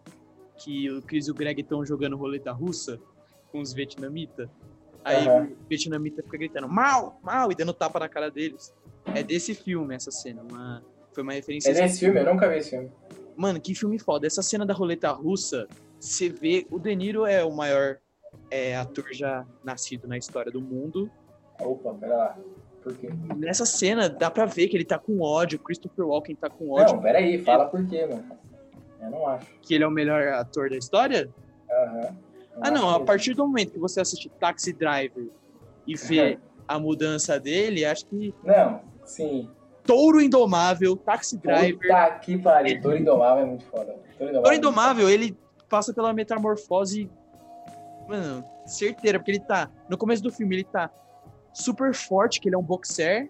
que 0.57 0.89
o 0.91 1.01
Chris 1.01 1.27
e 1.27 1.31
o 1.31 1.33
Greg 1.33 1.61
estão 1.61 1.85
jogando 1.85 2.17
roleta 2.17 2.51
russa 2.51 2.99
com 3.51 3.61
os 3.61 3.73
vietnamitas. 3.73 4.49
Aí 5.03 5.25
Aham. 5.25 5.45
o 5.45 5.67
vietnamita 5.69 6.21
fica 6.21 6.37
gritando, 6.37 6.67
mal, 6.67 7.19
mal, 7.23 7.51
e 7.51 7.55
dando 7.55 7.73
tapa 7.73 7.99
na 7.99 8.09
cara 8.09 8.29
deles. 8.29 8.73
É 9.05 9.23
desse 9.23 9.55
filme 9.55 9.95
essa 9.95 10.11
cena. 10.11 10.43
Uma, 10.43 10.83
foi 11.13 11.23
uma 11.23 11.33
referência 11.33 11.71
É 11.71 11.73
desse 11.73 11.99
filme? 11.99 12.19
Eu 12.19 12.25
nunca 12.25 12.49
vi 12.49 12.57
esse 12.57 12.71
filme. 12.71 12.91
Mano, 13.35 13.61
que 13.61 13.73
filme 13.73 13.97
foda. 13.97 14.27
Essa 14.27 14.41
cena 14.41 14.65
da 14.65 14.73
roleta 14.73 15.11
russa, 15.11 15.67
você 15.99 16.29
vê. 16.29 16.65
O 16.69 16.79
De 16.79 16.95
Niro 16.95 17.25
é 17.25 17.43
o 17.43 17.51
maior 17.51 17.97
é, 18.51 18.75
ator 18.75 19.05
já 19.13 19.45
nascido 19.63 20.07
na 20.07 20.17
história 20.17 20.51
do 20.51 20.61
mundo. 20.61 21.09
Opa, 21.59 21.93
pera 21.93 22.15
lá. 22.15 22.37
Por 22.83 22.95
quê? 22.95 23.09
Nessa 23.35 23.65
cena, 23.65 24.07
dá 24.09 24.29
pra 24.31 24.45
ver 24.45 24.67
que 24.67 24.77
ele 24.77 24.85
tá 24.85 24.97
com 24.97 25.19
ódio. 25.21 25.59
Christopher 25.59 26.05
Walken 26.07 26.35
tá 26.35 26.49
com 26.49 26.69
ódio. 26.71 26.95
Não, 26.95 27.01
pera 27.01 27.17
aí, 27.19 27.37
fala 27.43 27.65
por 27.65 27.85
quê, 27.87 28.05
mano. 28.05 28.23
Eu 29.01 29.09
não 29.11 29.27
acho. 29.27 29.45
Que 29.61 29.75
ele 29.75 29.83
é 29.83 29.87
o 29.87 29.91
melhor 29.91 30.27
ator 30.33 30.69
da 30.69 30.77
história? 30.77 31.29
Aham. 31.69 32.01
Eu 32.55 32.61
Ah, 32.61 32.71
não. 32.71 32.89
A 32.89 32.93
mesmo. 32.93 33.05
partir 33.05 33.33
do 33.33 33.45
momento 33.47 33.71
que 33.73 33.79
você 33.79 33.99
assiste 34.01 34.29
Taxi 34.39 34.71
Driver 34.73 35.27
e 35.85 35.95
vê 35.95 36.39
a 36.67 36.79
mudança 36.79 37.39
dele, 37.39 37.83
acho 37.85 38.05
que 38.05 38.33
Não, 38.43 38.81
sim. 39.05 39.49
Touro 39.83 40.19
Indomável, 40.21 40.95
Taxi 40.97 41.37
Driver. 41.37 41.79
Puta 41.79 42.19
que 42.19 42.37
pariu. 42.37 42.81
Touro 42.81 42.97
Indomável 42.97 43.43
é 43.43 43.47
muito 43.47 43.63
foda. 43.65 43.93
Touro 44.17 44.31
Indomável. 44.31 44.41
Touro 44.43 44.55
Indomável, 44.55 45.09
ele 45.09 45.37
passa 45.69 45.93
pela 45.93 46.13
metamorfose. 46.13 47.09
Mano, 48.07 48.43
certeira, 48.65 49.19
porque 49.19 49.31
ele 49.31 49.39
tá. 49.39 49.69
No 49.89 49.97
começo 49.97 50.23
do 50.23 50.31
filme, 50.31 50.55
ele 50.55 50.63
tá 50.63 50.89
super 51.51 51.93
forte, 51.93 52.39
que 52.39 52.47
ele 52.47 52.55
é 52.55 52.57
um 52.57 52.63
boxer. 52.63 53.29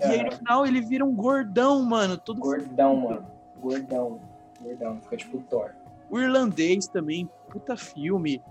E 0.00 0.04
aí 0.04 0.22
no 0.24 0.32
final 0.32 0.66
ele 0.66 0.80
vira 0.80 1.04
um 1.04 1.14
gordão, 1.14 1.82
mano. 1.82 2.18
Todo 2.18 2.40
Gordão, 2.40 2.96
mano. 2.96 3.26
Gordão. 3.60 4.20
Gordão. 4.60 5.00
Fica 5.02 5.16
tipo 5.16 5.38
Thor. 5.42 5.72
O 6.10 6.18
irlandês 6.18 6.86
também, 6.86 7.28
puta 7.48 7.76
filme. 7.76 8.42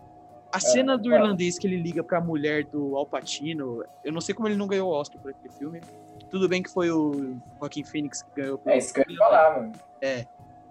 A 0.52 0.60
cena 0.60 0.98
do 0.98 1.14
é. 1.14 1.18
irlandês 1.18 1.60
que 1.60 1.68
ele 1.68 1.78
liga 1.78 2.04
pra 2.04 2.22
mulher 2.22 2.64
do 2.66 2.96
Al 2.96 3.06
Pacino, 3.06 3.84
eu 4.04 4.12
não 4.14 4.22
sei 4.22 4.34
como 4.34 4.48
ele 4.48 4.56
não 4.56 4.68
ganhou 4.68 4.90
o 4.90 4.94
Oscar 4.94 5.22
por 5.22 5.32
aquele 5.32 5.54
filme. 5.54 5.82
Tudo 6.30 6.48
bem 6.48 6.64
que 6.64 6.70
foi 6.70 6.90
o 6.90 7.36
Joaquin 7.60 7.84
Phoenix 7.84 8.24
que 8.24 8.42
ganhou. 8.42 8.60
É 8.66 8.78
isso 8.78 8.94
que 8.94 9.02
eu 9.02 9.06
ia 9.08 9.18
falar, 9.18 9.58
mano. 9.58 9.74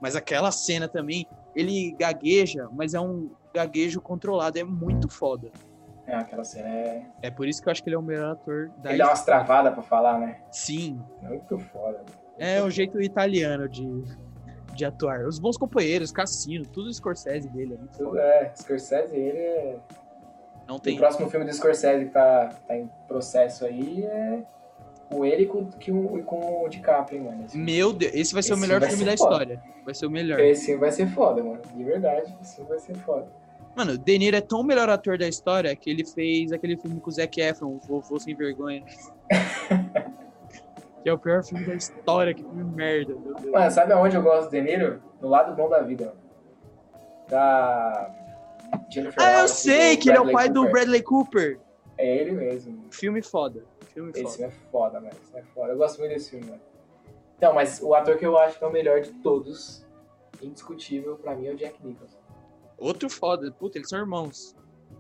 Mas 0.01 0.17
aquela 0.17 0.51
cena 0.51 0.89
também, 0.89 1.27
ele 1.55 1.93
gagueja, 1.99 2.69
mas 2.73 2.95
é 2.95 3.01
um 3.01 3.31
gaguejo 3.55 4.01
controlado, 4.01 4.59
é 4.59 4.65
muito 4.65 5.09
foda. 5.09 5.51
É, 6.07 6.15
aquela 6.17 6.45
cena 6.45 6.69
é. 6.69 7.07
É 7.23 7.31
por 7.31 7.49
isso 7.49 7.63
que 7.63 7.69
eu 7.69 7.73
acho 7.73 7.83
que 7.83 7.89
ele 7.89 7.97
é 7.97 7.99
o 7.99 8.03
melhor 8.03 8.33
ator 8.33 8.71
da 8.79 8.91
Ele 8.91 8.99
dá 8.99 9.07
umas 9.09 9.25
travadas 9.25 9.73
pra 9.73 9.83
falar, 9.83 10.19
né? 10.19 10.41
Sim, 10.53 11.01
Muito 11.23 11.59
foda. 11.59 11.99
mano. 11.99 12.07
é 12.39 12.63
o 12.63 12.69
jeito 12.69 13.01
italiano 13.01 13.67
de, 13.69 14.05
de 14.75 14.85
atuar. 14.85 15.25
Os 15.25 15.39
bons 15.39 15.57
companheiros, 15.57 16.13
Cassino, 16.13 16.67
tudo 16.67 16.93
Scorsese 16.93 17.49
dele. 17.49 17.75
É 17.75 17.79
muito 17.79 17.97
Tudo 17.97 18.11
foda. 18.11 18.21
é. 18.23 18.53
Scorsese, 18.55 19.17
ele 19.17 19.39
é. 19.39 19.79
Não 20.69 20.77
O 20.77 20.81
tem. 20.81 20.97
próximo 20.99 21.31
filme 21.31 21.47
do 21.47 21.53
Scorsese 21.55 22.05
que 22.07 22.11
tá, 22.11 22.49
tá 22.67 22.77
em 22.77 22.91
processo 23.09 23.65
aí 23.65 24.05
é 24.05 24.43
com 25.15 25.25
ele 25.25 25.43
e 25.45 25.47
com, 25.47 25.67
que 25.67 25.93
o- 25.93 26.19
e 26.19 26.23
com 26.23 26.65
o 26.65 26.69
DiCaprio, 26.69 27.23
mano. 27.23 27.45
Esse, 27.45 27.57
Meu 27.57 27.93
Deus, 27.93 28.13
esse 28.15 28.33
vai 28.35 28.43
ser 28.43 28.53
o 28.53 28.55
Esse 28.55 28.61
melhor 28.61 28.81
vai 28.81 28.91
filme 28.91 29.05
da 29.05 29.17
foda. 29.17 29.31
história. 29.33 29.63
Vai 29.85 29.95
ser 29.95 30.07
o 30.07 30.11
melhor. 30.11 30.41
esse 30.41 30.77
vai 30.77 30.91
ser 30.93 31.07
foda, 31.09 31.43
mano. 31.43 31.61
De 31.75 31.85
verdade, 31.85 32.35
esse 32.43 32.63
vai 32.63 32.79
ser 32.79 32.95
foda. 32.97 33.27
Mano, 33.77 33.99
De 33.99 34.19
Niro 34.19 34.37
é 34.37 34.41
tão 34.41 34.61
o 34.61 34.65
melhor 34.65 34.89
ator 34.89 35.19
da 35.19 35.27
história 35.29 35.75
que 35.75 35.91
ele 35.91 36.05
fez 36.05 36.53
aquele 36.53 36.77
filme 36.77 37.01
com 37.01 37.11
o 37.11 37.13
Zac 37.13 37.41
Efron, 37.41 37.67
o 37.69 37.79
Vovô 37.81 38.19
Sem 38.21 38.35
Vergonha. 38.35 38.85
que 41.03 41.09
é 41.09 41.13
o 41.13 41.19
pior 41.19 41.43
filme 41.45 41.65
da 41.67 41.75
história, 41.75 42.33
que 42.33 42.43
filme 42.43 42.65
merda, 42.65 43.15
meu 43.15 43.35
Deus. 43.35 43.53
Mano, 43.53 43.71
sabe 43.71 43.93
aonde 43.93 44.17
eu 44.17 44.23
gosto 44.23 44.45
do 44.49 44.51
De 44.53 44.61
Niro? 44.63 45.03
No 45.21 45.29
lado 45.29 45.55
bom 45.57 45.69
da 45.69 45.83
vida. 45.83 46.15
Da 47.29 48.11
Jennifer 48.91 49.15
Ah, 49.23 49.25
eu 49.25 49.33
Lawrence 49.39 49.69
e 49.69 49.73
sei 49.73 49.97
do 49.97 50.03
que 50.03 50.09
ele 50.11 50.19
é 50.19 50.21
o 50.21 50.33
pai 50.33 50.49
do 50.49 50.55
Cooper. 50.55 50.73
Bradley 50.73 51.03
Cooper. 51.03 51.59
É 51.99 52.17
ele 52.17 52.33
mesmo. 52.33 52.85
Filme 52.91 53.23
foda. 53.23 53.65
Filme 53.95 54.11
Esse 54.11 54.23
foda. 54.23 54.35
filme 54.37 54.53
é 54.53 54.71
foda, 54.71 55.01
mano. 55.01 55.13
Esse 55.23 55.37
é 55.39 55.43
foda. 55.43 55.73
Eu 55.73 55.77
gosto 55.79 55.99
muito 56.01 56.11
desse 56.13 56.31
filme, 56.31 56.47
mano. 56.47 56.61
Então, 57.37 57.55
mas 57.55 57.81
o 57.81 57.95
ator 57.95 58.19
que 58.19 58.27
eu 58.27 58.37
acho 58.37 58.59
que 58.59 58.65
é 58.65 58.67
o 58.67 58.73
melhor 58.73 59.01
de 59.01 59.13
todos, 59.15 59.87
indiscutível, 60.43 61.17
pra 61.17 61.35
mim 61.35 61.47
é 61.47 61.53
o 61.53 61.57
Jack 61.57 61.77
Nicholson. 61.85 62.19
Outro 62.77 63.09
foda. 63.09 63.51
Puta, 63.53 63.79
eles 63.79 63.89
são 63.89 63.99
irmãos. 63.99 64.57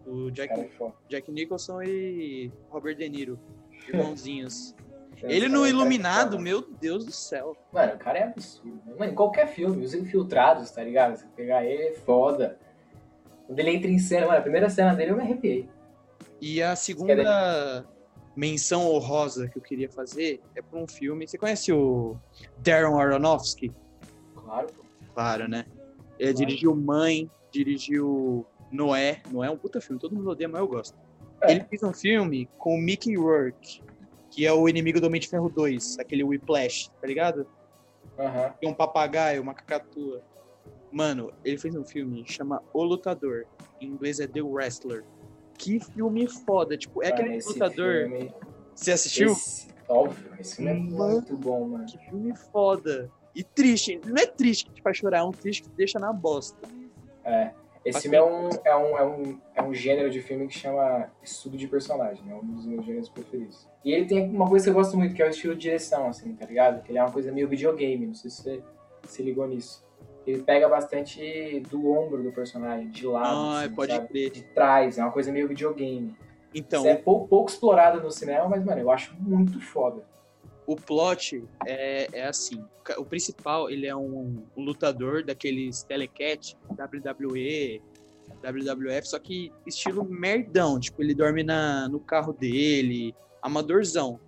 O 0.06 0.24
Esse 0.28 0.32
Jack, 0.32 0.60
é. 0.60 0.70
Jack 1.08 1.32
Nicholson 1.32 1.82
e 1.82 2.52
Robert 2.70 2.96
De 2.96 3.08
Niro. 3.08 3.38
Irmãozinhos. 3.88 4.74
Esse 5.16 5.26
ele 5.26 5.48
no 5.48 5.66
Iluminado, 5.66 6.38
meu 6.38 6.60
Deus 6.60 7.04
do 7.04 7.12
céu. 7.12 7.56
Mano, 7.72 7.94
o 7.94 7.98
cara 7.98 8.18
é 8.18 8.22
absurdo. 8.24 8.80
né? 8.86 8.94
Mano, 8.98 9.12
em 9.12 9.14
qualquer 9.14 9.46
filme, 9.48 9.84
os 9.84 9.94
infiltrados, 9.94 10.70
tá 10.70 10.82
ligado? 10.82 11.16
Você 11.16 11.26
pegar 11.34 11.64
ele 11.64 11.82
é 11.88 11.92
foda. 11.92 12.58
Quando 13.46 13.58
ele 13.58 13.70
entra 13.70 13.90
em 13.90 13.98
cena, 13.98 14.26
mano, 14.26 14.38
a 14.38 14.42
primeira 14.42 14.68
cena 14.68 14.94
dele 14.94 15.12
eu 15.12 15.16
me 15.16 15.22
arrepiei. 15.22 15.68
E 16.40 16.62
a 16.62 16.74
segunda 16.76 17.86
menção 18.36 18.90
honrosa 18.90 19.48
que 19.48 19.58
eu 19.58 19.62
queria 19.62 19.88
fazer 19.88 20.40
é 20.54 20.62
pra 20.62 20.78
um 20.78 20.86
filme. 20.86 21.26
Você 21.26 21.38
conhece 21.38 21.72
o 21.72 22.16
Darren 22.58 22.94
Aronofsky? 22.98 23.72
Claro. 24.34 24.68
Claro, 25.14 25.48
né? 25.48 25.64
Ele 26.18 26.32
Claro. 26.32 26.46
dirigiu 26.46 26.74
Mãe, 26.74 27.30
dirigiu 27.52 28.46
Noé. 28.70 29.22
Noé 29.30 29.48
é 29.48 29.50
um 29.50 29.56
puta 29.56 29.80
filme, 29.80 30.00
todo 30.00 30.14
mundo 30.14 30.30
odeia, 30.30 30.48
mas 30.48 30.60
eu 30.60 30.68
gosto. 30.68 30.96
É. 31.42 31.52
Ele 31.52 31.64
fez 31.64 31.82
um 31.82 31.92
filme 31.92 32.48
com 32.58 32.74
o 32.74 32.78
Mickey 32.80 33.16
Rourke, 33.16 33.82
que 34.30 34.46
é 34.46 34.52
o 34.52 34.68
inimigo 34.68 35.00
do 35.00 35.06
Homem 35.06 35.20
de 35.20 35.28
Ferro 35.28 35.48
2, 35.48 35.98
aquele 35.98 36.24
Whiplash, 36.24 36.90
tá 37.00 37.06
ligado? 37.06 37.46
Aham. 38.18 38.52
Tem 38.60 38.68
um 38.68 38.74
papagaio, 38.74 39.42
uma 39.42 39.54
cacatua. 39.54 40.22
Mano, 40.90 41.32
ele 41.44 41.58
fez 41.58 41.74
um 41.74 41.84
filme 41.84 42.22
que 42.24 42.32
chama 42.32 42.62
O 42.72 42.82
Lutador. 42.84 43.46
Em 43.80 43.88
inglês 43.88 44.20
é 44.20 44.26
The 44.26 44.40
Wrestler. 44.42 45.04
Que 45.56 45.80
filme 45.80 46.26
foda. 46.28 46.76
Tipo, 46.76 47.02
é 47.02 47.08
aquele 47.08 47.36
esse 47.36 47.48
lutador. 47.48 48.08
filme- 48.08 48.32
Você 48.74 48.92
assistiu? 48.92 49.32
esse- 49.32 49.68
óbvio, 49.88 50.30
esse 50.38 50.56
filme 50.56 50.70
é 50.70 50.74
muito 50.74 51.36
bom, 51.36 51.68
mano. 51.68 51.86
Que 51.86 51.98
filme 51.98 52.34
foda. 52.52 53.10
E 53.34 53.42
triste. 53.42 54.00
Não 54.06 54.16
é 54.16 54.26
triste 54.26 54.66
que 54.66 54.72
te 54.74 54.82
faz 54.82 54.96
chorar, 54.96 55.18
é 55.18 55.22
um 55.22 55.30
triste 55.32 55.62
que 55.62 55.68
te 55.68 55.74
deixa 55.76 55.98
na 55.98 56.12
bosta. 56.12 56.56
É. 57.24 57.50
Esse 57.84 58.00
filme 58.02 58.16
é 58.16 58.22
um, 58.24 58.48
é, 58.64 58.74
um, 58.76 58.98
é, 58.98 59.04
um, 59.06 59.38
é 59.56 59.62
um 59.62 59.74
gênero 59.74 60.08
de 60.10 60.22
filme 60.22 60.46
que 60.48 60.58
chama 60.58 61.10
estudo 61.22 61.54
de 61.58 61.68
personagem, 61.68 62.24
é 62.30 62.34
um 62.34 62.40
dos 62.42 62.64
meus 62.64 62.84
gêneros 62.86 63.10
preferidos. 63.10 63.68
E 63.84 63.92
ele 63.92 64.06
tem 64.06 64.30
uma 64.30 64.48
coisa 64.48 64.64
que 64.64 64.70
eu 64.70 64.74
gosto 64.74 64.96
muito, 64.96 65.14
que 65.14 65.22
é 65.22 65.26
o 65.26 65.28
estilo 65.28 65.54
de 65.54 65.60
direção, 65.60 66.06
assim, 66.08 66.34
tá 66.34 66.46
ligado? 66.46 66.82
Que 66.82 66.92
ele 66.92 66.98
é 66.98 67.02
uma 67.02 67.12
coisa 67.12 67.30
meio 67.30 67.46
videogame, 67.46 68.06
não 68.06 68.14
sei 68.14 68.30
se 68.30 68.42
você 68.42 68.62
se 69.06 69.22
ligou 69.22 69.46
nisso. 69.46 69.83
Ele 70.26 70.42
pega 70.42 70.68
bastante 70.68 71.60
do 71.70 71.90
ombro 71.90 72.22
do 72.22 72.32
personagem, 72.32 72.88
de 72.90 73.06
lado, 73.06 73.26
Ah, 73.26 73.60
assim, 73.60 73.74
pode 73.74 73.92
sabe? 73.92 74.08
crer. 74.08 74.30
de 74.30 74.42
trás, 74.42 74.98
é 74.98 75.02
uma 75.02 75.12
coisa 75.12 75.30
meio 75.30 75.46
videogame. 75.48 76.14
Então, 76.54 76.80
Isso 76.80 76.88
é 76.88 76.94
pouco, 76.96 77.28
pouco 77.28 77.50
explorado 77.50 78.00
no 78.00 78.10
cinema, 78.10 78.48
mas, 78.48 78.64
mano, 78.64 78.80
eu 78.80 78.90
acho 78.90 79.14
muito 79.20 79.60
foda. 79.60 80.02
O 80.66 80.76
plot 80.76 81.44
é, 81.66 82.08
é 82.12 82.26
assim. 82.26 82.64
O 82.96 83.04
principal, 83.04 83.68
ele 83.68 83.86
é 83.86 83.94
um, 83.94 84.42
um 84.56 84.62
lutador 84.62 85.22
daqueles 85.22 85.82
telecat, 85.82 86.56
WWE, 86.70 87.82
WWF, 88.42 89.08
só 89.08 89.18
que 89.18 89.52
estilo 89.66 90.04
merdão. 90.04 90.80
Tipo, 90.80 91.02
ele 91.02 91.14
dorme 91.14 91.42
na, 91.42 91.86
no 91.88 92.00
carro 92.00 92.32
dele, 92.32 93.14
amadorzão. 93.42 94.18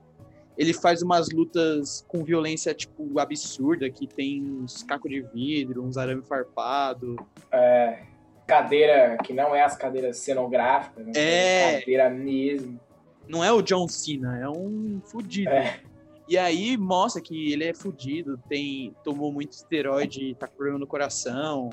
Ele 0.57 0.73
faz 0.73 1.03
umas 1.03 1.29
lutas 1.31 2.05
com 2.09 2.25
violência, 2.25 2.73
tipo, 2.75 3.19
absurda, 3.19 3.91
que 3.91 4.07
tem 4.07 4.43
uns 4.43 4.83
cacos 4.83 5.11
de 5.11 5.21
vidro, 5.21 5.85
uns 5.85 5.97
arame 5.97 6.23
farpado. 6.23 7.17
É, 7.53 7.99
cadeira 8.47 9.19
que 9.23 9.33
não 9.33 9.55
é 9.55 9.63
as 9.63 9.77
cadeiras 9.77 10.19
cenográficas, 10.19 11.05
né? 11.07 11.13
É. 11.15 11.81
cadeira 11.81 12.09
mesmo. 12.09 12.81
Não 13.29 13.45
é 13.45 13.53
o 13.53 13.61
John 13.61 13.89
Cena, 13.89 14.39
é 14.39 14.49
um 14.49 15.01
fudido. 15.05 15.51
É. 15.51 15.81
E 16.29 16.37
aí 16.37 16.77
mostra 16.77 17.21
que 17.21 17.53
ele 17.53 17.65
é 17.65 17.75
fudido, 17.75 18.39
tem, 18.49 18.95
tomou 19.05 19.33
muito 19.33 19.53
esteroide, 19.53 20.35
tá 20.35 20.49
com 20.49 20.57
problema 20.57 20.79
no 20.79 20.87
coração. 20.87 21.71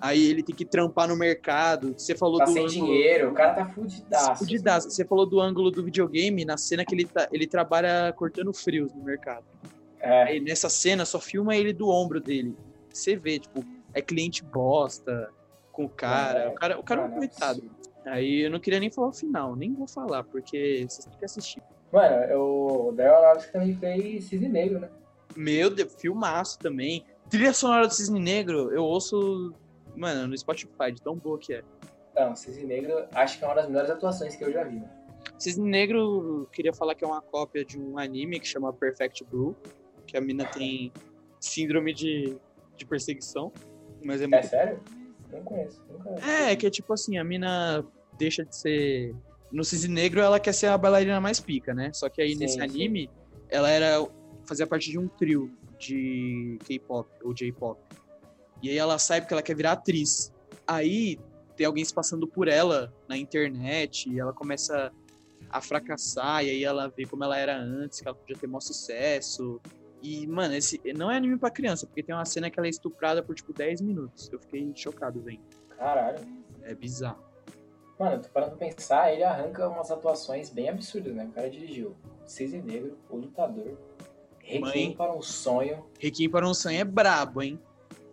Aí 0.00 0.24
ele 0.26 0.42
tem 0.42 0.54
que 0.54 0.64
trampar 0.64 1.08
no 1.08 1.16
mercado. 1.16 1.94
Você 1.96 2.14
falou 2.14 2.38
Tá 2.38 2.44
do 2.44 2.52
sem 2.52 2.62
ângulo- 2.66 2.86
dinheiro, 2.86 3.30
o 3.30 3.34
cara 3.34 3.54
tá 3.54 3.66
fudidaço. 3.66 4.36
Fudidaço. 4.44 4.90
Você 4.90 5.04
falou 5.04 5.24
do 5.26 5.40
ângulo 5.40 5.70
do 5.70 5.82
videogame, 5.84 6.44
na 6.44 6.56
cena 6.58 6.84
que 6.84 6.94
ele, 6.94 7.04
tá, 7.06 7.28
ele 7.32 7.46
trabalha 7.46 8.12
cortando 8.16 8.52
frios 8.52 8.92
no 8.92 9.02
mercado. 9.04 9.44
É, 10.00 10.22
Aí 10.24 10.40
nessa 10.40 10.68
cena 10.68 11.04
só 11.04 11.18
filma 11.20 11.56
ele 11.56 11.72
do 11.72 11.88
ombro 11.88 12.20
dele. 12.20 12.54
Você 12.90 13.16
vê, 13.16 13.38
tipo, 13.38 13.64
é 13.94 14.00
cliente 14.02 14.44
bosta 14.44 15.30
com 15.72 15.84
o 15.84 15.88
cara. 15.88 16.38
É, 16.40 16.48
o 16.48 16.54
cara, 16.54 16.78
o 16.78 16.82
cara 16.82 17.00
é 17.00 17.04
um 17.04 17.08
mano, 17.08 17.18
coitado. 17.20 17.62
Aí 18.04 18.42
eu 18.42 18.50
não 18.50 18.60
queria 18.60 18.78
nem 18.78 18.90
falar 18.90 19.08
o 19.08 19.12
final, 19.12 19.56
nem 19.56 19.74
vou 19.74 19.88
falar, 19.88 20.22
porque 20.24 20.86
vocês 20.88 21.04
têm 21.06 21.18
que 21.18 21.24
assistir. 21.24 21.62
Mano, 21.92 22.16
eu- 22.24 22.86
o 22.88 22.92
Daryl 22.92 23.14
Aronofsky 23.16 23.52
também 23.52 23.74
fez 23.76 24.24
Cisne 24.24 24.48
Negro, 24.48 24.78
né? 24.80 24.88
Meu 25.34 25.70
Deus, 25.70 25.94
filmaço 25.98 26.58
também. 26.58 27.04
Trilha 27.28 27.52
sonora 27.52 27.86
do 27.88 27.92
Cisne 27.94 28.20
Negro, 28.20 28.70
eu 28.72 28.84
ouço, 28.84 29.52
mano, 29.96 30.28
no 30.28 30.36
Spotify, 30.36 30.92
de 30.92 31.02
tão 31.02 31.16
boa 31.16 31.38
que 31.38 31.54
é. 31.54 31.62
Não, 32.14 32.34
Cisne 32.34 32.64
Negro 32.64 33.06
acho 33.12 33.38
que 33.38 33.44
é 33.44 33.46
uma 33.48 33.54
das 33.56 33.68
melhores 33.68 33.90
atuações 33.90 34.36
que 34.36 34.44
eu 34.44 34.52
já 34.52 34.64
vi. 34.64 34.76
né? 34.76 34.90
Cisne 35.38 35.68
Negro, 35.68 36.48
queria 36.52 36.72
falar 36.72 36.94
que 36.94 37.04
é 37.04 37.06
uma 37.06 37.20
cópia 37.20 37.64
de 37.64 37.78
um 37.78 37.98
anime 37.98 38.40
que 38.40 38.46
chama 38.46 38.72
Perfect 38.72 39.24
Blue, 39.24 39.54
que 40.06 40.16
a 40.16 40.20
mina 40.20 40.44
tem 40.46 40.92
síndrome 41.40 41.92
de, 41.92 42.36
de 42.76 42.86
perseguição, 42.86 43.52
mas 44.04 44.20
é 44.20 44.24
É 44.24 44.28
muito... 44.28 44.46
sério? 44.46 44.80
Não 45.30 45.42
conheço, 45.42 45.82
nunca 45.90 46.10
É, 46.24 46.54
que 46.56 46.66
é 46.66 46.70
tipo 46.70 46.92
assim, 46.92 47.18
a 47.18 47.24
mina 47.24 47.84
deixa 48.16 48.44
de 48.44 48.56
ser... 48.56 49.14
No 49.52 49.62
Cisne 49.64 49.94
Negro, 49.94 50.20
ela 50.20 50.40
quer 50.40 50.52
ser 50.52 50.66
a 50.68 50.78
bailarina 50.78 51.20
mais 51.20 51.38
pica, 51.38 51.74
né? 51.74 51.92
Só 51.92 52.08
que 52.08 52.20
aí 52.22 52.32
Sim, 52.32 52.38
nesse 52.40 52.54
sim. 52.54 52.60
anime, 52.62 53.10
ela 53.48 53.70
era 53.70 54.06
fazia 54.46 54.66
parte 54.66 54.90
de 54.90 54.98
um 54.98 55.06
trio 55.08 55.50
de 55.78 56.58
K-pop 56.64 57.08
ou 57.22 57.34
J-pop. 57.34 57.80
E 58.62 58.70
aí 58.70 58.78
ela 58.78 58.98
sai 58.98 59.20
porque 59.20 59.34
ela 59.34 59.42
quer 59.42 59.54
virar 59.56 59.72
atriz. 59.72 60.32
Aí 60.66 61.18
tem 61.56 61.66
alguém 61.66 61.84
se 61.84 61.94
passando 61.94 62.26
por 62.26 62.48
ela 62.48 62.92
na 63.08 63.16
internet 63.16 64.10
e 64.10 64.18
ela 64.18 64.32
começa 64.32 64.92
a 65.50 65.60
fracassar 65.60 66.44
e 66.44 66.50
aí 66.50 66.64
ela 66.64 66.88
vê 66.88 67.04
como 67.06 67.24
ela 67.24 67.38
era 67.38 67.56
antes, 67.56 68.00
que 68.00 68.08
ela 68.08 68.16
podia 68.16 68.36
ter 68.36 68.46
maior 68.46 68.60
sucesso. 68.60 69.60
E, 70.02 70.26
mano, 70.26 70.54
esse 70.54 70.80
não 70.96 71.10
é 71.10 71.16
anime 71.16 71.38
pra 71.38 71.50
criança, 71.50 71.86
porque 71.86 72.02
tem 72.02 72.14
uma 72.14 72.24
cena 72.24 72.50
que 72.50 72.58
ela 72.58 72.66
é 72.66 72.70
estuprada 72.70 73.22
por, 73.22 73.34
tipo, 73.34 73.52
10 73.52 73.80
minutos. 73.80 74.30
Eu 74.30 74.38
fiquei 74.38 74.70
chocado, 74.74 75.20
vendo. 75.20 75.40
Caralho. 75.76 76.18
É 76.62 76.74
bizarro. 76.74 77.24
Mano, 77.98 78.20
tô 78.20 78.28
parando 78.28 78.56
pra 78.56 78.68
pensar, 78.68 79.12
ele 79.12 79.24
arranca 79.24 79.66
umas 79.68 79.90
atuações 79.90 80.50
bem 80.50 80.68
absurdas, 80.68 81.14
né? 81.14 81.24
O 81.24 81.32
cara 81.32 81.48
dirigiu 81.48 81.96
Cisne 82.26 82.60
Negro, 82.60 82.98
O 83.08 83.16
Lutador, 83.16 83.78
Requiem 84.38 84.60
Mãe. 84.60 84.96
para 84.96 85.14
um 85.14 85.22
Sonho, 85.22 85.86
Requiem 85.98 86.28
para 86.28 86.46
um 86.46 86.52
sonho 86.52 86.78
é 86.78 86.84
brabo, 86.84 87.42
hein? 87.42 87.58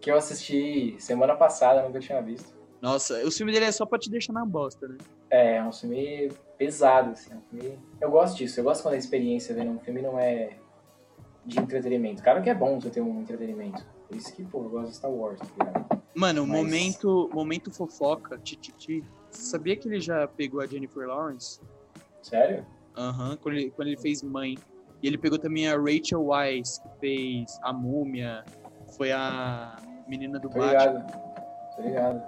Que 0.04 0.12
eu 0.12 0.18
assisti 0.18 0.98
semana 1.00 1.34
passada, 1.34 1.82
nunca 1.82 1.98
tinha 1.98 2.22
visto. 2.22 2.54
Nossa, 2.82 3.26
o 3.26 3.32
filme 3.32 3.54
dele 3.54 3.64
é 3.66 3.72
só 3.72 3.86
pra 3.86 3.98
te 3.98 4.10
deixar 4.12 4.34
na 4.34 4.46
bosta, 4.46 4.86
né? 4.86 4.98
É, 5.30 5.56
é 5.56 5.64
um 5.64 5.72
filme 5.72 6.30
pesado, 6.58 7.12
assim. 7.12 7.32
é 7.32 7.38
um 7.38 7.42
filme... 7.50 7.80
Eu 8.02 8.12
gosto 8.12 8.36
disso, 8.36 8.60
eu 8.60 8.66
gosto 8.66 8.84
quando 8.84 8.96
a 8.96 8.98
experiência 8.98 9.56
vendo 9.56 9.72
um 9.72 9.80
filme 9.80 10.02
não 10.02 10.20
é 10.20 10.58
de 11.46 11.58
entretenimento. 11.58 12.22
Claro 12.22 12.44
que 12.44 12.50
é 12.50 12.54
bom 12.54 12.82
você 12.82 12.90
ter 12.90 13.00
um 13.00 13.22
entretenimento. 13.22 13.86
Por 14.10 14.18
isso 14.18 14.34
que, 14.36 14.44
pô, 14.44 14.66
eu 14.66 14.70
gosto 14.70 14.90
de 14.90 14.96
Star 14.98 15.10
Wars, 15.12 15.40
tá 15.40 15.46
ligado? 15.66 16.04
Mano, 16.14 16.46
Mas- 16.46 16.58
momento, 16.58 17.30
momento 17.34 17.72
fofoca, 17.72 18.38
tititi. 18.38 19.02
Sabia 19.32 19.78
que 19.78 19.88
ele 19.88 20.02
já 20.02 20.28
pegou 20.28 20.60
a 20.60 20.68
Jennifer 20.68 21.08
Lawrence? 21.08 21.62
Sério? 22.22 22.66
Aham, 22.98 23.38
quando, 23.38 23.56
ele, 23.56 23.72
quando 23.72 23.88
ele 23.88 23.98
fez 24.02 24.22
Mãe. 24.22 24.58
E 25.02 25.08
ele 25.08 25.18
pegou 25.18 25.40
também 25.40 25.70
a 25.70 25.78
Rachel 25.78 26.22
Weisz, 26.26 26.80
que 26.80 27.00
fez 27.00 27.58
A 27.64 27.72
Múmia, 27.74 28.44
foi 28.98 29.12
a 29.12 29.76
menina 30.08 30.40
do 30.40 30.50
Tô 30.50 30.60
Batman. 30.60 31.06
ligado. 31.80 32.24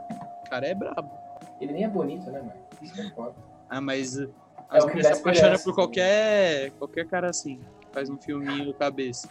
O 0.45 0.49
cara 0.49 0.67
é 0.67 0.73
brabo. 0.73 1.11
Ele 1.59 1.73
nem 1.73 1.83
é 1.83 1.87
bonito, 1.87 2.29
né, 2.31 2.39
mano? 2.39 2.53
Isso 2.81 2.99
é 2.99 3.09
foda. 3.11 3.33
Ah, 3.69 3.81
mas 3.81 4.17
uh, 4.17 4.31
É 4.71 4.77
as 4.77 4.85
mulheres 4.85 5.07
se 5.17 5.21
apaixonam 5.21 5.59
por 5.59 5.73
qualquer, 5.75 6.71
qualquer 6.71 7.07
cara 7.07 7.29
assim, 7.29 7.59
faz 7.91 8.09
um 8.09 8.17
filminho 8.17 8.73
cabeça. 8.73 9.29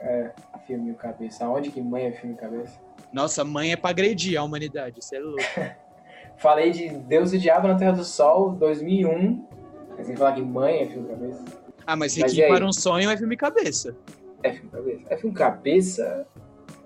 É, 0.00 0.30
filme 0.66 0.94
cabeça. 0.94 1.44
Aonde 1.44 1.70
que 1.70 1.80
mãe 1.80 2.06
é 2.06 2.12
filme 2.12 2.34
cabeça? 2.36 2.78
Nossa, 3.12 3.44
Mãe 3.44 3.72
é 3.72 3.76
pra 3.76 3.90
agredir 3.90 4.38
a 4.38 4.42
humanidade, 4.42 5.00
isso 5.00 5.14
é 5.14 5.18
louco. 5.18 5.42
Falei 6.36 6.70
de 6.70 6.88
Deus 6.90 7.32
e 7.32 7.38
Diabo 7.38 7.66
na 7.66 7.74
Terra 7.76 7.92
do 7.92 8.04
Sol, 8.04 8.52
2001. 8.52 9.46
Aí 9.96 10.04
você 10.04 10.14
falar 10.16 10.34
que 10.34 10.42
mãe 10.42 10.82
é 10.82 10.86
filme 10.86 11.08
cabeça? 11.08 11.44
Ah, 11.86 11.96
mas 11.96 12.16
Mas 12.16 12.32
Requiem 12.32 12.48
para 12.48 12.64
um 12.64 12.72
sonho 12.72 13.10
é 13.10 13.16
filme 13.16 13.36
cabeça. 13.36 13.96
É 14.42 14.52
filme 14.52 14.70
cabeça? 14.70 15.02
É 15.08 15.16
filme 15.16 15.34
cabeça? 15.34 16.26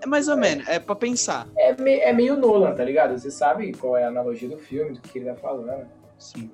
É 0.03 0.07
mais 0.07 0.27
ou 0.29 0.37
menos, 0.37 0.67
é 0.69 0.79
pra 0.81 0.95
pensar. 0.97 1.47
É, 1.57 1.73
me- 1.81 2.01
é 2.01 2.13
meio 2.13 2.37
Nolan, 2.37 2.75
tá 2.75 2.85
ligado? 2.85 3.17
Você 3.19 3.31
sabe 3.31 3.73
qual 3.73 3.97
é 3.97 4.05
a 4.05 4.09
analogia 4.09 4.49
do 4.49 4.59
filme, 4.59 4.95
do 4.95 5.01
que 5.01 5.19
ele 5.19 5.27
tá 5.27 5.37
falando. 5.37 5.87
Sim. 6.19 6.51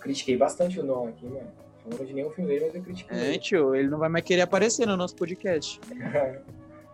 Critiquei 0.00 0.36
bastante 0.36 0.80
o 0.80 0.84
Nolan 0.84 1.10
aqui, 1.10 1.24
mano. 1.26 1.46
Não 1.84 1.92
falando 1.92 2.08
de 2.08 2.14
nenhum 2.14 2.30
filme 2.30 2.50
dele, 2.50 2.66
mas 2.66 2.74
eu 2.74 2.82
critiquei. 2.82 3.34
É, 3.34 3.38
tio, 3.38 3.74
ele 3.74 3.88
não 3.88 3.98
vai 3.98 4.08
mais 4.08 4.24
querer 4.24 4.42
aparecer 4.42 4.86
no 4.86 4.96
nosso 4.96 5.14
podcast. 5.16 5.80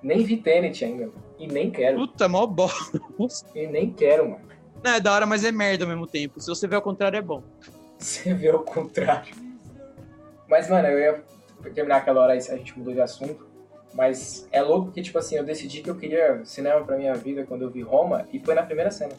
nem 0.02 0.22
vi 0.24 0.36
Tenet 0.36 0.84
ainda. 0.84 1.10
E 1.38 1.46
nem 1.46 1.70
quero. 1.70 1.96
Puta, 1.98 2.28
mó 2.28 2.46
bola. 2.46 2.70
E 3.54 3.66
nem 3.66 3.90
quero, 3.92 4.28
mano. 4.30 4.44
Não, 4.82 4.92
é 4.92 5.00
da 5.00 5.12
hora, 5.12 5.24
mas 5.24 5.42
é 5.44 5.50
merda 5.50 5.84
ao 5.84 5.88
mesmo 5.88 6.06
tempo. 6.06 6.38
Se 6.40 6.46
você 6.48 6.68
ver 6.68 6.76
ao 6.76 6.82
contrário, 6.82 7.16
é 7.16 7.22
bom. 7.22 7.42
Você 7.98 8.34
vê 8.34 8.50
o 8.50 8.58
contrário. 8.58 9.34
Mas, 10.46 10.68
mano, 10.68 10.88
eu 10.88 10.98
ia 10.98 11.24
terminar 11.72 11.96
aquela 11.96 12.20
hora 12.20 12.34
aí, 12.34 12.38
a 12.38 12.56
gente 12.56 12.78
mudou 12.78 12.92
de 12.92 13.00
assunto. 13.00 13.46
Mas 13.94 14.48
é 14.50 14.60
louco 14.60 14.90
que, 14.90 15.00
tipo 15.02 15.18
assim, 15.18 15.36
eu 15.36 15.44
decidi 15.44 15.80
que 15.80 15.88
eu 15.88 15.94
queria 15.94 16.44
cinema 16.44 16.84
pra 16.84 16.96
minha 16.96 17.14
vida 17.14 17.44
quando 17.46 17.62
eu 17.62 17.70
vi 17.70 17.80
Roma, 17.80 18.26
e 18.32 18.40
foi 18.40 18.54
na 18.54 18.62
primeira 18.62 18.90
cena. 18.90 19.12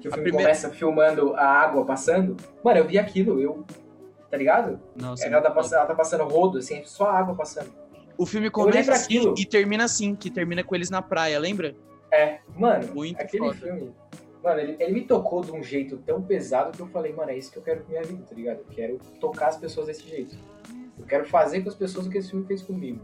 Que 0.00 0.08
o 0.08 0.10
filme 0.12 0.22
primeira- 0.24 0.38
começa 0.48 0.70
filmando 0.70 1.34
a 1.34 1.46
água 1.46 1.84
passando. 1.84 2.36
Mano, 2.62 2.78
eu 2.78 2.86
vi 2.86 2.98
aquilo, 2.98 3.40
eu. 3.40 3.64
Tá 4.30 4.36
ligado? 4.36 4.78
Nossa, 4.94 5.26
ela, 5.26 5.40
tá 5.40 5.50
passando, 5.50 5.78
ela 5.78 5.86
tá 5.86 5.94
passando 5.94 6.24
rodo, 6.24 6.58
assim, 6.58 6.82
só 6.84 7.06
a 7.06 7.18
água 7.18 7.34
passando. 7.34 7.70
O 8.18 8.26
filme 8.26 8.50
começa 8.50 8.92
assim 8.92 9.18
aquilo. 9.18 9.34
e 9.38 9.46
termina 9.46 9.84
assim, 9.84 10.14
que 10.14 10.30
termina 10.30 10.62
com 10.64 10.74
eles 10.74 10.90
na 10.90 11.00
praia, 11.00 11.38
lembra? 11.38 11.74
É, 12.12 12.38
mano, 12.56 12.94
Muito 12.94 13.20
aquele 13.20 13.44
foda. 13.44 13.54
filme. 13.56 13.94
Mano, 14.42 14.60
ele, 14.60 14.76
ele 14.78 14.92
me 14.92 15.00
tocou 15.02 15.42
de 15.42 15.52
um 15.52 15.62
jeito 15.62 15.96
tão 15.98 16.20
pesado 16.22 16.72
que 16.72 16.80
eu 16.80 16.86
falei, 16.88 17.12
mano, 17.12 17.30
é 17.30 17.36
isso 17.38 17.50
que 17.50 17.58
eu 17.58 17.62
quero 17.62 17.80
pra 17.80 17.88
minha 17.90 18.02
vida, 18.02 18.22
tá 18.28 18.34
ligado? 18.34 18.58
Eu 18.58 18.66
quero 18.74 18.98
tocar 19.20 19.48
as 19.48 19.56
pessoas 19.56 19.86
desse 19.86 20.06
jeito. 20.08 20.36
Eu 20.98 21.04
quero 21.04 21.26
fazer 21.26 21.62
com 21.62 21.68
as 21.68 21.74
pessoas 21.74 22.06
o 22.06 22.10
que 22.10 22.18
esse 22.18 22.30
filme 22.30 22.46
fez 22.46 22.62
comigo. 22.62 23.00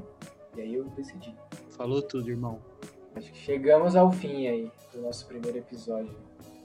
E 0.57 0.61
aí 0.61 0.74
eu 0.74 0.84
decidi. 0.96 1.34
Falou 1.70 2.03
tudo, 2.03 2.30
irmão. 2.30 2.59
Acho 3.14 3.30
que 3.32 3.38
chegamos 3.38 3.96
ao 3.96 4.11
fim 4.11 4.46
aí 4.46 4.70
do 4.92 5.00
nosso 5.03 5.26
primeiro 5.26 5.59
episódio. 5.59 6.14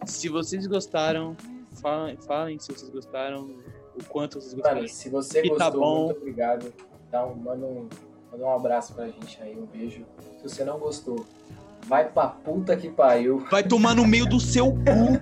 Se 0.06 0.30
vocês 0.30 0.66
gostaram, 0.68 1.36
falem, 1.82 2.18
falem 2.18 2.60
se 2.60 2.72
vocês 2.72 2.90
gostaram, 2.90 3.50
o 3.96 4.04
quanto 4.06 4.40
vocês 4.40 4.54
gostaram. 4.54 4.78
Mano, 4.78 4.88
se 4.88 5.10
você 5.10 5.42
E 5.44 5.50
gostou, 5.50 5.72
tá 5.72 5.78
muito 5.78 6.18
obrigado. 6.18 6.74
Dá 7.12 7.26
um, 7.26 7.36
manda, 7.36 7.66
um, 7.66 7.90
manda 8.32 8.44
um 8.46 8.52
abraço 8.52 8.94
pra 8.94 9.08
gente 9.08 9.42
aí, 9.42 9.58
um 9.58 9.66
beijo. 9.66 10.06
Se 10.38 10.44
você 10.44 10.64
não 10.64 10.78
gostou, 10.78 11.26
vai 11.86 12.10
pra 12.10 12.28
puta 12.28 12.76
que 12.76 12.90
pariu. 12.90 13.40
Vai 13.50 13.64
tomar 13.64 13.96
no 13.96 14.06
meio 14.06 14.26
do 14.26 14.40
seu 14.40 14.72
cu. 14.72 15.18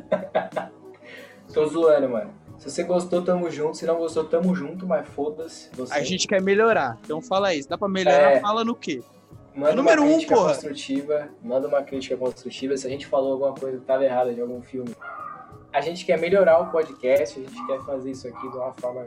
Tô 1.54 1.66
zoando, 1.68 2.10
mano. 2.10 2.34
Se 2.66 2.72
você 2.72 2.84
gostou, 2.84 3.22
tamo 3.22 3.50
junto. 3.52 3.78
Se 3.78 3.86
não 3.86 3.96
gostou, 3.98 4.24
tamo 4.26 4.56
junto, 4.56 4.88
mas 4.88 5.08
foda-se. 5.08 5.70
Você 5.76 5.94
A 5.94 6.02
gente 6.02 6.28
quer 6.28 6.42
melhorar. 6.42 6.98
Então 7.04 7.22
fala. 7.22 7.52
Se 7.52 7.70
dá 7.70 7.78
pra 7.78 7.88
melhorar, 7.88 8.32
É. 8.32 8.40
fala 8.40 8.64
no 8.66 8.76
quê? 8.76 9.04
manda 9.56 9.76
número 9.76 10.02
uma 10.02 10.10
um, 10.10 10.14
crítica 10.16 10.36
porra. 10.36 10.48
construtiva. 10.50 11.30
Manda 11.44 11.68
uma 11.68 11.84
crítica 11.84 12.18
construtiva. 12.18 12.76
Se 12.76 12.88
a 12.88 12.90
gente 12.90 13.06
falou 13.06 13.34
alguma 13.34 13.54
coisa 13.54 13.78
que 13.78 13.86
tava 13.86 14.04
errada 14.04 14.34
de 14.34 14.42
algum 14.42 14.62
filme. 14.62 14.96
A 15.72 15.80
gente 15.82 16.06
quer 16.06 16.20
melhorar 16.20 16.60
o 16.60 16.72
podcast. 16.72 17.40
A 17.40 17.44
gente 17.44 17.68
quer 17.68 17.80
fazer 17.86 18.12
isso 18.12 18.28
aqui 18.28 18.50
de 18.50 18.58
uma 18.58 18.74
forma 18.74 19.06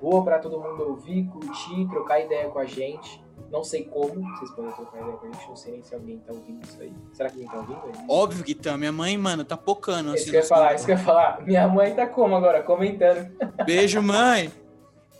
boa 0.00 0.22
pra 0.22 0.38
todo 0.38 0.60
mundo 0.60 0.90
ouvir, 0.90 1.24
curtir, 1.26 1.88
trocar 1.88 2.20
ideia 2.20 2.48
com 2.50 2.58
a 2.58 2.64
gente. 2.66 3.22
Não 3.50 3.64
sei 3.64 3.84
como 3.84 4.20
vocês 4.36 4.50
podem 4.52 4.72
trocar 4.72 5.00
ideia 5.00 5.16
com 5.16 5.26
a 5.26 5.32
gente. 5.32 5.48
Não 5.48 5.56
sei 5.56 5.72
nem 5.72 5.82
se 5.82 5.94
alguém 5.94 6.18
tá 6.18 6.32
ouvindo 6.32 6.64
isso 6.64 6.80
aí. 6.80 6.92
Será 7.12 7.30
que 7.30 7.42
alguém 7.42 7.50
tá 7.50 7.58
ouvindo 7.58 7.98
aí? 7.98 8.06
Óbvio 8.08 8.44
que 8.44 8.54
tá. 8.54 8.76
Minha 8.76 8.92
mãe, 8.92 9.16
mano, 9.16 9.44
tá 9.44 9.56
pocando. 9.56 10.14
Isso 10.14 10.24
assim, 10.24 10.30
que 10.30 10.36
eu 10.36 10.40
ia 10.40 10.46
falar, 10.46 10.74
isso 10.74 10.84
que 10.84 10.92
eu 10.92 10.96
ia 10.96 11.02
falar. 11.02 11.42
Minha 11.46 11.68
mãe 11.68 11.94
tá 11.94 12.06
como 12.06 12.36
agora? 12.36 12.62
Comentando. 12.62 13.30
Beijo, 13.64 14.02
mãe. 14.02 14.52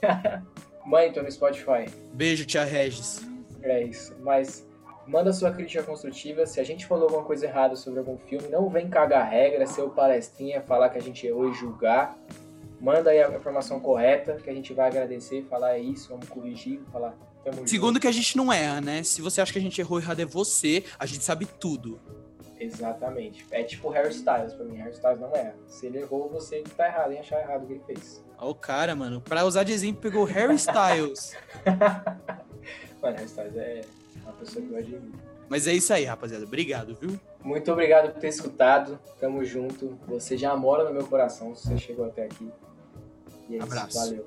Mãe, 0.85 1.13
tô 1.13 1.23
no 1.23 1.31
Spotify. 1.31 1.85
Beijo, 2.15 2.47
tia 2.47 2.65
Regis. 2.65 3.21
É 3.63 3.83
isso. 3.83 4.17
Mas 4.21 4.67
manda 5.07 5.33
sua 5.35 5.51
crítica 5.51 5.83
construtiva. 5.83 6.47
Se 6.47 6.61
a 6.61 6.65
gente 6.65 6.87
falou 6.87 7.05
alguma 7.05 7.25
coisa 7.25 7.45
errada 7.45 7.77
sobre 7.77 7.99
algum 7.99 8.17
filme, 8.17 8.49
não 8.49 8.71
vem 8.71 8.89
cagar 8.89 9.29
regra, 9.29 9.67
ser 9.67 9.83
o 9.83 9.91
palestrinha, 9.91 10.63
falar 10.63 10.89
que 10.89 10.97
a 10.97 11.03
gente 11.03 11.27
errou 11.27 11.51
e 11.51 11.53
julgar. 11.53 12.17
Manda 12.81 13.11
aí 13.11 13.23
a 13.23 13.29
informação 13.29 13.81
correta, 13.81 14.37
que 14.37 14.49
a 14.49 14.55
gente 14.55 14.73
vai 14.73 14.87
agradecer, 14.87 15.45
falar 15.51 15.75
é 15.75 15.81
isso, 15.81 16.09
vamos 16.11 16.29
corrigir, 16.29 16.81
falar 16.93 17.15
Segundo 17.67 17.89
junto. 17.95 18.01
que 18.01 18.07
a 18.07 18.13
gente 18.13 18.37
não 18.37 18.53
erra, 18.53 18.81
né? 18.81 19.03
Se 19.03 19.23
você 19.23 19.41
acha 19.41 19.53
que 19.53 19.59
a 19.59 19.63
gente 19.63 19.81
errou 19.81 19.99
errado 19.99 20.21
é 20.21 20.25
você, 20.25 20.85
a 20.99 21.07
gente 21.07 21.25
sabe 21.25 21.47
tudo. 21.47 22.01
Exatamente. 22.61 23.47
É 23.51 23.63
tipo 23.63 23.89
Harry 23.91 24.11
Styles 24.11 24.53
pra 24.53 24.65
mim. 24.65 24.77
Harry 24.77 24.93
Styles 24.93 25.21
não 25.21 25.35
erra. 25.35 25.55
Se 25.69 25.87
ele 25.87 25.99
errou, 25.99 26.29
você 26.29 26.61
que 26.63 26.71
tá 26.71 26.87
errado 26.87 27.13
em 27.13 27.19
achar 27.19 27.41
errado 27.41 27.63
o 27.63 27.67
que 27.67 27.75
ele 27.75 27.83
fez. 27.87 28.23
Ó, 28.37 28.51
o 28.51 28.55
cara, 28.55 28.95
mano, 28.97 29.21
pra 29.21 29.45
usar 29.45 29.63
de 29.65 29.73
exemplo, 29.73 30.01
pegou 30.01 30.25
Harry 30.25 30.55
Styles. 30.57 31.35
Mano, 33.01 33.17
Harry 33.17 33.27
Styles 33.27 33.57
é 33.57 33.81
uma 34.23 34.33
pessoa 34.33 34.65
que 34.65 34.73
eu 34.73 34.79
admiro. 34.79 35.13
Mas 35.49 35.67
é 35.67 35.73
isso 35.73 35.93
aí, 35.93 36.05
rapaziada. 36.05 36.45
Obrigado, 36.45 36.97
viu? 37.01 37.19
Muito 37.43 37.71
obrigado 37.73 38.13
por 38.13 38.21
ter 38.21 38.29
escutado. 38.29 38.99
Tamo 39.21 39.45
junto. 39.45 39.97
Você 40.09 40.37
já 40.37 40.55
mora 40.57 40.85
no 40.85 40.93
meu 40.93 41.07
coração 41.07 41.55
se 41.55 41.69
você 41.69 41.79
chegou 41.79 42.05
até 42.07 42.25
aqui. 42.25 42.51
E 43.49 43.57
é 43.57 43.63
Abraço. 43.63 43.89
isso. 43.89 43.99
Valeu. 43.99 44.25